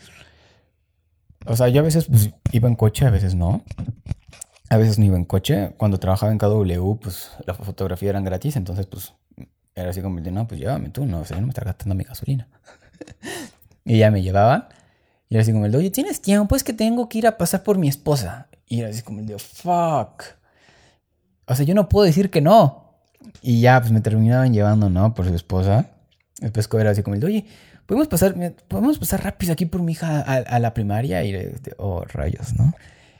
o 1.45 1.55
sea, 1.55 1.67
yo 1.69 1.81
a 1.81 1.83
veces 1.83 2.05
pues, 2.05 2.29
iba 2.51 2.67
en 2.67 2.75
coche, 2.75 3.05
a 3.05 3.09
veces 3.09 3.35
no. 3.35 3.63
A 4.69 4.77
veces 4.77 4.99
no 4.99 5.05
iba 5.05 5.17
en 5.17 5.25
coche. 5.25 5.73
Cuando 5.77 5.99
trabajaba 5.99 6.31
en 6.31 6.37
KW, 6.37 6.95
pues 7.01 7.31
la 7.45 7.53
fotografía 7.53 8.11
eran 8.11 8.23
gratis, 8.23 8.55
entonces 8.55 8.85
pues 8.85 9.13
era 9.75 9.89
así 9.89 10.01
como, 10.01 10.19
no, 10.19 10.47
pues 10.47 10.59
llévame 10.59 10.89
tú, 10.89 11.05
no, 11.05 11.21
o 11.21 11.25
sea, 11.25 11.37
no 11.37 11.47
me 11.47 11.49
está 11.49 11.63
gastando 11.63 11.95
mi 11.95 12.03
gasolina. 12.03 12.47
y 13.85 13.99
ya 13.99 14.11
me 14.11 14.21
llevaban. 14.21 14.67
Y 15.29 15.35
era 15.35 15.43
así 15.43 15.53
como, 15.53 15.65
oye, 15.65 15.89
¿tienes 15.91 16.21
tiempo? 16.21 16.55
Es 16.55 16.63
que 16.63 16.73
tengo 16.73 17.07
que 17.07 17.19
ir 17.19 17.27
a 17.27 17.37
pasar 17.37 17.63
por 17.63 17.77
mi 17.77 17.87
esposa. 17.87 18.47
Y 18.67 18.79
era 18.79 18.89
así 18.89 19.01
como, 19.01 19.21
el 19.21 19.39
fuck. 19.39 20.23
O 21.45 21.55
sea, 21.55 21.65
yo 21.65 21.73
no 21.73 21.89
puedo 21.89 22.05
decir 22.05 22.29
que 22.29 22.41
no. 22.41 22.95
Y 23.41 23.61
ya, 23.61 23.79
pues 23.79 23.91
me 23.91 24.01
terminaban 24.01 24.53
llevando, 24.53 24.89
¿no? 24.89 25.13
Por 25.13 25.27
su 25.27 25.33
esposa. 25.33 25.85
Después 26.39 26.81
era 26.81 26.91
así 26.91 27.03
como, 27.03 27.17
oye, 27.17 27.45
¿podemos 27.85 28.07
pasar, 28.07 28.35
podemos 28.67 28.97
pasar 28.97 29.23
rápido 29.23 29.53
aquí 29.53 29.65
por 29.65 29.81
mi 29.81 29.93
hija 29.93 30.21
a, 30.21 30.59
la 30.59 30.73
primaria? 30.73 31.23
Y, 31.23 31.53
oh, 31.77 32.03
rayos, 32.05 32.53
¿no? 32.55 32.73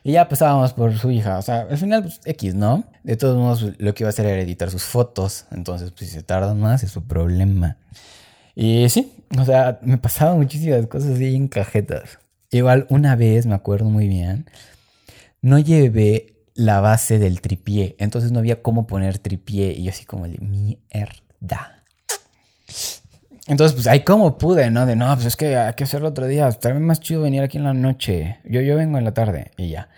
Y 0.04 0.14
ya 0.14 0.28
pasábamos 0.28 0.74
por 0.74 0.98
su 0.98 1.12
hija. 1.12 1.38
O 1.38 1.42
sea, 1.42 1.68
al 1.70 1.78
final, 1.78 2.04
pues, 2.04 2.20
X, 2.26 2.56
¿no? 2.56 2.84
De 3.04 3.16
todos 3.18 3.38
modos, 3.38 3.74
lo 3.78 3.94
que 3.94 4.04
iba 4.04 4.10
a 4.10 4.12
hacer 4.12 4.26
era 4.26 4.42
editar 4.42 4.72
sus 4.72 4.84
fotos. 4.84 5.46
Entonces, 5.52 5.92
pues, 5.92 6.10
si 6.10 6.16
se 6.16 6.24
tardan 6.24 6.60
más, 6.60 6.84
es 6.84 6.92
su 6.92 7.04
problema. 7.04 7.78
Y 8.56 8.90
sí, 8.90 9.14
o 9.38 9.46
sea, 9.46 9.80
me 9.82 9.98
pasaban 9.98 10.38
muchísimas 10.38 10.88
cosas 10.88 11.12
así 11.12 11.36
en 11.36 11.48
cajetas. 11.48 12.20
Igual, 12.52 12.86
una 12.90 13.16
vez, 13.16 13.46
me 13.46 13.56
acuerdo 13.56 13.86
muy 13.86 14.08
bien, 14.08 14.50
no 15.42 15.58
llevé 15.58 16.32
la 16.54 16.82
base 16.82 17.18
del 17.18 17.42
tripié. 17.42 17.96
Entonces, 17.98 18.32
no 18.32 18.40
había 18.40 18.62
cómo 18.62 18.88
poner 18.88 19.18
tripié. 19.20 19.72
Y 19.74 19.84
yo 19.84 19.92
así 19.92 20.06
como 20.06 20.28
de 20.28 20.38
mierda. 20.40 21.84
Entonces, 23.48 23.74
pues 23.74 23.88
ahí 23.88 24.02
como 24.02 24.38
pude, 24.38 24.70
¿no? 24.70 24.86
De 24.86 24.96
no, 24.96 25.14
pues 25.16 25.28
es 25.28 25.36
que 25.36 25.58
hay 25.58 25.74
que 25.74 25.86
hacerlo 25.86 26.10
otro 26.10 26.28
día. 26.28 26.52
También 26.52 26.86
más 26.86 27.00
chido 27.00 27.22
venir 27.22 27.42
aquí 27.42 27.58
en 27.58 27.64
la 27.64 27.74
noche. 27.74 28.40
Yo, 28.46 28.62
yo 28.62 28.76
vengo 28.76 28.98
en 28.98 29.06
la 29.06 29.14
tarde 29.14 29.52
y 29.58 29.70
ya. 29.70 29.90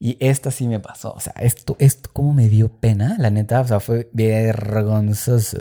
Y 0.00 0.16
esta 0.20 0.50
sí 0.50 0.68
me 0.68 0.80
pasó. 0.80 1.12
O 1.12 1.20
sea, 1.20 1.34
esto, 1.40 1.76
esto 1.78 2.10
como 2.12 2.32
me 2.32 2.48
dio 2.48 2.68
pena, 2.68 3.16
la 3.18 3.30
neta. 3.30 3.60
O 3.60 3.66
sea, 3.66 3.80
fue 3.80 4.08
vergonzoso. 4.12 5.58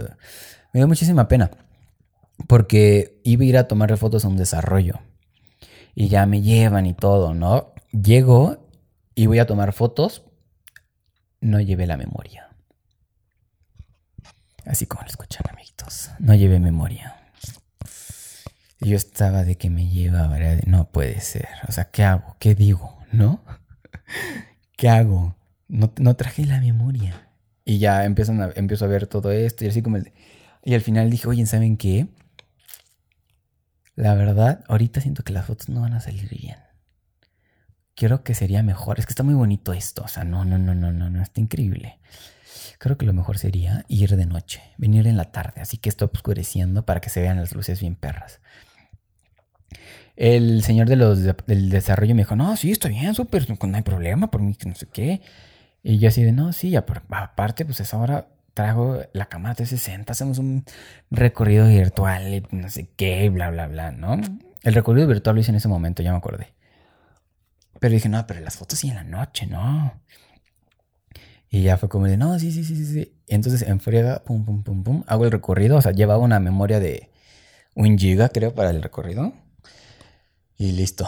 Me 0.73 0.79
dio 0.79 0.87
muchísima 0.87 1.27
pena. 1.27 1.51
Porque 2.45 3.19
iba 3.23 3.43
a 3.43 3.47
ir 3.47 3.57
a 3.57 3.67
tomar 3.67 3.95
fotos 3.97 4.25
a 4.25 4.27
un 4.27 4.37
desarrollo. 4.37 4.99
Y 5.95 6.09
ya 6.09 6.25
me 6.27 6.41
llevan 6.41 6.85
y 6.85 6.93
todo, 6.93 7.33
¿no? 7.33 7.73
Llego 7.91 8.67
y 9.15 9.25
voy 9.25 9.39
a 9.39 9.47
tomar 9.47 9.73
fotos. 9.73 10.23
No 11.41 11.59
llevé 11.59 11.87
la 11.87 11.97
memoria. 11.97 12.49
Así 14.67 14.85
como 14.85 15.01
lo 15.01 15.07
escuchan, 15.07 15.43
amiguitos. 15.49 16.11
No 16.19 16.35
llevé 16.35 16.59
memoria. 16.59 17.15
yo 18.79 18.95
estaba 18.95 19.43
de 19.43 19.55
que 19.55 19.69
me 19.69 19.87
lleva, 19.87 20.29
no 20.65 20.89
puede 20.91 21.19
ser. 21.21 21.47
O 21.67 21.71
sea, 21.71 21.85
¿qué 21.89 22.03
hago? 22.03 22.35
¿Qué 22.39 22.53
digo? 22.53 22.97
¿No? 23.11 23.43
¿Qué 24.77 24.89
hago? 24.89 25.35
No, 25.67 26.15
traje 26.15 26.45
la 26.45 26.59
memoria. 26.59 27.27
Y 27.65 27.79
ya 27.79 28.05
empiezan 28.05 28.41
a, 28.41 28.51
empiezo 28.55 28.85
a 28.85 28.87
ver 28.87 29.07
todo 29.07 29.31
esto 29.31 29.65
y 29.65 29.69
así 29.69 29.81
como 29.81 29.97
Y 30.63 30.73
al 30.73 30.81
final 30.81 31.09
dije, 31.09 31.27
oye, 31.27 31.45
¿saben 31.45 31.77
qué? 31.77 32.07
La 33.97 34.13
verdad, 34.13 34.63
ahorita 34.67 35.01
siento 35.01 35.23
que 35.23 35.33
las 35.33 35.45
fotos 35.47 35.69
no 35.69 35.81
van 35.81 35.93
a 35.93 35.99
salir 35.99 36.29
bien. 36.29 36.57
Creo 37.95 38.23
que 38.23 38.35
sería 38.35 38.61
mejor. 38.61 38.99
Es 38.99 39.07
que 39.07 39.11
está 39.11 39.23
muy 39.23 39.33
bonito 39.33 39.73
esto. 39.73 40.03
O 40.03 40.07
sea, 40.07 40.23
no, 40.23 40.45
no, 40.45 40.59
no, 40.59 40.75
no, 40.75 40.93
no, 40.93 41.09
no. 41.09 41.21
Está 41.23 41.41
increíble. 41.41 41.97
Creo 42.77 42.95
que 42.95 43.07
lo 43.07 43.13
mejor 43.13 43.39
sería 43.39 43.85
ir 43.87 44.15
de 44.15 44.27
noche, 44.27 44.61
venir 44.77 45.07
en 45.07 45.17
la 45.17 45.31
tarde, 45.31 45.61
así 45.61 45.77
que 45.77 45.89
está 45.89 46.05
oscureciendo 46.05 46.85
para 46.85 47.01
que 47.01 47.09
se 47.09 47.21
vean 47.21 47.37
las 47.37 47.55
luces 47.55 47.81
bien 47.81 47.95
perras. 47.95 48.39
El 50.15 50.61
señor 50.61 50.87
de 50.87 50.95
los, 50.95 51.23
del 51.23 51.71
desarrollo 51.71 52.13
me 52.13 52.21
dijo, 52.21 52.35
no, 52.35 52.55
sí, 52.55 52.69
estoy 52.69 52.91
bien, 52.91 53.15
súper, 53.15 53.47
no 53.49 53.75
hay 53.75 53.81
problema, 53.81 54.29
por 54.29 54.41
mí 54.41 54.53
que 54.53 54.69
no 54.69 54.75
sé 54.75 54.87
qué. 54.93 55.21
Y 55.81 55.97
yo 55.97 56.09
así 56.09 56.23
de, 56.23 56.31
no, 56.33 56.53
sí, 56.53 56.75
aparte, 56.75 57.65
pues 57.65 57.79
es 57.79 57.93
ahora 57.95 58.27
traigo 58.57 59.03
la 59.13 59.27
cámara 59.27 59.53
360, 59.53 60.11
hacemos 60.11 60.39
un 60.39 60.65
recorrido 61.11 61.67
virtual 61.67 62.47
no 62.49 62.69
sé 62.71 62.89
qué, 62.95 63.29
bla, 63.29 63.51
bla, 63.51 63.67
bla, 63.67 63.91
¿no? 63.91 64.19
El 64.63 64.73
recorrido 64.73 65.07
virtual 65.07 65.35
lo 65.35 65.41
hice 65.41 65.51
en 65.51 65.57
ese 65.57 65.67
momento, 65.67 66.01
ya 66.01 66.11
me 66.11 66.17
acordé. 66.17 66.47
Pero 67.79 67.93
dije, 67.93 68.09
no, 68.09 68.25
pero 68.25 68.39
las 68.39 68.57
fotos 68.57 68.79
sí 68.79 68.89
en 68.89 68.95
la 68.95 69.03
noche, 69.03 69.45
no. 69.45 70.01
Y 71.49 71.61
ya 71.61 71.77
fue 71.77 71.87
como 71.87 72.07
de, 72.07 72.17
no, 72.17 72.37
sí, 72.39 72.51
sí, 72.51 72.63
sí, 72.63 72.83
sí. 72.83 73.13
Entonces 73.27 73.61
en 73.61 73.79
friega, 73.79 74.23
pum, 74.23 74.43
pum, 74.43 74.63
pum, 74.63 74.83
pum, 74.83 75.03
hago 75.05 75.25
el 75.25 75.31
recorrido. 75.31 75.77
O 75.77 75.81
sea, 75.81 75.91
llevaba 75.91 76.23
una 76.23 76.39
memoria 76.39 76.79
de 76.79 77.11
un 77.75 77.95
giga, 77.97 78.29
creo, 78.29 78.55
para 78.55 78.71
el 78.71 78.81
recorrido. 78.81 79.33
Y 80.57 80.71
listo. 80.71 81.07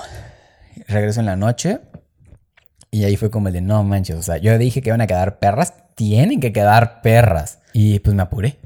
Regreso 0.88 1.20
en 1.20 1.26
la 1.26 1.36
noche. 1.36 1.80
Y 2.92 3.06
ahí 3.06 3.18
fue 3.18 3.32
como 3.32 3.52
de, 3.52 3.62
no 3.62 3.84
manches, 3.84 4.16
o 4.16 4.24
sea, 4.24 4.38
yo 4.38 4.58
dije 4.58 4.82
que 4.82 4.90
iban 4.90 5.02
a 5.02 5.08
quedar 5.08 5.38
perras, 5.40 5.74
tienen 6.00 6.40
que 6.40 6.54
quedar 6.54 7.02
perras. 7.02 7.60
Y 7.74 8.00
pues 8.00 8.16
me 8.16 8.22
apuré. 8.22 8.58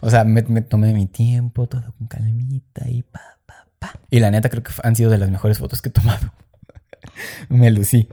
O 0.00 0.08
sea, 0.08 0.24
me, 0.24 0.40
me 0.44 0.62
tomé 0.62 0.94
mi 0.94 1.04
tiempo, 1.04 1.66
todo 1.66 1.92
con 1.98 2.06
calmita 2.06 2.88
y 2.88 3.02
pa, 3.02 3.20
pa, 3.44 3.66
pa. 3.78 4.00
Y 4.08 4.18
la 4.18 4.30
neta 4.30 4.48
creo 4.48 4.62
que 4.62 4.72
han 4.82 4.96
sido 4.96 5.10
de 5.10 5.18
las 5.18 5.28
mejores 5.28 5.58
fotos 5.58 5.82
que 5.82 5.90
he 5.90 5.92
tomado. 5.92 6.32
me 7.50 7.70
lucí. 7.70 8.08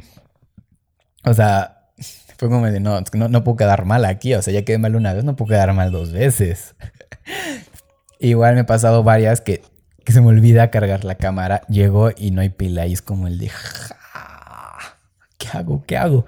O 1.24 1.34
sea, 1.34 1.94
fue 2.38 2.50
como 2.50 2.66
de, 2.66 2.82
no, 2.82 3.02
no, 3.14 3.30
no 3.30 3.44
puedo 3.46 3.56
quedar 3.56 3.86
mal 3.86 4.04
aquí. 4.04 4.34
O 4.34 4.42
sea, 4.42 4.54
ya 4.54 4.66
quedé 4.66 4.80
mal 4.80 4.98
una 4.98 5.14
vez, 5.14 5.24
no 5.24 5.38
puedo 5.38 5.52
quedar 5.52 5.72
mal 5.74 5.90
dos 5.90 6.12
veces. 6.12 6.76
Igual 8.20 8.56
me 8.56 8.62
he 8.62 8.66
pasado 8.66 9.02
varias 9.02 9.40
que, 9.40 9.64
que, 10.04 10.12
se 10.12 10.20
me 10.20 10.28
olvida 10.28 10.72
cargar 10.72 11.06
la 11.06 11.16
cámara. 11.16 11.62
Llego 11.70 12.12
y 12.18 12.32
no 12.32 12.42
hay 12.42 12.50
pila 12.50 12.86
y 12.86 12.92
es 12.92 13.02
como 13.02 13.28
el 13.28 13.38
de, 13.38 13.50
¿qué 15.38 15.48
hago? 15.54 15.86
¿Qué 15.88 15.96
hago? 15.96 16.26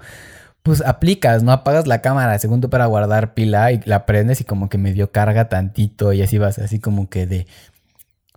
Pues 0.64 0.80
aplicas, 0.80 1.42
¿no? 1.42 1.52
Apagas 1.52 1.86
la 1.86 2.00
cámara, 2.00 2.38
segundo 2.38 2.70
para 2.70 2.86
guardar 2.86 3.34
pila 3.34 3.70
y 3.70 3.82
la 3.84 4.06
prendes 4.06 4.40
y 4.40 4.44
como 4.44 4.70
que 4.70 4.78
medio 4.78 5.12
carga 5.12 5.50
tantito 5.50 6.14
y 6.14 6.22
así 6.22 6.38
vas, 6.38 6.58
así 6.58 6.80
como 6.80 7.10
que 7.10 7.26
de, 7.26 7.46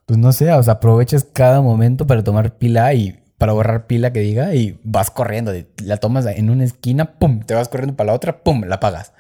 pues 0.06 0.20
no 0.20 0.34
sé, 0.34 0.52
o 0.52 0.62
sea, 0.62 0.74
aprovechas 0.74 1.26
cada 1.32 1.62
momento 1.62 2.06
para 2.06 2.26
tomar 2.26 2.58
pila 2.58 2.94
y 2.94 3.18
para 3.38 3.54
borrar 3.54 3.88
pila 3.88 4.12
que 4.12 4.20
diga 4.20 4.54
y 4.54 4.78
vas 4.84 5.10
corriendo, 5.10 5.54
la 5.82 5.98
tomas 5.98 6.26
en 6.26 6.50
una 6.50 6.66
esquina, 6.66 7.14
pum, 7.14 7.40
te 7.40 7.54
vas 7.54 7.70
corriendo 7.70 7.96
para 7.96 8.08
la 8.08 8.14
otra, 8.14 8.44
pum, 8.44 8.66
la 8.66 8.76
apagas. 8.76 9.14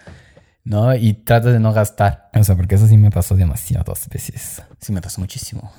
¿No? 0.65 0.93
Y 0.93 1.13
tratas 1.13 1.53
de 1.53 1.61
no 1.61 1.71
gastar. 1.71 2.29
O 2.33 2.43
sea, 2.43 2.57
porque 2.57 2.75
eso 2.75 2.87
sí 2.87 2.97
me 2.97 3.09
pasó 3.09 3.37
demasiadas 3.37 4.09
veces. 4.09 4.61
Sí 4.81 4.91
me 4.91 5.01
pasó 5.01 5.21
muchísimo. 5.21 5.71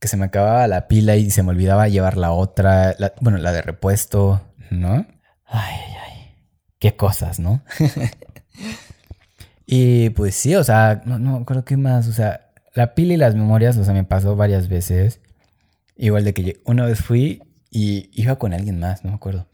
Que 0.00 0.08
se 0.08 0.16
me 0.16 0.24
acababa 0.24 0.66
la 0.66 0.88
pila 0.88 1.14
y 1.14 1.30
se 1.30 1.44
me 1.44 1.50
olvidaba 1.50 1.86
llevar 1.86 2.16
la 2.16 2.32
otra, 2.32 2.96
bueno, 3.20 3.38
la 3.38 3.52
de 3.52 3.62
repuesto, 3.62 4.40
¿no? 4.70 5.06
Ay. 5.46 5.97
Qué 6.88 6.96
cosas, 6.96 7.38
¿no? 7.38 7.62
y 9.66 10.10
pues 10.10 10.34
sí, 10.34 10.54
o 10.54 10.64
sea, 10.64 11.02
no, 11.04 11.18
no 11.18 11.44
creo 11.44 11.64
que 11.64 11.76
más, 11.76 12.08
o 12.08 12.12
sea, 12.12 12.48
la 12.72 12.94
pila 12.94 13.12
y 13.12 13.18
las 13.18 13.34
memorias, 13.34 13.76
o 13.76 13.84
sea, 13.84 13.92
me 13.92 14.04
pasó 14.04 14.36
varias 14.36 14.68
veces. 14.68 15.20
Igual 15.96 16.24
de 16.24 16.32
que 16.32 16.62
una 16.64 16.86
vez 16.86 17.00
fui 17.02 17.42
y 17.70 18.08
iba 18.14 18.36
con 18.36 18.54
alguien 18.54 18.80
más, 18.80 19.04
no 19.04 19.10
me 19.10 19.16
acuerdo. 19.16 19.48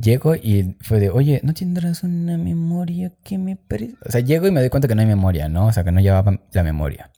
Llego 0.00 0.36
y 0.36 0.76
fue 0.80 1.00
de, 1.00 1.10
oye, 1.10 1.40
¿no 1.42 1.54
tendrás 1.54 2.04
una 2.04 2.38
memoria 2.38 3.12
que 3.24 3.36
me? 3.36 3.58
O 4.06 4.12
sea, 4.12 4.20
llego 4.20 4.46
y 4.46 4.52
me 4.52 4.60
doy 4.60 4.68
cuenta 4.68 4.86
que 4.86 4.94
no 4.94 5.00
hay 5.00 5.08
memoria, 5.08 5.48
¿no? 5.48 5.66
O 5.66 5.72
sea, 5.72 5.82
que 5.82 5.90
no 5.90 6.00
llevaba 6.00 6.38
la 6.52 6.62
memoria. 6.62 7.10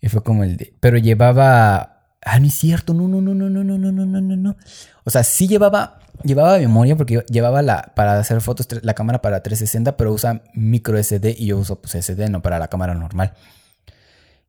Y 0.00 0.08
fue 0.08 0.22
como 0.22 0.44
el 0.44 0.56
de, 0.56 0.72
pero 0.80 0.96
llevaba... 0.96 2.06
Ah, 2.22 2.38
no 2.40 2.46
es 2.46 2.54
cierto, 2.54 2.94
no, 2.94 3.06
no, 3.06 3.20
no, 3.20 3.34
no, 3.34 3.50
no, 3.50 3.64
no, 3.64 3.78
no, 3.78 3.92
no, 3.92 4.20
no, 4.20 4.36
no. 4.36 4.56
O 5.04 5.10
sea, 5.10 5.24
sí 5.24 5.46
llevaba, 5.46 5.98
llevaba 6.22 6.58
memoria 6.58 6.96
porque 6.96 7.24
llevaba 7.28 7.62
la, 7.62 7.92
para 7.94 8.18
hacer 8.18 8.40
fotos, 8.40 8.68
la 8.82 8.94
cámara 8.94 9.20
para 9.22 9.42
360, 9.42 9.96
pero 9.96 10.12
usa 10.12 10.42
micro 10.54 11.02
SD 11.02 11.36
y 11.38 11.46
yo 11.46 11.58
uso 11.58 11.80
pues 11.80 11.94
SD, 12.04 12.28
no 12.30 12.42
para 12.42 12.58
la 12.58 12.68
cámara 12.68 12.94
normal. 12.94 13.34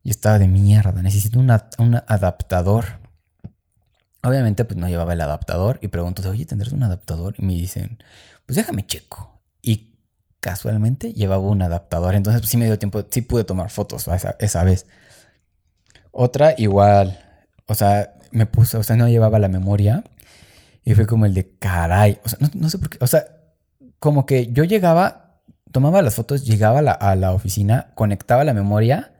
Y 0.02 0.10
estaba 0.10 0.38
de 0.38 0.48
mierda, 0.48 1.02
necesito 1.02 1.38
un 1.38 1.50
adaptador. 1.50 2.84
Obviamente, 4.22 4.64
pues 4.64 4.78
no 4.78 4.88
llevaba 4.88 5.12
el 5.12 5.20
adaptador 5.20 5.78
y 5.82 5.88
pregunto, 5.88 6.28
oye, 6.28 6.46
¿tendrás 6.46 6.72
un 6.72 6.82
adaptador? 6.82 7.34
Y 7.38 7.44
me 7.44 7.54
dicen, 7.54 7.98
pues 8.46 8.56
déjame 8.56 8.86
checo. 8.86 9.40
Y 9.60 9.96
casualmente 10.40 11.12
llevaba 11.12 11.42
un 11.42 11.62
adaptador, 11.62 12.14
entonces 12.14 12.40
pues, 12.40 12.50
sí 12.50 12.56
me 12.56 12.66
dio 12.66 12.78
tiempo, 12.78 13.04
sí 13.10 13.22
pude 13.22 13.44
tomar 13.44 13.70
fotos 13.70 14.08
esa, 14.08 14.36
esa 14.38 14.64
vez. 14.64 14.86
Otra 16.10 16.54
igual, 16.58 17.18
o 17.66 17.74
sea, 17.74 18.14
me 18.32 18.46
puso, 18.46 18.80
o 18.80 18.82
sea, 18.82 18.96
no 18.96 19.08
llevaba 19.08 19.38
la 19.38 19.48
memoria 19.48 20.04
y 20.84 20.94
fue 20.94 21.06
como 21.06 21.26
el 21.26 21.34
de 21.34 21.56
caray, 21.58 22.18
o 22.24 22.28
sea, 22.28 22.38
no, 22.54 22.68
sé 22.68 22.78
por 22.78 22.90
qué, 22.90 22.98
o 23.00 23.06
sea, 23.06 23.24
como 23.98 24.26
que 24.26 24.52
yo 24.52 24.64
llegaba, 24.64 25.40
tomaba 25.70 26.02
las 26.02 26.16
fotos, 26.16 26.44
llegaba 26.44 26.80
a 26.80 27.16
la, 27.16 27.32
oficina, 27.32 27.92
conectaba 27.94 28.42
la 28.44 28.52
memoria 28.52 29.12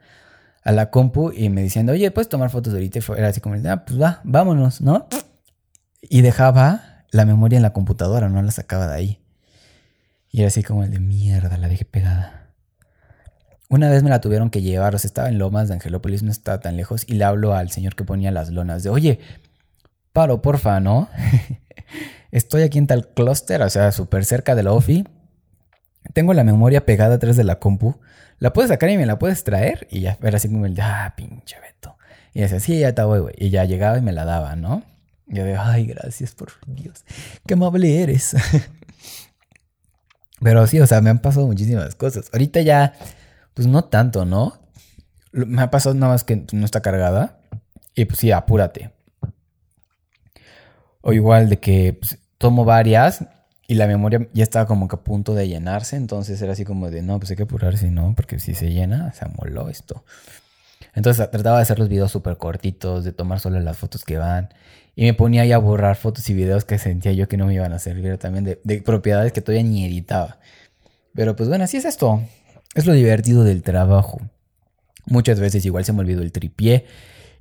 a 0.65 0.73
la 0.73 0.91
compu 0.91 1.33
y 1.33 1.49
me 1.51 1.63
decían, 1.63 1.89
oye, 1.89 2.11
¿puedes 2.11 2.29
tomar 2.29 2.51
fotos 2.51 2.73
ahorita? 2.73 2.99
Y 2.99 3.03
era 3.17 3.29
así 3.29 3.41
como, 3.41 3.55
el 3.55 3.63
de, 3.63 3.71
ah, 3.71 3.85
pues 3.85 4.01
va, 4.01 4.21
vámonos, 4.25 4.81
¿no? 4.81 5.09
Y 6.03 6.23
dejaba 6.23 7.05
la 7.11 7.25
memoria 7.25 7.57
en 7.57 7.63
la 7.63 7.73
computadora, 7.73 8.29
no 8.29 8.43
la 8.43 8.51
sacaba 8.51 8.89
de 8.89 8.95
ahí. 8.95 9.23
Y 10.31 10.41
era 10.41 10.49
así 10.49 10.63
como 10.63 10.83
el 10.83 10.91
de 10.91 10.99
mierda, 10.99 11.57
la 11.59 11.69
dejé 11.69 11.85
pegada. 11.85 12.49
Una 13.69 13.89
vez 13.89 14.03
me 14.03 14.11
la 14.11 14.21
tuvieron 14.21 14.51
que 14.51 14.63
llevar, 14.63 14.95
o 14.95 14.99
sea, 14.99 15.09
estaba 15.09 15.29
en 15.29 15.39
Lomas 15.39 15.69
de 15.69 15.75
Angelópolis, 15.75 16.23
no 16.23 16.31
estaba 16.31 16.61
tan 16.61 16.77
lejos, 16.77 17.05
y 17.07 17.15
le 17.15 17.25
hablo 17.25 17.55
al 17.55 17.71
señor 17.71 17.95
que 17.95 18.05
ponía 18.05 18.31
las 18.31 18.51
lonas 18.51 18.83
de, 18.83 18.91
oye, 18.91 19.21
paro, 20.13 20.43
porfa, 20.43 20.81
¿no? 20.81 21.09
Estoy 22.31 22.63
aquí 22.63 22.79
en 22.79 22.87
tal 22.87 23.09
clúster, 23.09 23.63
o 23.63 23.71
sea, 23.71 23.93
súper 23.93 24.25
cerca 24.25 24.55
de 24.55 24.63
la 24.63 24.73
OFI. 24.73 25.05
Tengo 26.15 26.35
la 26.35 26.45
memoria 26.45 26.87
pegada 26.87 27.17
atrás 27.17 27.37
de 27.37 27.45
la 27.45 27.59
compu. 27.59 28.01
¿La 28.39 28.53
puedes 28.53 28.71
sacar 28.71 28.91
y 28.91 28.97
me 28.97 29.07
la 29.07 29.19
puedes 29.19 29.45
traer? 29.45 29.87
Y 29.91 30.01
ya 30.01 30.19
era 30.23 30.37
así 30.37 30.49
como 30.49 30.67
el 30.67 30.79
ah, 30.81 31.15
pinche 31.17 31.57
Beto. 31.61 31.97
Y 32.35 32.41
decía, 32.41 32.61
sí, 32.61 32.79
ya 32.79 32.89
está, 32.89 33.05
güey, 33.05 33.35
Y 33.37 33.51
ya 33.51 33.65
llegaba 33.65 33.99
y 33.99 34.03
me 34.03 34.13
la 34.13 34.25
daba, 34.25 34.57
¿no? 34.57 34.83
Y 35.29 35.37
yo 35.37 35.45
de, 35.45 35.57
ay, 35.57 35.87
gracias 35.87 36.33
por 36.33 36.53
Dios. 36.67 37.05
Qué 37.47 37.55
amable 37.55 38.03
eres. 38.03 38.35
Pero 40.41 40.67
sí, 40.67 40.81
o 40.81 40.87
sea, 40.87 41.01
me 41.01 41.11
han 41.11 41.21
pasado 41.21 41.47
muchísimas 41.47 41.95
cosas. 41.95 42.31
Ahorita 42.33 42.61
ya 42.63 42.95
pues 43.55 43.69
no 43.69 43.85
tanto, 43.85 44.25
¿no? 44.25 44.59
Me 45.33 45.63
ha 45.63 45.71
pasado 45.71 45.95
nada 45.95 46.13
más 46.13 46.25
que 46.25 46.45
no 46.53 46.65
está 46.65 46.81
cargada. 46.81 47.39
Y 47.95 48.07
pues 48.07 48.19
sí, 48.19 48.33
apúrate. 48.33 48.91
O 51.03 51.13
igual 51.13 51.49
de 51.49 51.59
que 51.59 51.99
pues, 52.01 52.19
tomo 52.39 52.65
varias 52.65 53.25
y 53.69 53.75
la 53.75 53.87
memoria 53.87 54.29
ya 54.33 54.43
estaba 54.43 54.67
como 54.67 54.89
que 54.89 54.97
a 54.97 55.01
punto 55.01 55.35
de 55.35 55.49
llenarse. 55.49 55.97
Entonces 55.97 56.41
era 56.43 56.53
así 56.53 56.65
como 56.65 56.91
de, 56.91 57.03
no, 57.03 57.19
pues 57.19 57.31
hay 57.31 57.37
que 57.37 57.45
apurarse, 57.45 57.91
¿no? 57.91 58.15
Porque 58.15 58.39
si 58.39 58.55
se 58.55 58.71
llena, 58.71 59.13
se 59.13 59.25
amoló 59.25 59.69
esto. 59.69 60.05
Entonces 60.95 61.31
trataba 61.31 61.57
de 61.57 61.63
hacer 61.63 61.79
los 61.79 61.89
videos 61.89 62.13
súper 62.13 62.37
cortitos, 62.37 63.05
de 63.05 63.13
tomar 63.13 63.41
solo 63.41 63.61
las 63.61 63.79
fotos 63.79 64.05
que 64.05 64.19
van. 64.19 64.51
Y 64.95 65.05
me 65.05 65.15
ponía 65.15 65.43
ahí 65.43 65.53
a 65.53 65.59
borrar 65.59 65.97
fotos 65.97 66.29
y 66.29 66.35
videos 66.35 66.65
que 66.65 66.79
sentía 66.79 67.13
yo 67.13 67.29
que 67.29 67.37
no 67.37 67.47
me 67.47 67.55
iban 67.55 67.73
a 67.73 67.79
servir 67.79 68.19
también 68.19 68.45
de, 68.45 68.61
de 68.63 68.83
propiedades 68.83 69.33
que 69.33 69.41
todavía 69.41 69.69
ni 69.69 69.87
editaba. 69.87 70.39
Pero 71.15 71.35
pues 71.37 71.49
bueno, 71.49 71.65
así 71.65 71.79
es 71.79 71.85
esto. 71.85 72.23
Es 72.75 72.87
lo 72.87 72.93
divertido 72.93 73.45
del 73.45 73.63
trabajo. 73.63 74.21
Muchas 75.07 75.41
veces 75.41 75.65
igual 75.65 75.85
se 75.85 75.93
me 75.93 76.01
olvidó 76.01 76.23
el 76.23 76.33
tripié 76.33 76.87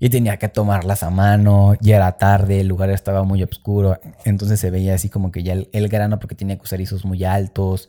y 0.03 0.09
tenía 0.09 0.37
que 0.37 0.49
tomarlas 0.49 1.03
a 1.03 1.11
mano, 1.11 1.75
ya 1.79 1.97
era 1.97 2.13
tarde, 2.13 2.61
el 2.61 2.67
lugar 2.67 2.89
estaba 2.89 3.23
muy 3.23 3.43
oscuro, 3.43 3.99
entonces 4.25 4.59
se 4.59 4.71
veía 4.71 4.95
así 4.95 5.09
como 5.09 5.31
que 5.31 5.43
ya 5.43 5.53
el, 5.53 5.89
grano 5.89 6.17
porque 6.17 6.33
tenía 6.33 6.55
que 6.55 6.63
usar 6.63 6.81
esos 6.81 7.05
muy 7.05 7.23
altos. 7.23 7.87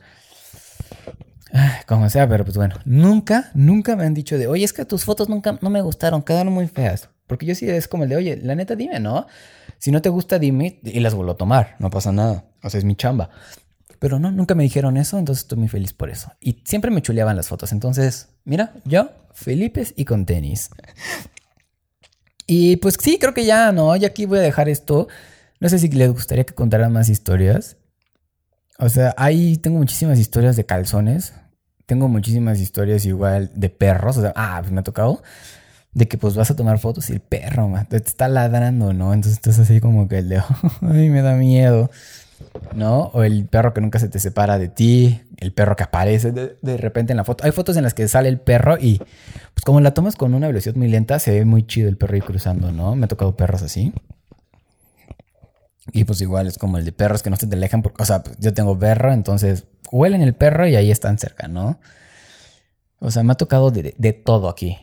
Ah, 1.54 1.80
como 1.86 2.10
sea, 2.10 2.28
pero 2.28 2.44
pues 2.44 2.58
bueno, 2.58 2.74
nunca, 2.84 3.50
nunca 3.54 3.96
me 3.96 4.04
han 4.04 4.12
dicho 4.12 4.36
de, 4.36 4.46
oye, 4.46 4.62
es 4.62 4.74
que 4.74 4.84
tus 4.84 5.06
fotos 5.06 5.30
nunca 5.30 5.58
no 5.62 5.70
me 5.70 5.80
gustaron, 5.80 6.22
quedaron 6.22 6.52
muy 6.52 6.68
feas. 6.68 7.08
Porque 7.26 7.46
yo 7.46 7.54
sí 7.54 7.70
es 7.70 7.88
como 7.88 8.02
el 8.02 8.10
de, 8.10 8.16
oye, 8.16 8.36
la 8.42 8.54
neta 8.54 8.76
dime, 8.76 9.00
¿no? 9.00 9.26
Si 9.78 9.90
no 9.90 10.02
te 10.02 10.10
gusta, 10.10 10.38
dime 10.38 10.80
y 10.82 11.00
las 11.00 11.14
vuelvo 11.14 11.32
a 11.32 11.36
tomar, 11.38 11.76
no 11.78 11.88
pasa 11.88 12.12
nada. 12.12 12.44
O 12.62 12.68
sea, 12.68 12.76
es 12.76 12.84
mi 12.84 12.94
chamba. 12.94 13.30
Pero 13.98 14.18
no, 14.18 14.30
nunca 14.30 14.54
me 14.54 14.64
dijeron 14.64 14.98
eso, 14.98 15.18
entonces 15.18 15.44
estoy 15.44 15.56
muy 15.56 15.68
feliz 15.68 15.94
por 15.94 16.10
eso. 16.10 16.30
Y 16.40 16.60
siempre 16.64 16.90
me 16.90 17.00
chuleaban 17.00 17.36
las 17.36 17.48
fotos. 17.48 17.72
Entonces, 17.72 18.28
mira, 18.44 18.74
yo, 18.84 19.08
Felipe 19.32 19.86
y 19.96 20.04
con 20.04 20.26
tenis. 20.26 20.68
Y 22.55 22.76
pues 22.76 22.98
sí, 23.00 23.16
creo 23.18 23.32
que 23.32 23.46
ya, 23.46 23.72
¿no? 23.72 23.96
Ya 23.96 24.09
aquí 24.09 24.26
voy 24.26 24.38
a 24.38 24.42
dejar 24.42 24.68
esto. 24.68 25.09
No 25.59 25.70
sé 25.70 25.78
si 25.78 25.88
les 25.88 26.12
gustaría 26.12 26.44
que 26.44 26.53
contara 26.53 26.90
más 26.90 27.09
historias. 27.09 27.78
O 28.78 28.90
sea, 28.90 29.14
ahí 29.16 29.57
tengo 29.57 29.78
muchísimas 29.78 30.18
historias 30.18 30.55
de 30.57 30.66
calzones. 30.66 31.32
Tengo 31.86 32.09
muchísimas 32.09 32.61
historias 32.61 33.07
igual 33.07 33.50
de 33.55 33.70
perros. 33.70 34.18
O 34.18 34.20
sea, 34.20 34.34
ah, 34.36 34.59
pues 34.61 34.70
me 34.70 34.80
ha 34.80 34.82
tocado. 34.82 35.22
De 35.92 36.07
que 36.09 36.18
pues 36.18 36.34
vas 36.34 36.50
a 36.50 36.57
tomar 36.57 36.78
fotos 36.78 37.09
y 37.09 37.14
el 37.14 37.20
perro 37.20 37.72
te 37.88 37.96
está 37.96 38.28
ladrando, 38.28 38.92
¿no? 38.92 39.14
Entonces 39.14 39.38
estás 39.38 39.59
así 39.59 39.80
como 39.80 40.07
que 40.07 40.18
el 40.18 40.28
de, 40.28 40.42
ay, 40.82 41.09
me 41.09 41.22
da 41.22 41.34
miedo. 41.36 41.90
¿No? 42.74 43.11
O 43.12 43.22
el 43.22 43.47
perro 43.47 43.74
que 43.74 43.80
nunca 43.80 43.99
se 43.99 44.09
te 44.09 44.18
separa 44.18 44.59
de 44.59 44.68
ti, 44.68 45.22
el 45.38 45.53
perro 45.53 45.76
que 45.76 45.82
aparece 45.82 46.32
de, 46.32 46.76
repente 46.76 47.12
en 47.12 47.16
la 47.16 47.24
foto. 47.24 47.45
Hay 47.45 47.53
fotos 47.53 47.76
en 47.76 47.82
las 47.82 47.95
que 47.95 48.07
sale 48.09 48.28
el 48.28 48.38
perro 48.40 48.78
y, 48.78 48.99
pues 48.99 49.64
como 49.64 49.80
la 49.80 49.95
tomas 49.95 50.16
con 50.16 50.34
una 50.34 50.47
velocidad 50.47 50.74
muy 50.76 50.88
lenta, 50.88 51.18
se 51.18 51.32
ve 51.32 51.45
muy 51.45 51.66
chido 51.66 51.88
el 51.88 51.97
perro 51.97 52.14
ahí 52.14 52.20
cruzando, 52.20 52.72
¿no? 52.72 52.95
Me 52.97 53.05
ha 53.05 53.09
tocado 53.09 53.36
perros 53.36 53.62
así. 53.62 53.93
Y 55.93 56.05
pues 56.05 56.20
igual 56.20 56.47
es 56.47 56.59
como 56.59 56.78
el 56.78 56.84
de 56.84 56.93
perros 56.93 57.22
que 57.22 57.30
no 57.30 57.36
se 57.36 57.47
te 57.47 57.57
alejan, 57.57 57.82
porque, 57.82 58.03
o 58.03 58.07
sea, 58.07 58.22
pues, 58.22 58.36
yo 58.38 58.55
tengo 58.55 58.78
perro, 58.78 59.12
entonces 59.12 59.66
huelen 59.90 60.22
el 60.22 60.34
perro 60.34 60.66
y 60.66 60.76
ahí 60.76 60.90
están 60.90 61.18
cerca, 61.18 61.49
¿no? 61.49 61.80
O 63.01 63.11
sea, 63.11 63.22
me 63.24 63.32
ha 63.32 63.36
tocado 63.36 63.70
de, 63.70 63.95
de 63.99 64.12
todo 64.12 64.49
aquí. 64.49 64.78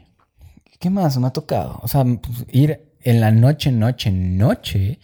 ¿Qué 0.80 0.90
más 0.90 1.18
me 1.18 1.28
ha 1.28 1.32
tocado? 1.32 1.80
O 1.82 1.88
sea, 1.88 2.04
pues, 2.04 2.46
ir 2.50 2.90
en 3.02 3.22
la 3.22 3.32
noche, 3.32 3.72
noche, 3.72 4.12
noche 4.12 5.00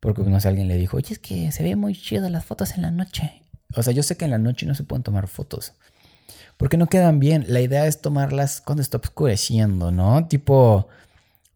porque 0.00 0.22
no 0.22 0.40
sé, 0.40 0.48
alguien 0.48 0.68
le 0.68 0.76
dijo, 0.76 0.96
oye, 0.96 1.12
es 1.12 1.18
que 1.18 1.50
se 1.52 1.62
ve 1.62 1.76
muy 1.76 1.94
chido 1.94 2.28
las 2.28 2.44
fotos 2.44 2.76
en 2.76 2.82
la 2.82 2.90
noche. 2.90 3.42
O 3.74 3.82
sea, 3.82 3.92
yo 3.92 4.02
sé 4.02 4.16
que 4.16 4.24
en 4.24 4.30
la 4.30 4.38
noche 4.38 4.66
no 4.66 4.74
se 4.74 4.84
pueden 4.84 5.02
tomar 5.02 5.26
fotos. 5.28 5.72
Porque 6.56 6.76
no 6.76 6.86
quedan 6.86 7.20
bien. 7.20 7.44
La 7.48 7.60
idea 7.60 7.86
es 7.86 8.00
tomarlas 8.00 8.60
cuando 8.60 8.82
está 8.82 8.98
oscureciendo, 8.98 9.90
¿no? 9.90 10.26
Tipo 10.26 10.88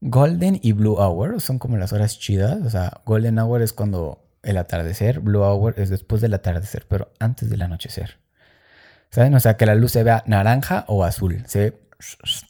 Golden 0.00 0.58
y 0.62 0.72
Blue 0.72 0.96
Hour 0.98 1.40
son 1.40 1.58
como 1.58 1.76
las 1.76 1.92
horas 1.92 2.18
chidas. 2.18 2.58
O 2.64 2.70
sea, 2.70 3.00
Golden 3.04 3.38
Hour 3.38 3.62
es 3.62 3.72
cuando 3.72 4.22
el 4.42 4.56
atardecer, 4.56 5.20
Blue 5.20 5.42
Hour 5.42 5.74
es 5.78 5.90
después 5.90 6.20
del 6.22 6.34
atardecer, 6.34 6.86
pero 6.88 7.12
antes 7.18 7.50
del 7.50 7.62
anochecer. 7.62 8.18
¿Saben? 9.10 9.34
O 9.34 9.40
sea, 9.40 9.56
que 9.56 9.66
la 9.66 9.74
luz 9.74 9.92
se 9.92 10.02
vea 10.02 10.22
naranja 10.26 10.84
o 10.86 11.04
azul. 11.04 11.42
Se 11.46 11.58
ve 11.58 11.80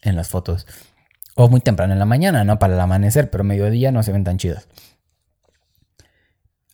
en 0.03 0.17
las 0.17 0.29
fotos. 0.29 0.67
O 1.35 1.49
muy 1.49 1.61
temprano 1.61 1.93
en 1.93 1.99
la 1.99 2.05
mañana, 2.05 2.45
¿no? 2.45 2.59
Para 2.59 2.75
el 2.75 2.81
amanecer, 2.81 3.31
pero 3.31 3.45
mediodía 3.45 3.93
no 3.93 4.03
se 4.03 4.13
ven 4.13 4.25
tan 4.25 4.37
chidas. 4.37 4.69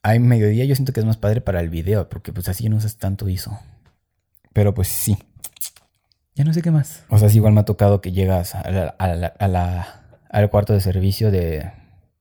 Hay 0.06 0.20
mediodía 0.20 0.64
yo 0.66 0.76
siento 0.76 0.92
que 0.92 1.00
es 1.00 1.06
más 1.06 1.16
padre 1.16 1.40
para 1.40 1.58
el 1.58 1.68
video, 1.68 2.08
porque 2.08 2.32
pues 2.32 2.48
así 2.48 2.68
no 2.68 2.76
usas 2.76 2.96
tanto 2.96 3.28
ISO. 3.28 3.58
Pero 4.52 4.72
pues 4.72 4.86
sí. 4.86 5.18
Ya 6.36 6.44
no 6.44 6.54
sé 6.54 6.62
qué 6.62 6.70
más. 6.70 7.02
O 7.08 7.18
sea, 7.18 7.28
si 7.28 7.38
igual 7.38 7.54
me 7.54 7.58
ha 7.62 7.64
tocado 7.64 8.00
que 8.00 8.12
llegas 8.12 8.54
al 8.54 10.50
cuarto 10.50 10.74
de 10.74 10.80
servicio 10.80 11.32
de, 11.32 11.72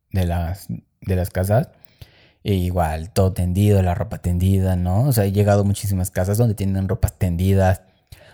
las, 0.10 0.66
de 0.68 1.16
las 1.16 1.30
casas. 1.30 1.70
E 2.44 2.56
igual, 2.56 3.12
todo 3.12 3.34
tendido, 3.34 3.84
la 3.84 3.94
ropa 3.94 4.18
tendida, 4.18 4.76
¿no? 4.76 5.04
O 5.04 5.14
sea, 5.14 5.26
he 5.26 5.32
llegado 5.32 5.62
a 5.62 5.64
muchísimas 5.64 6.10
casas 6.10 6.40
donde 6.40 6.56
tienen 6.56 6.90
ropas 6.90 7.14
tendidas. 7.20 7.84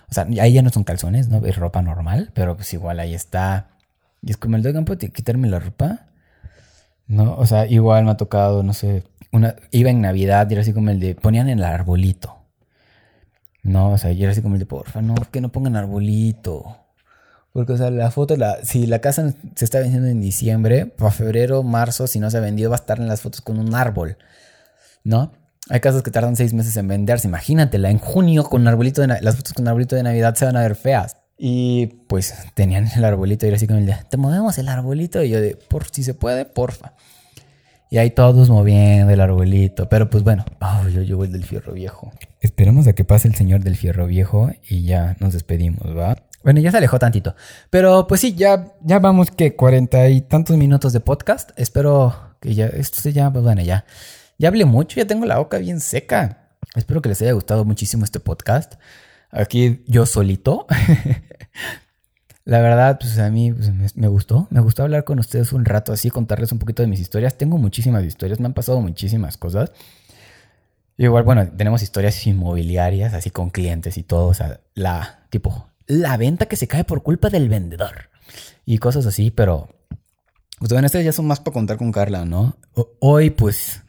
O 0.09 0.13
sea, 0.13 0.27
ahí 0.39 0.53
ya 0.53 0.61
no 0.61 0.69
son 0.69 0.85
calzones, 0.85 1.27
¿no? 1.27 1.45
Es 1.45 1.57
ropa 1.57 1.81
normal, 1.81 2.31
pero 2.33 2.55
pues 2.55 2.71
igual 2.73 3.01
ahí 3.01 3.13
está. 3.13 3.67
Y 4.21 4.31
es 4.31 4.37
como 4.37 4.55
el 4.55 4.63
de 4.63 4.71
¿puedo 4.83 4.97
quitarme 4.97 5.49
la 5.49 5.59
ropa? 5.59 6.05
No, 7.07 7.35
o 7.35 7.45
sea, 7.45 7.65
igual 7.65 8.05
me 8.05 8.11
ha 8.11 8.17
tocado, 8.17 8.63
no 8.63 8.73
sé, 8.73 9.03
iba 9.71 9.89
en 9.89 10.01
Navidad 10.01 10.49
y 10.49 10.53
era 10.53 10.61
así 10.61 10.73
como 10.73 10.89
el 10.89 10.99
de, 10.99 11.15
ponían 11.15 11.49
el 11.49 11.63
arbolito. 11.63 12.37
No, 13.63 13.91
o 13.91 13.97
sea, 13.97 14.11
y 14.11 14.21
era 14.23 14.31
así 14.31 14.41
como 14.41 14.55
el 14.55 14.59
de, 14.59 14.65
porfa, 14.65 15.01
no, 15.01 15.15
que 15.31 15.41
no 15.41 15.51
pongan 15.51 15.75
arbolito. 15.75 16.77
Porque, 17.53 17.73
o 17.73 17.77
sea, 17.77 17.91
la 17.91 18.11
foto, 18.11 18.35
si 18.63 18.87
la 18.87 18.99
casa 18.99 19.33
se 19.55 19.65
está 19.65 19.79
vendiendo 19.79 20.07
en 20.07 20.21
diciembre, 20.21 20.85
para 20.85 21.11
febrero, 21.11 21.63
marzo, 21.63 22.07
si 22.07 22.19
no 22.19 22.31
se 22.31 22.37
ha 22.37 22.41
vendido, 22.41 22.69
va 22.69 22.77
a 22.77 22.79
estar 22.79 22.99
en 22.99 23.07
las 23.07 23.21
fotos 23.21 23.41
con 23.41 23.59
un 23.59 23.75
árbol. 23.75 24.17
¿No? 25.03 25.31
Hay 25.69 25.79
casas 25.79 26.01
que 26.01 26.11
tardan 26.11 26.35
seis 26.35 26.53
meses 26.53 26.75
en 26.77 26.87
venderse. 26.87 27.27
Imagínatela, 27.27 27.89
en 27.89 27.99
junio 27.99 28.45
con 28.45 28.61
un 28.61 28.67
arbolito 28.67 29.01
de 29.01 29.07
las 29.21 29.35
fotos 29.35 29.53
con 29.53 29.67
arbolito 29.67 29.95
de 29.95 30.03
Navidad 30.03 30.35
se 30.35 30.45
van 30.45 30.55
a 30.55 30.61
ver 30.61 30.75
feas. 30.75 31.17
Y 31.37 31.87
pues 32.07 32.33
tenían 32.53 32.87
el 32.95 33.03
arbolito 33.03 33.45
y 33.45 33.49
era 33.49 33.57
así 33.57 33.67
como 33.67 33.79
el 33.79 33.85
de, 33.85 33.97
te 34.09 34.17
movemos 34.17 34.57
el 34.57 34.69
arbolito. 34.69 35.23
Y 35.23 35.29
yo 35.29 35.41
de, 35.41 35.55
por 35.55 35.85
si 35.89 36.03
se 36.03 36.13
puede, 36.13 36.45
porfa. 36.45 36.93
Y 37.91 37.97
ahí 37.97 38.09
todos 38.09 38.49
moviendo 38.49 39.11
el 39.11 39.19
arbolito. 39.19 39.89
Pero 39.89 40.09
pues 40.09 40.23
bueno, 40.23 40.45
oh, 40.61 40.87
yo 40.87 41.01
llevo 41.01 41.25
el 41.25 41.33
del 41.33 41.43
fierro 41.43 41.73
viejo. 41.73 42.09
Esperemos 42.39 42.87
a 42.87 42.93
que 42.93 43.03
pase 43.03 43.27
el 43.27 43.35
señor 43.35 43.65
del 43.65 43.75
fierro 43.75 44.07
viejo 44.07 44.49
y 44.69 44.83
ya 44.83 45.17
nos 45.19 45.33
despedimos, 45.33 45.85
¿va? 45.95 46.15
Bueno, 46.41 46.61
ya 46.61 46.71
se 46.71 46.77
alejó 46.77 46.99
tantito. 46.99 47.35
Pero 47.69 48.07
pues 48.07 48.21
sí, 48.21 48.33
ya, 48.33 48.71
ya 48.81 48.99
vamos 48.99 49.29
que 49.31 49.57
cuarenta 49.57 50.07
y 50.07 50.21
tantos 50.21 50.55
minutos 50.55 50.93
de 50.93 51.01
podcast. 51.01 51.51
Espero 51.57 52.15
que 52.39 52.55
ya, 52.55 52.67
esto 52.67 53.01
se 53.01 53.11
ya, 53.11 53.29
pues 53.29 53.43
bueno, 53.43 53.61
ya. 53.61 53.83
Ya 54.37 54.47
hablé 54.47 54.63
mucho, 54.63 54.95
ya 54.95 55.05
tengo 55.05 55.25
la 55.25 55.39
boca 55.39 55.57
bien 55.57 55.81
seca. 55.81 56.47
Espero 56.75 57.01
que 57.01 57.09
les 57.09 57.21
haya 57.21 57.33
gustado 57.33 57.65
muchísimo 57.65 58.05
este 58.05 58.21
podcast. 58.21 58.75
Aquí 59.31 59.83
yo 59.85 60.05
solito. 60.05 60.65
La 62.43 62.59
verdad, 62.59 62.97
pues 62.99 63.19
a 63.19 63.29
mí 63.29 63.51
pues, 63.51 63.95
me, 63.95 64.07
gustó. 64.07 64.47
Me 64.49 64.61
gustó 64.61 64.83
hablar 64.83 65.03
con 65.03 65.19
ustedes 65.19 65.53
un 65.53 65.65
rato 65.65 65.93
así, 65.93 66.09
contarles 66.09 66.51
un 66.51 66.59
poquito 66.59 66.81
de 66.81 66.87
mis 66.87 66.99
historias. 66.99 67.37
Tengo 67.37 67.57
muchísimas 67.57 68.03
historias, 68.03 68.39
me 68.39 68.47
han 68.47 68.53
pasado 68.53 68.81
muchísimas 68.81 69.37
cosas. 69.37 69.71
Igual, 70.97 71.23
bueno, 71.23 71.47
tenemos 71.49 71.81
historias 71.83 72.25
inmobiliarias, 72.25 73.13
así 73.13 73.29
con 73.29 73.49
clientes 73.49 73.97
y 73.97 74.03
todo. 74.03 74.27
O 74.27 74.33
sea, 74.33 74.59
la, 74.73 75.25
tipo, 75.29 75.67
la 75.87 76.17
venta 76.17 76.47
que 76.47 76.55
se 76.55 76.67
cae 76.67 76.83
por 76.83 77.03
culpa 77.03 77.29
del 77.29 77.49
vendedor. 77.49 78.09
Y 78.65 78.77
cosas 78.77 79.05
así, 79.05 79.31
pero... 79.31 79.69
Pues 80.59 80.71
bueno, 80.71 80.85
estas 80.85 81.03
ya 81.03 81.11
son 81.11 81.25
más 81.25 81.39
para 81.39 81.53
contar 81.53 81.77
con 81.77 81.91
Carla, 81.91 82.23
¿no? 82.23 82.55
Hoy, 82.99 83.31
pues, 83.31 83.81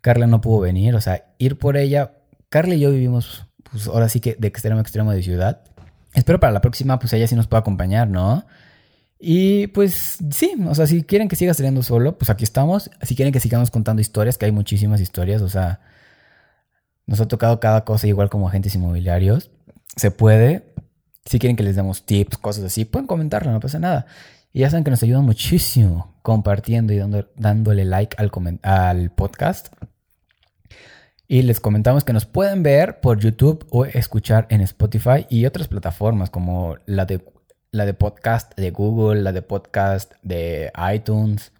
Carla 0.00 0.26
no 0.26 0.40
pudo 0.40 0.60
venir. 0.60 0.94
O 0.94 1.00
sea, 1.00 1.34
ir 1.38 1.58
por 1.58 1.76
ella... 1.76 2.12
Carla 2.48 2.76
y 2.76 2.80
yo 2.80 2.90
vivimos, 2.92 3.46
pues, 3.70 3.88
ahora 3.88 4.08
sí 4.08 4.20
que 4.20 4.36
de 4.38 4.48
extremo 4.48 4.78
a 4.78 4.82
extremo 4.82 5.12
de 5.12 5.22
ciudad. 5.22 5.62
Espero 6.14 6.40
para 6.40 6.52
la 6.52 6.60
próxima, 6.60 6.98
pues 6.98 7.12
ella 7.12 7.26
sí 7.26 7.34
nos 7.34 7.46
pueda 7.46 7.60
acompañar, 7.60 8.08
¿no? 8.08 8.46
Y 9.18 9.68
pues 9.68 10.18
sí, 10.30 10.54
o 10.66 10.74
sea, 10.74 10.86
si 10.86 11.02
quieren 11.02 11.28
que 11.28 11.36
siga 11.36 11.54
saliendo 11.54 11.82
solo, 11.82 12.18
pues 12.18 12.30
aquí 12.30 12.44
estamos. 12.44 12.90
Si 13.02 13.16
quieren 13.16 13.32
que 13.32 13.40
sigamos 13.40 13.70
contando 13.70 14.00
historias, 14.02 14.38
que 14.38 14.46
hay 14.46 14.52
muchísimas 14.52 15.00
historias, 15.00 15.42
o 15.42 15.48
sea, 15.48 15.80
nos 17.06 17.20
ha 17.20 17.28
tocado 17.28 17.60
cada 17.60 17.84
cosa 17.84 18.06
igual 18.06 18.30
como 18.30 18.48
agentes 18.48 18.74
inmobiliarios. 18.74 19.50
Se 19.96 20.10
puede. 20.10 20.74
Si 21.24 21.38
quieren 21.38 21.56
que 21.56 21.62
les 21.62 21.76
demos 21.76 22.04
tips, 22.04 22.36
cosas 22.38 22.64
así, 22.64 22.84
pueden 22.84 23.06
comentarlo, 23.06 23.50
no 23.50 23.60
pasa 23.60 23.78
nada. 23.78 24.06
Y 24.52 24.60
ya 24.60 24.70
saben 24.70 24.84
que 24.84 24.90
nos 24.90 25.02
ayudan 25.02 25.24
muchísimo 25.24 26.14
compartiendo 26.22 26.92
y 26.92 27.00
dándole 27.36 27.84
like 27.84 28.16
al, 28.18 28.30
al 28.62 29.10
podcast. 29.10 29.68
Y 31.26 31.42
les 31.42 31.58
comentamos 31.58 32.04
que 32.04 32.12
nos 32.12 32.26
pueden 32.26 32.62
ver 32.62 33.00
por 33.00 33.18
YouTube 33.18 33.66
o 33.70 33.86
escuchar 33.86 34.46
en 34.50 34.60
Spotify 34.60 35.26
y 35.30 35.46
otras 35.46 35.68
plataformas 35.68 36.28
como 36.28 36.76
la 36.84 37.06
de, 37.06 37.24
la 37.70 37.86
de 37.86 37.94
podcast 37.94 38.54
de 38.56 38.70
Google, 38.70 39.22
la 39.22 39.32
de 39.32 39.40
podcast 39.40 40.12
de 40.22 40.70
iTunes, 40.94 41.52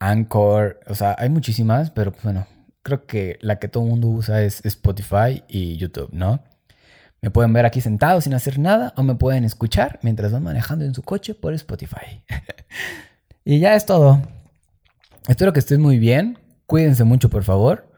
Anchor. 0.00 0.80
O 0.88 0.96
sea, 0.96 1.14
hay 1.16 1.28
muchísimas, 1.28 1.90
pero 1.92 2.12
bueno, 2.24 2.48
creo 2.82 3.06
que 3.06 3.38
la 3.40 3.60
que 3.60 3.68
todo 3.68 3.84
el 3.84 3.90
mundo 3.90 4.08
usa 4.08 4.42
es 4.42 4.64
Spotify 4.64 5.44
y 5.46 5.76
YouTube, 5.76 6.08
¿no? 6.12 6.42
Me 7.22 7.30
pueden 7.30 7.52
ver 7.52 7.66
aquí 7.66 7.80
sentado 7.80 8.20
sin 8.20 8.34
hacer 8.34 8.58
nada 8.58 8.92
o 8.96 9.04
me 9.04 9.14
pueden 9.14 9.44
escuchar 9.44 10.00
mientras 10.02 10.32
van 10.32 10.42
manejando 10.42 10.84
en 10.84 10.94
su 10.94 11.02
coche 11.02 11.34
por 11.34 11.54
Spotify. 11.54 12.24
y 13.44 13.60
ya 13.60 13.76
es 13.76 13.86
todo. 13.86 14.22
Espero 15.28 15.52
que 15.52 15.60
estén 15.60 15.80
muy 15.80 15.98
bien. 15.98 16.38
Cuídense 16.66 17.04
mucho, 17.04 17.30
por 17.30 17.44
favor. 17.44 17.95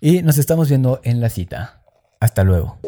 Y 0.00 0.22
nos 0.22 0.38
estamos 0.38 0.68
viendo 0.68 1.00
en 1.02 1.20
la 1.20 1.28
cita. 1.28 1.82
Hasta 2.20 2.44
luego. 2.44 2.78